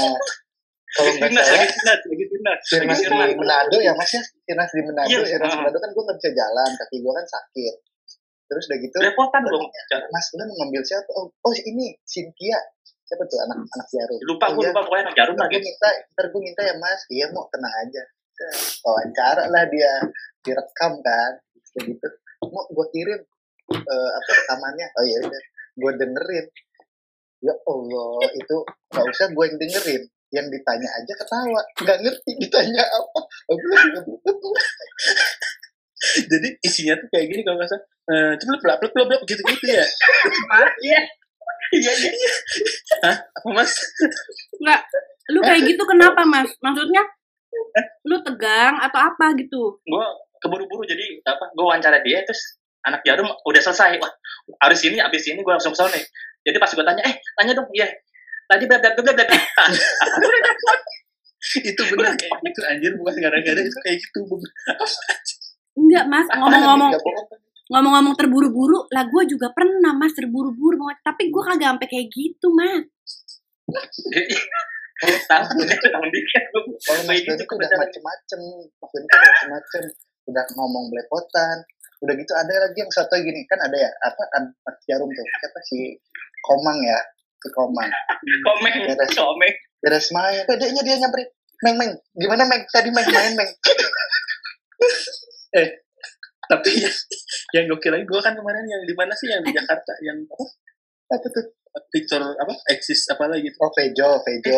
Kalau 0.88 1.10
nggak 1.20 1.28
salah, 1.36 1.68
lagi. 1.68 2.24
Sirnas 2.64 3.00
Lagi 3.00 3.32
di. 3.32 3.36
Manado 3.36 3.76
ya 3.80 3.92
mas 3.92 4.08
ya, 4.08 4.22
Sirnas 4.24 4.72
di 4.72 4.80
Manado, 4.84 5.08
Iya, 5.08 5.20
Sirnas 5.24 5.52
di. 5.52 5.58
Manado 5.60 5.78
kan 5.80 5.90
gue 5.92 6.02
nggak 6.04 6.16
bisa 6.16 6.30
jalan, 6.32 6.70
kaki 6.80 6.96
gue 7.04 7.12
kan 7.12 7.26
sakit. 7.28 7.74
Terus 8.49 8.64
udah 8.64 8.78
gitu, 8.80 8.96
Repotan 9.05 9.44
dong. 9.44 9.68
Mas 10.09 10.26
mau 10.32 10.49
ngambil 10.49 10.80
siapa? 10.80 11.11
Oh, 11.20 11.28
oh 11.28 11.55
ini 11.68 11.92
Cynthia. 12.09 12.57
Siapa 13.05 13.24
tuh 13.28 13.40
anak 13.44 13.61
anak 13.61 13.88
jarum? 13.92 14.20
Lupa 14.24 14.53
oh, 14.53 14.57
gue 14.57 14.62
iya. 14.64 14.72
lupa 14.72 14.80
pokoknya 14.84 15.05
anak 15.09 15.16
jarum 15.16 15.36
lagi. 15.36 15.57
minta, 15.61 15.88
ntar 16.12 16.26
gue 16.28 16.40
minta 16.44 16.61
ya 16.64 16.74
mas. 16.80 17.01
Iya 17.12 17.26
mau 17.32 17.44
tenang 17.53 17.74
aja. 17.84 18.03
Wawancara 18.84 19.44
lah 19.49 19.64
dia, 19.68 19.92
direkam 20.44 20.92
kan, 21.03 21.32
kayak 21.74 21.84
gitu. 21.92 22.09
Mau 22.49 22.64
gue 22.68 22.86
kirim 22.92 23.20
eh, 23.72 24.11
apa 24.16 24.30
rekamannya? 24.44 24.86
Oh 24.96 25.05
iya 25.05 25.18
udah, 25.24 25.42
gue 25.76 25.92
dengerin. 26.05 26.46
Ya 27.38 27.55
Allah, 27.55 28.18
itu 28.34 28.57
nggak 28.92 29.07
usah 29.09 29.26
gue 29.32 29.44
yang 29.44 29.59
dengerin. 29.61 30.03
Yang 30.28 30.61
ditanya 30.61 30.88
aja 31.01 31.12
ketawa, 31.16 31.61
nggak 31.80 31.99
ngerti 32.05 32.32
ditanya 32.36 32.84
apa. 32.84 33.20
Jadi 36.30 36.49
isinya 36.62 36.94
tuh 37.01 37.09
kayak 37.11 37.26
gini 37.32 37.42
kalau 37.42 37.59
nggak 37.59 37.70
salah. 37.72 37.84
Eh, 38.09 38.32
ceplok 38.40 38.61
plak 38.64 38.76
plak 38.80 38.92
plak 38.92 39.20
gitu 39.28 39.42
gitu 39.44 39.66
ya. 39.68 39.84
Iya. 40.84 41.00
Iya, 41.68 41.92
iya, 42.00 42.11
iya. 42.16 42.32
Hah? 43.04 43.16
Apa 43.28 43.48
mas? 43.52 43.76
Enggak, 44.56 44.80
lu 45.28 45.44
kayak 45.44 45.68
gitu 45.68 45.84
kenapa 45.84 46.24
mas? 46.24 46.48
Maksudnya 46.64 47.04
lu 48.09 48.24
tegang 48.24 48.80
atau 48.80 48.96
apa 48.96 49.36
gitu? 49.36 49.76
Gue 49.84 50.06
keburu-buru 50.40 50.88
jadi 50.88 51.20
apa? 51.28 51.52
Gue 51.52 51.68
wawancara 51.68 52.00
dia 52.00 52.24
terus 52.24 52.56
anak 52.88 53.04
jarum 53.04 53.28
udah 53.44 53.61
selesai. 53.61 54.00
Wah, 54.00 54.09
harus 54.64 54.80
ini, 54.88 54.96
abis 54.96 55.28
ini 55.28 55.44
gue 55.44 55.52
langsung 55.52 55.76
ke 55.76 55.78
sana 55.78 55.92
nih. 55.92 56.04
Jadi 56.48 56.56
pas 56.56 56.72
gue 56.72 56.84
tanya, 56.88 57.02
eh, 57.04 57.14
tanya 57.36 57.52
dong, 57.52 57.68
iya. 57.76 57.88
Tadi 58.48 58.64
blab 58.64 58.80
blab 58.80 58.96
blab 58.96 59.16
blab. 59.18 59.28
itu 61.68 61.82
benar 61.94 62.12
kayak 62.18 62.34
gitu 62.50 62.61
anjir 62.66 62.92
bukan 62.98 63.14
gara-gara 63.22 63.61
itu 63.62 63.78
kayak 63.86 63.98
gitu 64.02 64.20
Enggak 65.78 66.04
mas, 66.11 66.26
ngomong-ngomong? 66.34 66.92
Ngomong-ngomong 67.68 68.16
terburu-buru, 68.16 68.88
lah 68.88 69.04
gue 69.04 69.22
juga 69.28 69.52
pernah 69.52 69.92
mas 69.92 70.16
terburu-buru, 70.16 70.80
mau- 70.80 70.96
tapi 71.04 71.28
gue 71.28 71.42
kagak 71.44 71.76
sampai 71.76 71.88
kayak 71.88 72.08
gitu 72.08 72.48
mas. 72.52 72.84
Tangan 75.28 75.54
tangan 75.54 76.10
dikit. 76.10 76.44
Kalau 76.50 77.02
Mas 77.06 77.22
tuh 77.22 77.38
udah 77.38 77.70
macem-macem, 77.70 78.40
Mas 78.82 78.90
udah 78.90 79.18
macem-macem, 79.22 79.82
udah 80.26 80.44
ngomong 80.58 80.90
belepotan, 80.90 81.62
udah 82.02 82.14
gitu 82.18 82.32
ada 82.34 82.50
lagi 82.50 82.82
yang 82.82 82.90
satu 82.90 83.14
gini. 83.20 83.46
Kan 83.46 83.62
ada 83.62 83.76
ya 83.78 83.90
apa 84.02 84.26
kan 84.34 84.42
Mas 84.66 84.74
Jarum 84.90 85.06
tuh. 85.06 85.26
Siapa 85.38 85.58
si 85.62 85.94
Komang 86.42 86.82
ya? 86.82 86.98
Si 87.38 87.46
Komang. 87.54 87.86
Komeng, 88.42 88.74
Beres. 88.90 89.14
komeng. 89.14 89.54
beres 89.78 90.10
main. 90.10 90.42
Bedanya 90.50 90.82
dia 90.82 90.98
nyamperin. 90.98 91.30
Meng 91.62 91.76
Meng. 91.78 91.92
Gimana 92.18 92.42
Meng? 92.50 92.66
Tadi 92.66 92.90
main 92.90 93.06
main 93.06 93.34
Meng 93.38 93.50
tapi 96.51 96.70
yang, 96.80 96.96
yang 97.55 97.64
gokil 97.70 97.92
lagi 97.92 98.05
gue 98.09 98.20
kan 98.24 98.34
kemarin 98.34 98.64
yang 98.64 98.82
di 98.84 98.94
mana 98.96 99.12
sih? 99.14 99.28
Yang 99.28 99.42
di 99.49 99.53
Jakarta 99.57 99.92
yang 100.05 100.18
apa? 100.26 100.44
Apa 101.14 101.26
tuh? 101.28 101.46
Victor 101.94 102.20
apa? 102.24 102.55
Eksis 102.74 103.07
apa 103.12 103.30
lagi 103.30 103.46
gitu 103.46 103.61
oh 103.62 103.70
Vejo 103.70 104.18
Vejo. 104.26 104.57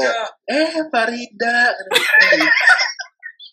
Eh 0.49 0.73
Farida. 0.89 1.75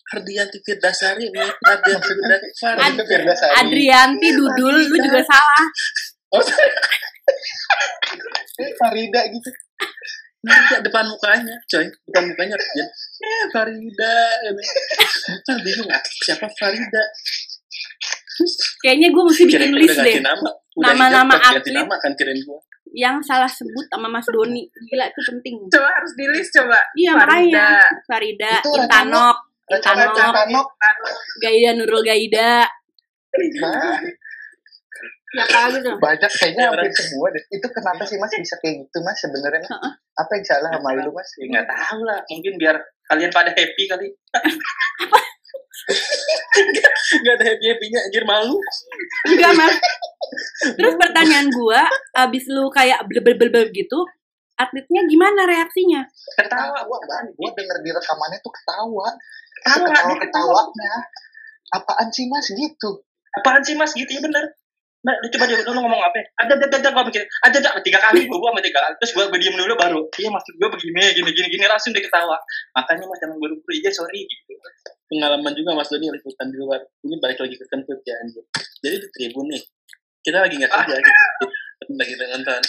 Hardianti 0.08 0.56
Firdasari 0.64 1.28
nih. 1.28 1.50
Hardianti 1.68 2.08
Firdasari 2.08 2.80
Ad- 2.80 3.04
Firdasari. 3.04 3.54
Adrianti 3.60 4.28
Dudul, 4.32 4.88
lu 4.88 4.96
juga 4.96 5.20
salah. 5.20 5.64
oh 6.32 6.44
eh, 8.62 8.70
Farida 8.80 9.20
gitu. 9.28 9.50
Farida 10.38 10.76
depan 10.80 11.04
mukanya 11.12 11.54
coy. 11.68 11.84
Depan 12.08 12.24
mukanya 12.30 12.54
Ardian 12.56 12.88
eh 13.18 13.44
Farida 13.52 14.14
bukan 14.48 15.56
bingung 15.66 15.90
siapa? 16.24 16.46
Farida 16.56 17.02
Kayaknya 18.78 19.08
gue 19.08 19.22
mesti 19.22 19.42
bikin 19.44 19.58
kirain 19.58 19.72
list 19.74 19.98
deh. 19.98 20.16
nama 20.20 20.48
udah 20.72 20.94
Nama-nama 20.94 21.34
atlet. 21.34 21.74
nama 21.74 21.94
kan 21.98 22.12
kirain 22.14 22.38
Yang 22.88 23.16
salah 23.24 23.50
sebut 23.50 23.84
sama 23.86 24.08
Mas 24.08 24.24
Doni. 24.24 24.64
Gila 24.64 25.04
itu 25.06 25.20
penting. 25.28 25.54
Coba 25.68 25.88
harus 25.92 26.12
di 26.14 26.24
list 26.24 26.50
coba. 26.52 26.80
Iya 26.94 27.12
Farida. 27.14 27.28
makanya. 27.28 27.68
Farida, 28.04 28.52
Intanok, 28.64 29.36
Intanok, 29.68 30.68
Gaida 31.38 31.70
Nurul 31.74 32.00
Gaida. 32.00 32.64
nah, 33.60 34.00
Ya 35.28 35.44
gitu. 35.68 35.92
banyak 36.00 36.30
kayaknya 36.32 36.64
Ya, 36.64 36.68
hampir 36.72 36.88
orang- 36.88 36.96
semua 36.96 37.28
deh 37.28 37.44
itu 37.52 37.66
kenapa 37.68 38.00
sih 38.02 38.16
Mas 38.16 38.32
bisa 38.32 38.56
kayak 38.58 38.80
gitu 38.80 38.98
Mas 39.04 39.20
sebenarnya 39.20 39.60
Heeh. 39.60 39.92
apa 40.16 40.30
yang 40.32 40.44
salah 40.48 40.70
sama 40.72 40.96
lu 40.96 41.12
Mas 41.12 41.28
Ya, 41.36 41.44
nggak 41.52 41.66
tahu 41.68 42.00
lah, 42.00 42.16
mungkin 42.24 42.54
biar 42.56 42.76
kalian 43.04 43.28
pada 43.28 43.52
happy 43.52 43.84
kali. 43.84 44.08
nggak 47.22 47.34
ada 47.38 47.44
happy 47.44 47.64
happynya 47.70 48.00
anjir 48.08 48.24
malu. 48.26 48.56
Enggak 49.28 49.52
mas. 49.56 49.76
Terus 50.76 50.94
pertanyaan 50.98 51.48
gua, 51.54 51.88
abis 52.12 52.44
lu 52.50 52.68
kayak 52.68 53.06
blebel-blebel 53.08 53.72
gitu, 53.72 54.04
atletnya 54.58 55.06
gimana 55.06 55.46
reaksinya? 55.46 56.04
Ketawa, 56.36 56.82
ketawa 56.84 56.96
bang 57.06 57.26
gue 57.32 57.50
denger 57.54 57.78
di 57.86 57.90
rekamannya 57.94 58.38
tuh 58.42 58.52
ketawa. 58.52 59.08
Ketawa, 59.62 59.86
ketawa 59.86 60.14
ketawanya. 60.20 60.92
Apaan 61.72 62.08
sih 62.10 62.26
mas? 62.26 62.50
Gitu. 62.50 62.90
Apaan 63.38 63.62
sih 63.62 63.78
mas? 63.78 63.94
Gitu 63.94 64.10
ya 64.10 64.20
bener. 64.20 64.52
Nah, 64.98 65.14
lu 65.22 65.26
coba 65.30 65.44
dia 65.46 65.62
lu 65.62 65.78
ngomong 65.78 66.02
apa? 66.02 66.18
Ada 66.42 66.58
ada 66.58 66.66
ada 66.74 66.88
gua 66.90 67.06
mikir, 67.06 67.22
ada 67.46 67.58
ada 67.62 67.80
tiga 67.86 68.02
kali 68.02 68.26
gua 68.26 68.50
sama 68.50 68.60
tiga 68.60 68.82
kali. 68.82 68.94
Terus 68.98 69.12
gua 69.14 69.38
diem 69.38 69.54
dulu 69.54 69.74
baru. 69.78 70.00
Iya 70.18 70.28
maksud 70.34 70.54
gua 70.58 70.68
begini 70.74 71.02
gini 71.14 71.30
gini 71.30 71.48
gini 71.54 71.64
langsung 71.70 71.94
dia 71.94 72.02
ketawa. 72.02 72.34
Makanya 72.74 73.06
mas 73.06 73.18
jangan 73.22 73.38
buru-buru 73.38 73.72
iya 73.78 73.90
sorry 73.94 74.26
gitu. 74.26 74.58
pengalaman 75.08 75.52
juga 75.56 75.72
Mas 75.72 75.88
Doni 75.88 76.12
liputan 76.12 76.52
di 76.52 76.56
luar 76.60 76.84
ini 77.02 77.16
balik 77.16 77.40
lagi 77.40 77.56
ke 77.56 77.64
kentut 77.72 77.98
ya 78.04 78.14
anjir 78.20 78.44
jadi 78.84 78.96
di 79.00 79.08
tribun 79.16 79.48
nih 79.48 79.62
kita 80.20 80.38
lagi 80.44 80.54
nggak 80.60 80.68
kerja 80.68 80.96
gitu 81.00 81.44
lagi 81.96 82.14
nonton 82.20 82.62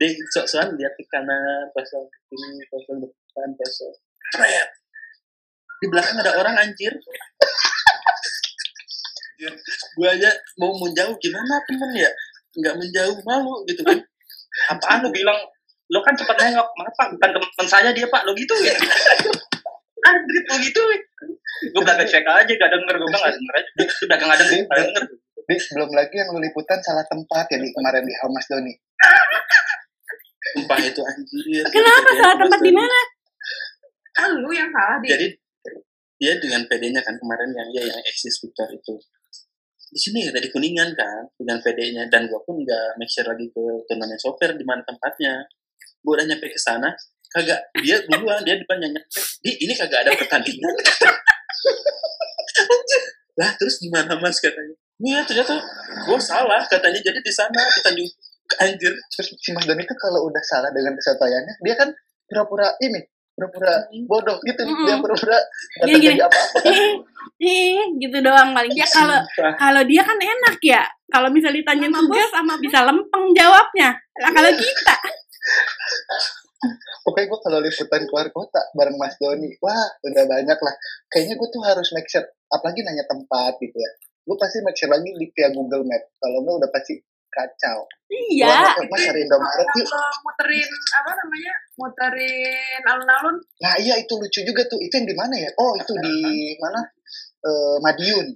dia 0.00 0.08
sok-sokan 0.32 0.76
lihat 0.76 0.92
ke 0.96 1.04
kanan 1.08 1.68
pasal 1.72 2.04
ke 2.08 2.18
kiri 2.28 2.64
pasal 2.68 2.94
depan 3.00 3.48
Pret. 3.56 4.70
di 5.80 5.86
belakang 5.88 6.16
ada 6.20 6.32
orang 6.36 6.56
anjir 6.60 6.92
gue 9.48 10.08
aja 10.08 10.30
mau 10.60 10.74
menjauh 10.76 11.16
gimana 11.16 11.54
temen 11.64 11.90
ya 11.96 12.10
nggak 12.60 12.74
menjauh 12.76 13.16
malu 13.24 13.64
gitu 13.64 13.80
kan 13.86 13.96
Apaan 14.68 15.06
lu 15.06 15.08
bilang 15.14 15.38
lo 15.90 15.98
kan 16.02 16.14
cepet 16.14 16.36
nengok, 16.38 16.68
maaf 16.74 16.94
pak, 16.94 17.08
bukan 17.14 17.30
teman 17.38 17.66
saya 17.66 17.90
dia 17.90 18.06
pak, 18.06 18.22
lo 18.22 18.34
gitu 18.34 18.50
ya. 18.62 18.74
Andrit 20.10 20.46
lo 20.46 20.56
gitu. 20.62 20.82
Gue 21.70 21.82
belakang 21.82 22.06
cek 22.06 22.26
aja, 22.26 22.46
gak 22.46 22.70
denger, 22.70 22.94
gue 22.98 23.08
bilang 23.10 23.22
gak 23.26 23.34
denger 23.34 23.54
aja. 23.58 23.70
Itu 23.78 24.02
udah 24.06 24.16
gak 24.18 24.38
denger, 24.42 24.58
gak 24.66 24.78
denger. 24.86 25.02
Di, 25.50 25.56
belum 25.74 25.90
lagi 25.90 26.14
yang 26.14 26.30
liputan 26.38 26.78
salah 26.78 27.02
tempat 27.10 27.46
ya 27.50 27.58
di 27.58 27.70
kemarin 27.74 28.06
di 28.06 28.14
Mas 28.30 28.46
Doni 28.46 28.74
sumpah 30.54 30.78
itu 30.78 31.02
anjir 31.02 31.64
Kenapa 31.70 32.10
salah 32.14 32.36
tempat 32.38 32.60
di 32.62 32.72
mana? 32.74 32.98
Kan 34.14 34.30
lu 34.38 34.50
yang 34.54 34.70
salah 34.70 34.98
di. 35.02 35.10
jadi 35.10 35.26
dia 36.20 36.38
dengan 36.38 36.62
PD-nya 36.70 37.02
kan 37.02 37.18
kemarin 37.18 37.50
yang 37.50 37.68
ya 37.74 37.82
yang 37.82 38.00
eksis 38.06 38.38
Victor 38.44 38.70
itu 38.70 38.94
di 39.90 39.98
sini 39.98 40.30
ada 40.30 40.38
di 40.38 40.48
kuningan 40.54 40.94
kan 40.94 41.26
dengan 41.34 41.58
PD-nya 41.58 42.06
dan 42.06 42.30
gua 42.30 42.38
pun 42.46 42.62
nggak 42.62 42.94
make 42.94 43.10
sure 43.10 43.26
lagi 43.26 43.50
ke 43.50 43.62
turnamen 43.90 44.18
soccer 44.18 44.54
di 44.54 44.62
mana 44.62 44.86
tempatnya. 44.86 45.42
Gua 46.00 46.16
udah 46.16 46.26
nyampe 46.30 46.46
ke 46.46 46.58
sana 46.58 46.94
kagak 47.30 47.62
dia 47.78 48.02
duluan 48.10 48.42
dia 48.42 48.58
depan 48.58 48.82
nyampe 48.82 48.98
di 49.42 49.50
ini 49.66 49.74
kagak 49.74 50.06
ada 50.06 50.14
pertandingan. 50.14 50.70
Lah 53.40 53.50
terus 53.58 53.82
gimana 53.82 54.14
mas 54.18 54.38
katanya? 54.38 54.74
Iya 55.02 55.26
ternyata 55.26 55.58
gua 56.06 56.20
salah 56.22 56.62
katanya. 56.70 57.02
Jadi 57.02 57.18
di 57.18 57.32
sana 57.34 57.58
di 57.58 57.80
Tanjung 57.82 58.10
anjir. 58.62 58.94
Terus 59.10 59.28
si 59.38 59.50
Mas 59.54 59.66
Doni 59.66 59.86
tuh 59.86 59.98
kalau 59.98 60.26
udah 60.26 60.42
salah 60.42 60.70
dengan 60.70 60.94
kesotoyannya 60.94 61.54
dia 61.62 61.74
kan 61.78 61.90
pura-pura 62.30 62.74
ini 62.82 63.02
pura-pura 63.40 63.74
bodoh 64.04 64.36
gitu 64.44 64.60
Mm-mm. 64.68 64.84
dia 64.84 65.00
pura-pura 65.00 65.38
nggak 65.40 65.86
Gini, 65.88 65.96
gini. 65.96 66.04
terjadi 66.12 66.22
apa-apa 66.28 66.58
Eh, 67.40 67.40
eh, 67.48 67.80
gitu 67.96 68.16
doang 68.20 68.52
paling. 68.52 68.76
Ya 68.76 68.84
kalau 68.84 69.16
kalau 69.56 69.80
dia 69.88 70.04
kan 70.04 70.20
enak 70.20 70.60
ya. 70.60 70.84
Kalau 71.08 71.32
misalnya 71.32 71.64
ditanya 71.64 71.88
tugas 71.88 72.28
sama 72.28 72.60
bisa 72.60 72.84
lempeng 72.84 73.32
jawabnya. 73.32 73.96
Nah, 74.20 74.30
kalau 74.30 74.52
kita 74.52 74.94
pokoknya 77.08 77.26
gue 77.32 77.40
kalau 77.40 77.58
liputan 77.64 78.02
keluar 78.04 78.28
kota 78.28 78.60
bareng 78.76 79.00
Mas 79.00 79.16
Doni 79.16 79.48
wah 79.64 79.88
udah 80.04 80.24
banyak 80.28 80.58
lah 80.60 80.74
kayaknya 81.08 81.40
gue 81.40 81.48
tuh 81.48 81.64
harus 81.64 81.88
make 81.96 82.06
sure 82.06 82.22
apalagi 82.52 82.84
nanya 82.84 83.08
tempat 83.08 83.56
gitu 83.56 83.72
ya 83.72 83.90
gue 84.28 84.36
pasti 84.36 84.60
make 84.60 84.76
sure 84.76 84.92
lagi 84.92 85.08
di 85.08 85.26
via 85.32 85.48
Google 85.56 85.88
Map 85.88 86.04
kalau 86.20 86.44
enggak 86.44 86.56
udah 86.60 86.70
pasti 86.70 87.00
kacau 87.30 87.78
iya. 88.10 88.74
Gua, 88.74 88.84
mas 88.90 89.00
cari 89.02 89.20
Indomaret 89.22 89.68
yuk 89.78 89.86
Kalau 89.86 90.10
muterin 90.26 90.70
apa 90.92 91.10
namanya? 91.14 91.54
Muterin 91.78 92.82
alun-alun. 92.84 93.36
nah 93.58 93.74
iya 93.78 93.94
itu 93.96 94.12
lucu 94.14 94.40
juga 94.42 94.62
tuh 94.66 94.78
itu 94.78 94.92
yang 94.92 95.08
di 95.08 95.16
mana 95.16 95.34
ya 95.34 95.50
oh 95.56 95.72
itu 95.74 95.92
di 95.98 96.14
mana 96.58 96.80
Eh, 97.40 97.76
Madiun 97.80 98.28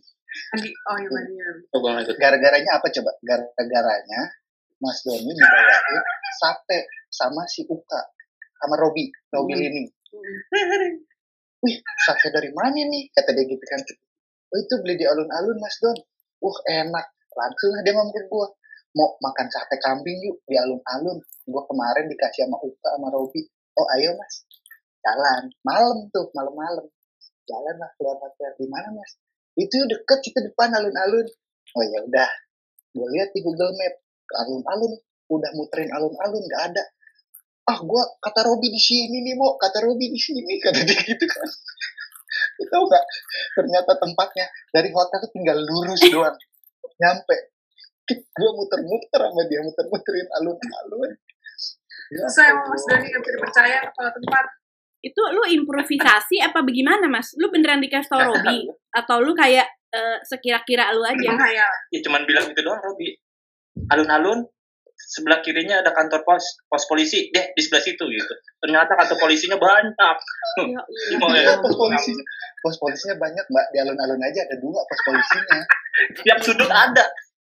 Andi, 0.57 0.67
oh 0.73 0.97
iya. 0.97 1.47
Oh, 1.77 1.85
ikut. 2.01 2.17
Gara-garanya 2.17 2.81
apa 2.81 2.89
coba? 2.89 3.13
Gara-garanya 3.21 4.33
Mas 4.81 5.05
Doni 5.05 5.29
dibawain 5.29 6.01
sate 6.41 6.89
sama 7.07 7.45
si 7.47 7.63
Uka 7.69 8.01
sama 8.59 8.81
Robi, 8.81 9.13
Robi 9.31 9.55
Hmm. 9.55 9.61
Lini. 9.61 9.83
Wih, 11.63 11.77
sate 12.01 12.33
dari 12.33 12.49
mana 12.57 12.81
nih? 12.81 13.13
Kata 13.13 13.37
dia 13.37 13.45
gitu 13.45 13.61
kan. 13.61 13.81
Oh 14.51 14.59
itu 14.59 14.75
beli 14.81 14.97
di 14.97 15.05
alun-alun 15.05 15.61
Mas 15.61 15.77
Don. 15.79 15.97
Wah 16.41 16.59
enak. 16.67 17.07
Langsung 17.37 17.77
dia 17.85 17.93
ngomong 17.93 18.09
ke 18.11 18.25
gue. 18.25 18.47
Mau 18.95 19.19
makan 19.19 19.47
sate 19.51 19.77
kambing 19.83 20.19
yuk 20.23 20.39
di 20.47 20.55
alun-alun. 20.55 21.19
Gue 21.45 21.63
kemarin 21.67 22.07
dikasih 22.07 22.47
sama 22.47 22.63
Uka 22.63 22.95
sama 22.95 23.11
Robi. 23.11 23.43
Oh 23.75 23.87
ayo 23.99 24.15
mas. 24.15 24.47
Jalan. 25.03 25.51
Malam 25.67 26.07
tuh, 26.15 26.31
malam-malam. 26.31 26.87
Jalan 27.45 27.77
lah 27.77 27.91
keluar 27.99 28.17
hotel. 28.23 28.55
Di 28.55 28.67
mana 28.71 28.95
mas? 28.95 29.19
Itu 29.59 29.83
deket 29.91 30.23
situ 30.23 30.39
depan 30.47 30.71
alun-alun. 30.79 31.27
Oh 31.75 31.83
ya 31.83 32.07
udah. 32.07 32.31
Gue 32.95 33.09
lihat 33.19 33.35
di 33.35 33.43
Google 33.43 33.75
Map. 33.75 33.95
Alun-alun. 34.47 34.93
Udah 35.27 35.51
muterin 35.59 35.91
alun-alun. 35.91 36.43
Gak 36.47 36.63
ada. 36.71 36.85
Ah 37.67 37.79
gue 37.83 38.03
kata 38.23 38.41
Robi 38.47 38.71
di 38.71 38.79
sini 38.79 39.27
nih 39.27 39.35
mau. 39.35 39.59
Kata 39.59 39.83
Robi 39.83 40.07
di 40.07 40.21
sini. 40.23 40.55
Kata 40.65 40.81
dia 40.87 41.03
gitu 41.03 41.27
kan. 41.27 41.49
Tahu 42.75 42.85
nggak? 42.91 43.05
Ternyata 43.55 43.93
tempatnya 43.99 44.47
dari 44.75 44.91
hotel 44.91 45.19
tuh 45.23 45.31
tinggal 45.31 45.59
lurus 45.59 46.03
doang. 46.11 46.35
Nyampe. 46.99 47.54
Gue 48.11 48.51
muter-muter 48.53 49.21
sama 49.21 49.43
dia 49.49 49.61
muter-muterin 49.65 50.29
alun-alun. 50.41 51.11
Ya 52.13 52.29
Susah 52.29 52.45
emang 52.53 52.69
Mas. 52.69 52.85
Doni 52.85 53.07
nggak 53.09 53.23
bisa 53.25 53.33
dipercaya 53.33 53.79
kalau 53.97 54.11
tempat. 54.13 54.45
Itu 55.05 55.21
lu 55.37 55.43
improvisasi 55.45 56.37
apa 56.41 56.65
bagaimana, 56.65 57.09
Mas? 57.09 57.33
Lu 57.37 57.49
beneran 57.49 57.81
dikasih 57.81 58.09
tau 58.09 58.21
Robi? 58.25 58.69
Atau 58.93 59.21
lu 59.25 59.33
kayak 59.37 59.69
eh, 59.93 60.19
sekira-kira 60.25 60.93
lu 60.93 61.05
aja? 61.05 61.29
Menghayal. 61.33 61.73
Ya 61.93 62.01
cuman 62.05 62.25
bilang 62.29 62.45
gitu 62.53 62.61
doang 62.65 62.81
Robi. 62.81 63.17
Alun-alun 63.93 64.49
sebelah 64.95 65.43
kirinya 65.43 65.83
ada 65.83 65.91
kantor 65.91 66.23
pos 66.23 66.63
pos 66.71 66.87
polisi 66.87 67.29
deh 67.35 67.53
di 67.53 67.61
sebelah 67.61 67.83
situ 67.83 68.05
gitu. 68.07 68.35
Ternyata 68.63 68.97
kantor 68.97 69.19
polisinya 69.21 69.59
banyak. 69.61 70.17
Ya 70.71 70.81
Gimana 71.13 71.37
Iya, 71.41 71.53
ya? 71.53 71.61
pos 71.61 71.75
polisinya. 71.77 72.25
Pos 72.65 72.77
polisinya 72.81 73.17
banyak, 73.21 73.45
Mbak. 73.49 73.67
Di 73.73 73.79
alun-alun 73.85 74.21
aja 74.25 74.41
ada 74.45 74.57
dua 74.61 74.81
pos 74.89 75.01
polisinya. 75.05 75.61
Tiap 76.25 76.39
sudut 76.41 76.71
ada. 76.71 77.05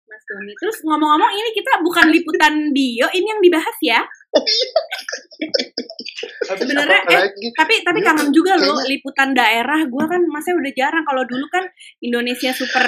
Mas 0.10 0.24
Doni. 0.26 0.53
Terus 0.57 0.78
ngomong-ngomong 0.82 1.32
ini 1.38 1.49
kita 1.53 1.86
bukan 1.86 2.10
liputan 2.10 2.53
bio, 2.74 3.07
ini 3.14 3.28
yang 3.30 3.41
dibahas 3.45 3.78
ya. 3.86 4.01
Sebenarnya, 6.49 7.01
eh? 7.10 7.30
Tapi 7.53 7.82
tapi 7.82 7.99
Iya, 8.01 8.07
kangen 8.14 8.30
juga 8.34 8.57
loh 8.57 8.82
liputan 8.86 9.34
daerah. 9.34 9.86
Gua 9.86 10.05
kan 10.10 10.22
masnya 10.30 10.57
udah 10.57 10.74
jarang. 10.74 11.03
Kalau 11.05 11.24
dulu 11.26 11.45
kan 11.49 11.66
Indonesia 12.01 12.51
super 12.53 12.86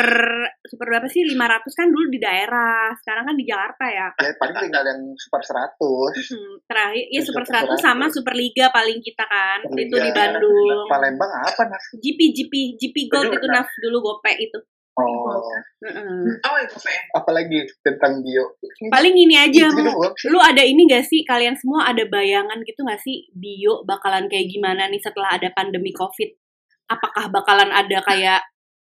super 0.65 0.85
berapa 0.89 1.07
sih? 1.09 1.25
500 1.25 1.77
kan 1.77 1.87
dulu 1.89 2.09
di 2.09 2.19
daerah. 2.21 2.93
Sekarang 2.99 3.23
kan 3.29 3.35
di 3.37 3.45
Jakarta 3.45 3.85
ya. 3.89 4.07
Ya, 4.17 4.33
paling 4.37 4.55
tinggal 4.57 4.83
yang 4.85 5.01
super 5.17 5.41
100. 5.41 5.77
Hmm, 6.31 6.53
terakhir 6.65 7.05
ya 7.09 7.21
Super 7.21 7.43
Super 7.45 7.73
100 7.73 7.85
sama 7.85 8.05
Super 8.09 8.35
Liga 8.37 8.69
paling 8.73 8.99
kita 9.01 9.25
kan. 9.25 9.59
Super 9.65 9.81
Itu 9.81 9.95
Liga. 9.97 10.05
di 10.05 10.11
Bandung. 10.13 10.85
Palembang 10.89 11.31
apa, 11.41 11.61
Nas? 11.69 11.85
GP 11.97 12.19
GP 12.33 12.53
GP 12.77 12.95
Gold 13.09 13.33
itu 13.33 13.47
naf 13.49 13.69
dulu 13.81 13.97
gope 14.01 14.33
itu. 14.37 14.59
Oh, 14.99 15.39
Heeh. 15.87 16.23
Oh 16.43 16.57
itu 16.59 16.75
PM. 16.83 17.03
apalagi 17.15 17.63
tentang 17.79 18.19
bio. 18.19 18.59
Paling 18.91 19.15
ini 19.15 19.39
aja 19.39 19.71
lu 20.27 20.39
ada 20.43 20.63
ini 20.67 20.83
gak 20.83 21.07
sih? 21.07 21.23
Kalian 21.23 21.55
semua 21.55 21.87
ada 21.87 22.03
bayangan 22.03 22.59
gitu 22.67 22.83
gak 22.83 22.99
sih? 22.99 23.31
Bio 23.31 23.87
bakalan 23.87 24.27
kayak 24.27 24.51
gimana 24.51 24.91
nih 24.91 24.99
setelah 24.99 25.39
ada 25.39 25.47
pandemi 25.55 25.95
covid? 25.95 26.35
Apakah 26.91 27.31
bakalan 27.31 27.71
ada 27.71 28.03
kayak 28.03 28.43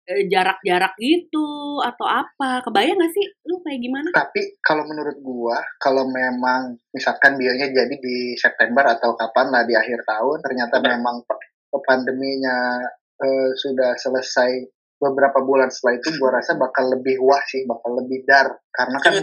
eh, 0.05 0.29
jarak-jarak 0.29 0.93
gitu 1.01 1.81
atau 1.81 2.05
apa? 2.05 2.61
Kebayang 2.61 3.01
gak 3.01 3.13
sih? 3.17 3.25
Lu 3.49 3.57
kayak 3.65 3.81
gimana? 3.81 4.09
Tapi 4.13 4.61
kalau 4.61 4.85
menurut 4.85 5.17
gua, 5.25 5.57
kalau 5.81 6.05
memang 6.05 6.77
misalkan 6.93 7.41
bionya 7.41 7.73
jadi 7.73 7.95
di 7.97 8.37
September 8.37 8.85
atau 8.85 9.17
kapan 9.17 9.49
lah 9.49 9.65
di 9.65 9.73
akhir 9.73 10.05
tahun, 10.05 10.45
ternyata 10.45 10.77
memang 10.77 11.25
pandeminya 11.73 12.85
eh, 13.17 13.49
sudah 13.57 13.97
selesai 13.97 14.76
beberapa 14.97 15.39
bulan 15.45 15.69
setelah 15.69 16.01
itu, 16.01 16.09
gua 16.17 16.41
rasa 16.41 16.57
bakal 16.57 16.89
lebih 16.89 17.21
wah 17.21 17.41
sih, 17.45 17.63
bakal 17.69 18.01
lebih 18.01 18.25
dar. 18.25 18.49
Karena 18.73 18.97
kan 19.01 19.13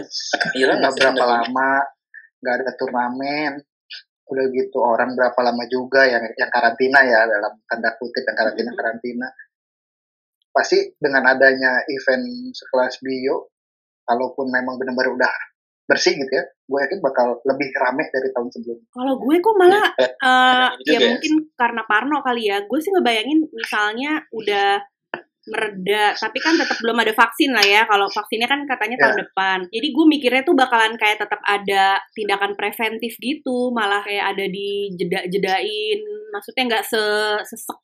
udah 0.55 0.75
nggak 0.79 0.95
berapa 0.95 1.23
lama 1.23 1.71
nggak 2.39 2.55
ada 2.61 2.71
turnamen, 2.77 3.51
udah 4.29 4.45
gitu 4.53 4.77
orang 4.81 5.13
berapa 5.13 5.39
lama 5.41 5.63
juga 5.69 6.05
yang 6.05 6.23
yang 6.37 6.49
karantina 6.49 6.99
ya 7.05 7.25
dalam 7.25 7.53
tanda 7.65 7.89
kutip 7.97 8.23
yang 8.25 8.37
karantina 8.37 8.71
karantina. 8.73 9.27
Pasti 10.55 10.79
dengan 10.95 11.27
adanya 11.27 11.83
event 11.83 12.55
sekelas 12.55 13.03
bio, 13.03 13.51
kalaupun 14.07 14.47
memang 14.47 14.79
benar-benar 14.79 15.11
udah 15.11 15.35
bersih 15.85 16.17
gitu 16.17 16.31
ya, 16.33 16.41
gue 16.41 16.79
yakin 16.81 16.97
bakal 16.97 17.37
lebih 17.45 17.69
rame 17.77 18.09
dari 18.09 18.33
tahun 18.33 18.49
sebelumnya. 18.49 18.89
kalau 18.89 19.13
gue 19.21 19.35
kok 19.37 19.53
malah 19.53 19.85
ya 20.81 20.97
ya. 20.97 21.13
mungkin 21.13 21.33
karena 21.53 21.81
Parno 21.85 22.25
kali 22.25 22.49
ya 22.49 22.57
gue 22.65 22.79
sih 22.81 22.89
ngebayangin 22.89 23.45
misalnya 23.53 24.25
udah 24.33 24.81
mereda. 25.45 26.17
Tapi 26.17 26.37
kan 26.41 26.57
tetap 26.57 26.77
belum 26.81 26.97
ada 26.97 27.13
vaksin 27.13 27.53
lah 27.53 27.65
ya. 27.65 27.85
Kalau 27.85 28.09
vaksinnya 28.09 28.49
kan 28.49 28.65
katanya 28.65 28.97
tahun 28.97 29.17
depan. 29.21 29.57
Jadi 29.69 29.87
gue 29.93 30.05
mikirnya 30.09 30.41
tuh 30.41 30.57
bakalan 30.57 30.97
kayak 30.97 31.21
tetap 31.21 31.41
ada 31.45 32.01
tindakan 32.17 32.57
preventif 32.57 33.13
gitu. 33.21 33.69
Malah 33.69 34.01
kayak 34.01 34.35
ada 34.35 34.45
di 34.49 34.93
jeda 34.97 35.25
jedain 35.29 35.99
maksudnya 36.33 36.63
nggak 36.67 36.83
se 36.83 37.03
sesek 37.45 37.79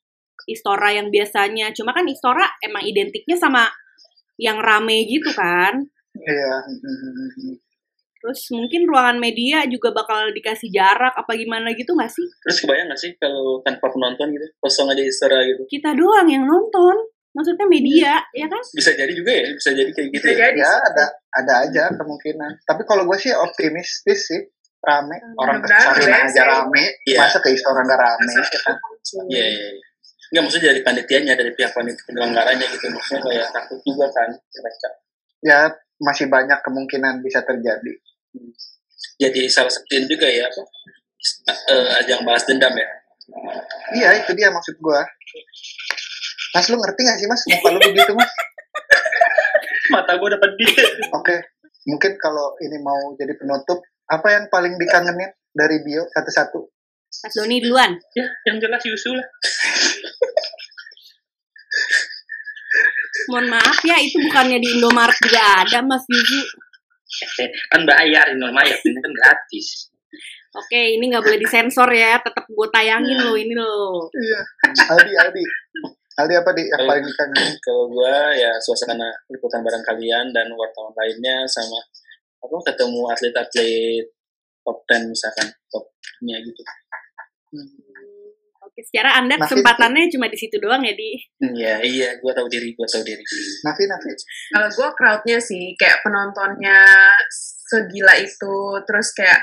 istora 0.50 0.90
yang 0.92 1.14
biasanya. 1.14 1.70
Cuma 1.72 1.94
kan 1.94 2.06
istora 2.10 2.50
emang 2.66 2.84
identiknya 2.84 3.38
sama 3.38 3.70
yang 4.42 4.58
rame 4.58 5.06
gitu 5.06 5.30
kan. 5.32 5.86
Iya. 6.18 6.56
mhm. 6.68 7.56
terus 8.22 8.54
mungkin 8.54 8.86
ruangan 8.86 9.18
media 9.18 9.66
juga 9.66 9.90
bakal 9.90 10.30
dikasih 10.30 10.70
jarak 10.70 11.10
apa 11.18 11.34
gimana 11.34 11.74
gitu 11.74 11.98
nggak 11.98 12.12
sih? 12.14 12.22
Terus 12.46 12.58
kebayang 12.62 12.94
gak 12.94 13.02
sih 13.02 13.18
kalau 13.18 13.66
tanpa 13.66 13.90
penonton 13.90 14.30
gitu, 14.30 14.46
kosong 14.62 14.94
aja 14.94 15.02
istora 15.02 15.42
gitu. 15.42 15.66
kita 15.66 15.98
doang 15.98 16.30
yang 16.30 16.46
nonton 16.46 17.02
maksudnya 17.32 17.66
media 17.66 18.20
ya 18.32 18.48
kan 18.48 18.62
Bisa 18.72 18.92
jadi 18.92 19.12
juga 19.12 19.32
ya, 19.32 19.48
bisa 19.56 19.70
jadi 19.72 19.92
kayak 19.92 20.10
gitu 20.12 20.26
Bisa 20.26 20.32
ya. 20.32 20.40
jadi. 20.52 20.60
Ya 20.60 20.72
ada 20.84 21.06
ada 21.32 21.54
aja 21.64 21.84
kemungkinan. 21.96 22.52
Tapi 22.64 22.82
kalau 22.84 23.04
gue 23.08 23.18
sih 23.18 23.32
optimistis 23.32 24.20
sih 24.28 24.42
rame 24.82 25.16
orang 25.38 25.62
ke 25.62 25.70
Sarina 25.70 26.10
rame 26.10 26.26
aja 26.28 26.42
rame 26.44 26.84
Iya. 27.06 27.18
masa 27.22 27.38
ke 27.38 27.50
istora 27.54 27.86
nggak 27.86 28.00
rame 28.02 28.34
ya 28.34 28.60
kan 28.62 28.76
Iya, 29.30 29.46
iya. 29.48 29.68
iya. 29.72 29.86
Enggak, 30.32 30.42
maksudnya 30.48 30.68
dari 30.72 30.82
panitianya, 30.82 31.34
dari 31.36 31.52
pihak 31.52 31.72
panitia 31.76 32.04
penyelenggaranya 32.08 32.64
gitu. 32.66 32.88
Maksudnya 32.88 33.20
kayak 33.22 33.48
takut 33.52 33.80
juga 33.84 34.08
kan. 34.10 34.30
mereka. 34.32 34.90
ya 35.42 35.58
masih 36.00 36.26
banyak 36.28 36.60
kemungkinan 36.62 37.20
bisa 37.20 37.42
terjadi 37.42 37.94
Jadi 39.20 39.42
salah 39.48 39.70
satu 39.70 39.86
juga 40.08 40.26
ya, 40.26 40.48
apa, 40.48 40.62
eh, 41.70 41.88
ajang 42.02 42.22
balas 42.24 42.42
dendam 42.46 42.72
ya. 42.74 42.90
iya 43.94 44.10
itu 44.18 44.32
dia 44.34 44.50
maksud 44.50 44.76
gue 44.78 45.02
Mas 46.52 46.68
lu 46.68 46.76
ngerti 46.76 47.02
gak 47.02 47.18
sih 47.18 47.28
mas 47.28 47.42
muka 47.46 47.68
lu 47.70 47.80
begitu 47.82 48.12
mas 48.14 48.32
Mata 49.94 50.16
gue 50.16 50.30
dapat 50.30 50.52
dia. 50.56 50.84
oke 51.12 51.36
mungkin 51.84 52.12
kalau 52.16 52.56
ini 52.60 52.78
mau 52.78 53.12
jadi 53.14 53.34
penutup 53.34 53.82
apa 54.06 54.28
yang 54.30 54.46
paling 54.48 54.76
dikangenin 54.76 55.32
dari 55.50 55.82
bio 55.82 56.06
satu-satu 56.08 56.60
Mas 57.18 57.34
Doni 57.34 57.60
duluan 57.60 57.92
Ya, 58.12 58.24
yang 58.46 58.58
jelas 58.58 58.80
Yusu 58.82 59.12
lah. 59.12 59.28
mohon 63.28 63.48
maaf 63.48 63.78
ya 63.82 63.98
itu 63.98 64.18
bukannya 64.22 64.58
di 64.58 64.68
Indomaret 64.74 65.16
juga 65.20 65.42
ada 65.62 65.80
Mas 65.82 66.04
Yuzu 66.06 66.42
Kan 67.68 67.84
bayar, 67.84 68.24
lumayan. 68.32 68.80
Ini 68.80 68.96
kan 68.98 69.12
gratis. 69.12 69.92
oke 70.52 70.80
ini 70.96 71.12
nggak 71.12 71.20
boleh 71.22 71.40
disensor 71.40 71.88
ya 71.90 72.16
tetap 72.18 72.44
gue 72.46 72.68
tayangin 72.70 73.20
loh 73.20 73.36
ini 73.36 73.52
loh 73.52 74.08
iya 74.14 74.40
Aldi 74.88 75.14
Aldi 75.18 75.44
Aldi 76.22 76.36
apa 76.38 76.52
di 76.54 76.64
yang 76.70 76.82
Halo. 76.86 76.90
paling 76.94 77.06
dikangenin 77.10 77.54
Kalau 77.66 77.84
gua 77.90 78.30
ya 78.38 78.52
suasana 78.62 79.10
liputan 79.34 79.66
bareng 79.66 79.82
kalian 79.82 80.30
dan 80.30 80.48
wartawan 80.54 80.94
lainnya 80.94 81.50
sama 81.50 81.82
apa 82.42 82.56
ketemu 82.70 83.02
atlet-atlet 83.10 84.06
top 84.62 84.78
10 84.86 85.10
misalkan 85.10 85.48
topnya 85.70 86.38
gitu. 86.42 86.62
oke 88.62 88.80
secara 88.86 89.18
anda 89.18 89.36
Makin 89.38 89.46
kesempatannya 89.50 90.14
cuma 90.14 90.30
di 90.30 90.38
situ 90.38 90.62
doang 90.62 90.86
ya 90.86 90.94
di 90.94 91.18
Iya, 91.42 91.82
iya, 91.82 92.10
gua 92.22 92.38
tahu 92.38 92.46
diri, 92.46 92.78
gua 92.78 92.86
tahu 92.86 93.02
diri. 93.02 93.26
Nafi 93.66 93.84
Nafi 93.90 94.10
Kalau 94.54 94.70
gue 94.70 94.90
crowdnya 94.94 95.38
sih 95.42 95.74
kayak 95.74 96.06
penontonnya 96.06 96.86
segila 97.68 98.14
itu, 98.22 98.58
terus 98.86 99.10
kayak 99.18 99.42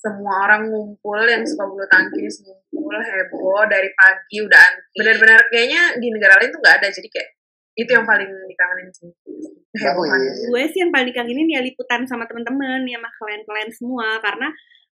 semua 0.00 0.48
orang 0.48 0.72
ngumpul 0.72 1.20
yang 1.28 1.44
suka 1.44 1.68
bulu 1.68 1.84
tangkis 1.92 2.40
ngumpul 2.40 2.96
heboh 2.96 3.60
dari 3.68 3.92
pagi 3.92 4.40
udah 4.40 4.56
antri. 4.56 4.96
benar-benar 4.96 5.40
kayaknya 5.52 5.82
di 6.00 6.08
negara 6.08 6.40
lain 6.40 6.48
tuh 6.48 6.60
nggak 6.64 6.76
ada 6.80 6.88
jadi 6.88 7.08
kayak 7.12 7.28
itu 7.76 7.90
yang 7.92 8.06
paling 8.08 8.30
dikangenin 8.48 8.88
sih 8.90 9.12
Bagus. 9.70 10.50
gue 10.50 10.62
sih 10.72 10.80
yang 10.82 10.90
paling 10.90 11.08
dikangenin 11.12 11.46
ya 11.52 11.60
liputan 11.62 12.02
sama 12.08 12.26
temen-temen 12.26 12.82
ya 12.88 12.98
sama 12.98 13.10
klien-klien 13.14 13.70
semua 13.70 14.18
karena 14.18 14.48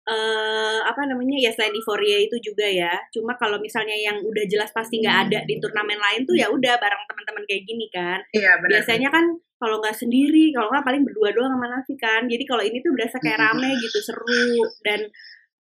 eh 0.07 0.79
apa 0.87 1.03
namanya 1.03 1.35
ya 1.35 1.51
selain 1.51 1.75
euforia 1.75 2.23
itu 2.23 2.39
juga 2.39 2.63
ya. 2.63 2.95
Cuma 3.11 3.35
kalau 3.35 3.59
misalnya 3.59 3.95
yang 3.95 4.23
udah 4.23 4.45
jelas 4.47 4.71
pasti 4.71 5.03
nggak 5.03 5.17
ada 5.27 5.39
di 5.43 5.59
turnamen 5.59 5.99
lain 5.99 6.23
tuh 6.23 6.39
ya 6.39 6.47
udah 6.47 6.79
bareng 6.79 7.03
teman-teman 7.11 7.43
kayak 7.45 7.63
gini 7.67 7.87
kan. 7.91 8.23
Iya 8.31 8.55
benar. 8.63 8.71
Biasanya 8.71 9.09
kan 9.11 9.25
kalau 9.57 9.81
nggak 9.81 9.97
sendiri, 9.97 10.53
kalau 10.55 10.69
nggak 10.71 10.85
paling 10.85 11.03
berdua 11.03 11.35
doang 11.35 11.51
sama 11.51 11.67
Nafi 11.67 11.95
kan. 11.99 12.23
Jadi 12.31 12.45
kalau 12.47 12.63
ini 12.63 12.79
tuh 12.79 12.93
berasa 12.95 13.17
kayak 13.19 13.41
rame 13.41 13.71
gitu, 13.83 13.99
seru 13.99 14.53
dan 14.87 15.01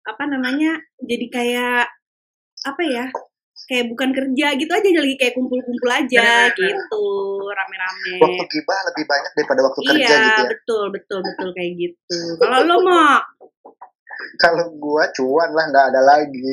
apa 0.03 0.24
namanya 0.26 0.74
jadi 0.99 1.26
kayak 1.30 1.86
apa 2.66 2.82
ya? 2.82 3.07
Kayak 3.62 3.95
bukan 3.95 4.11
kerja 4.11 4.59
gitu 4.59 4.72
aja, 4.74 4.88
lagi 4.90 5.14
kayak 5.14 5.38
kumpul-kumpul 5.38 5.86
aja 5.86 6.18
Benar-benar. 6.18 6.59
gitu, 6.59 7.05
rame-rame. 7.47 8.14
Waktu 8.18 8.45
gibah 8.51 8.78
lebih 8.90 9.05
banyak 9.07 9.32
daripada 9.38 9.61
waktu 9.62 9.80
kerja 9.86 10.03
Iya, 10.03 10.18
gitu 10.18 10.43
ya. 10.43 10.51
betul, 10.51 10.84
betul, 10.90 11.18
betul 11.22 11.49
kayak 11.55 11.72
gitu. 11.78 12.18
Kalau 12.43 12.59
lo 12.66 12.76
mau 12.82 13.22
Kalau 14.42 14.72
gua 14.76 15.08
cuan 15.14 15.50
lah 15.52 15.64
nggak 15.70 15.86
ada 15.94 16.00
lagi. 16.02 16.52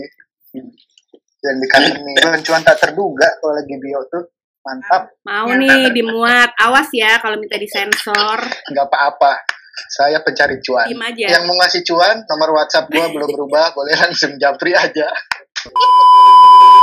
Dan 1.39 1.55
dikasih 1.63 1.95
nih 2.03 2.15
cuan, 2.19 2.39
cuan 2.43 2.61
tak 2.67 2.83
terduga 2.83 3.23
kalau 3.39 3.55
lagi 3.55 3.71
bio 3.79 4.03
tuh 4.11 4.27
mantap 4.59 5.07
mau 5.23 5.47
Yang 5.47 5.63
nih 5.63 5.95
dimuat, 5.95 6.51
awas 6.59 6.91
ya 6.91 7.15
kalau 7.23 7.39
minta 7.39 7.55
disensor, 7.55 8.43
nggak 8.67 8.85
apa-apa. 8.91 9.39
Saya 9.87 10.19
pencari 10.19 10.59
cuan. 10.59 10.91
aja. 10.91 11.39
Yang 11.39 11.43
mau 11.47 11.55
ngasih 11.63 11.81
cuan 11.87 12.27
nomor 12.27 12.59
WhatsApp 12.59 12.91
gua 12.91 13.07
belum 13.07 13.29
berubah 13.31 13.71
boleh 13.71 13.95
langsung 13.95 14.35
japri 14.35 14.75
aja. 14.75 15.07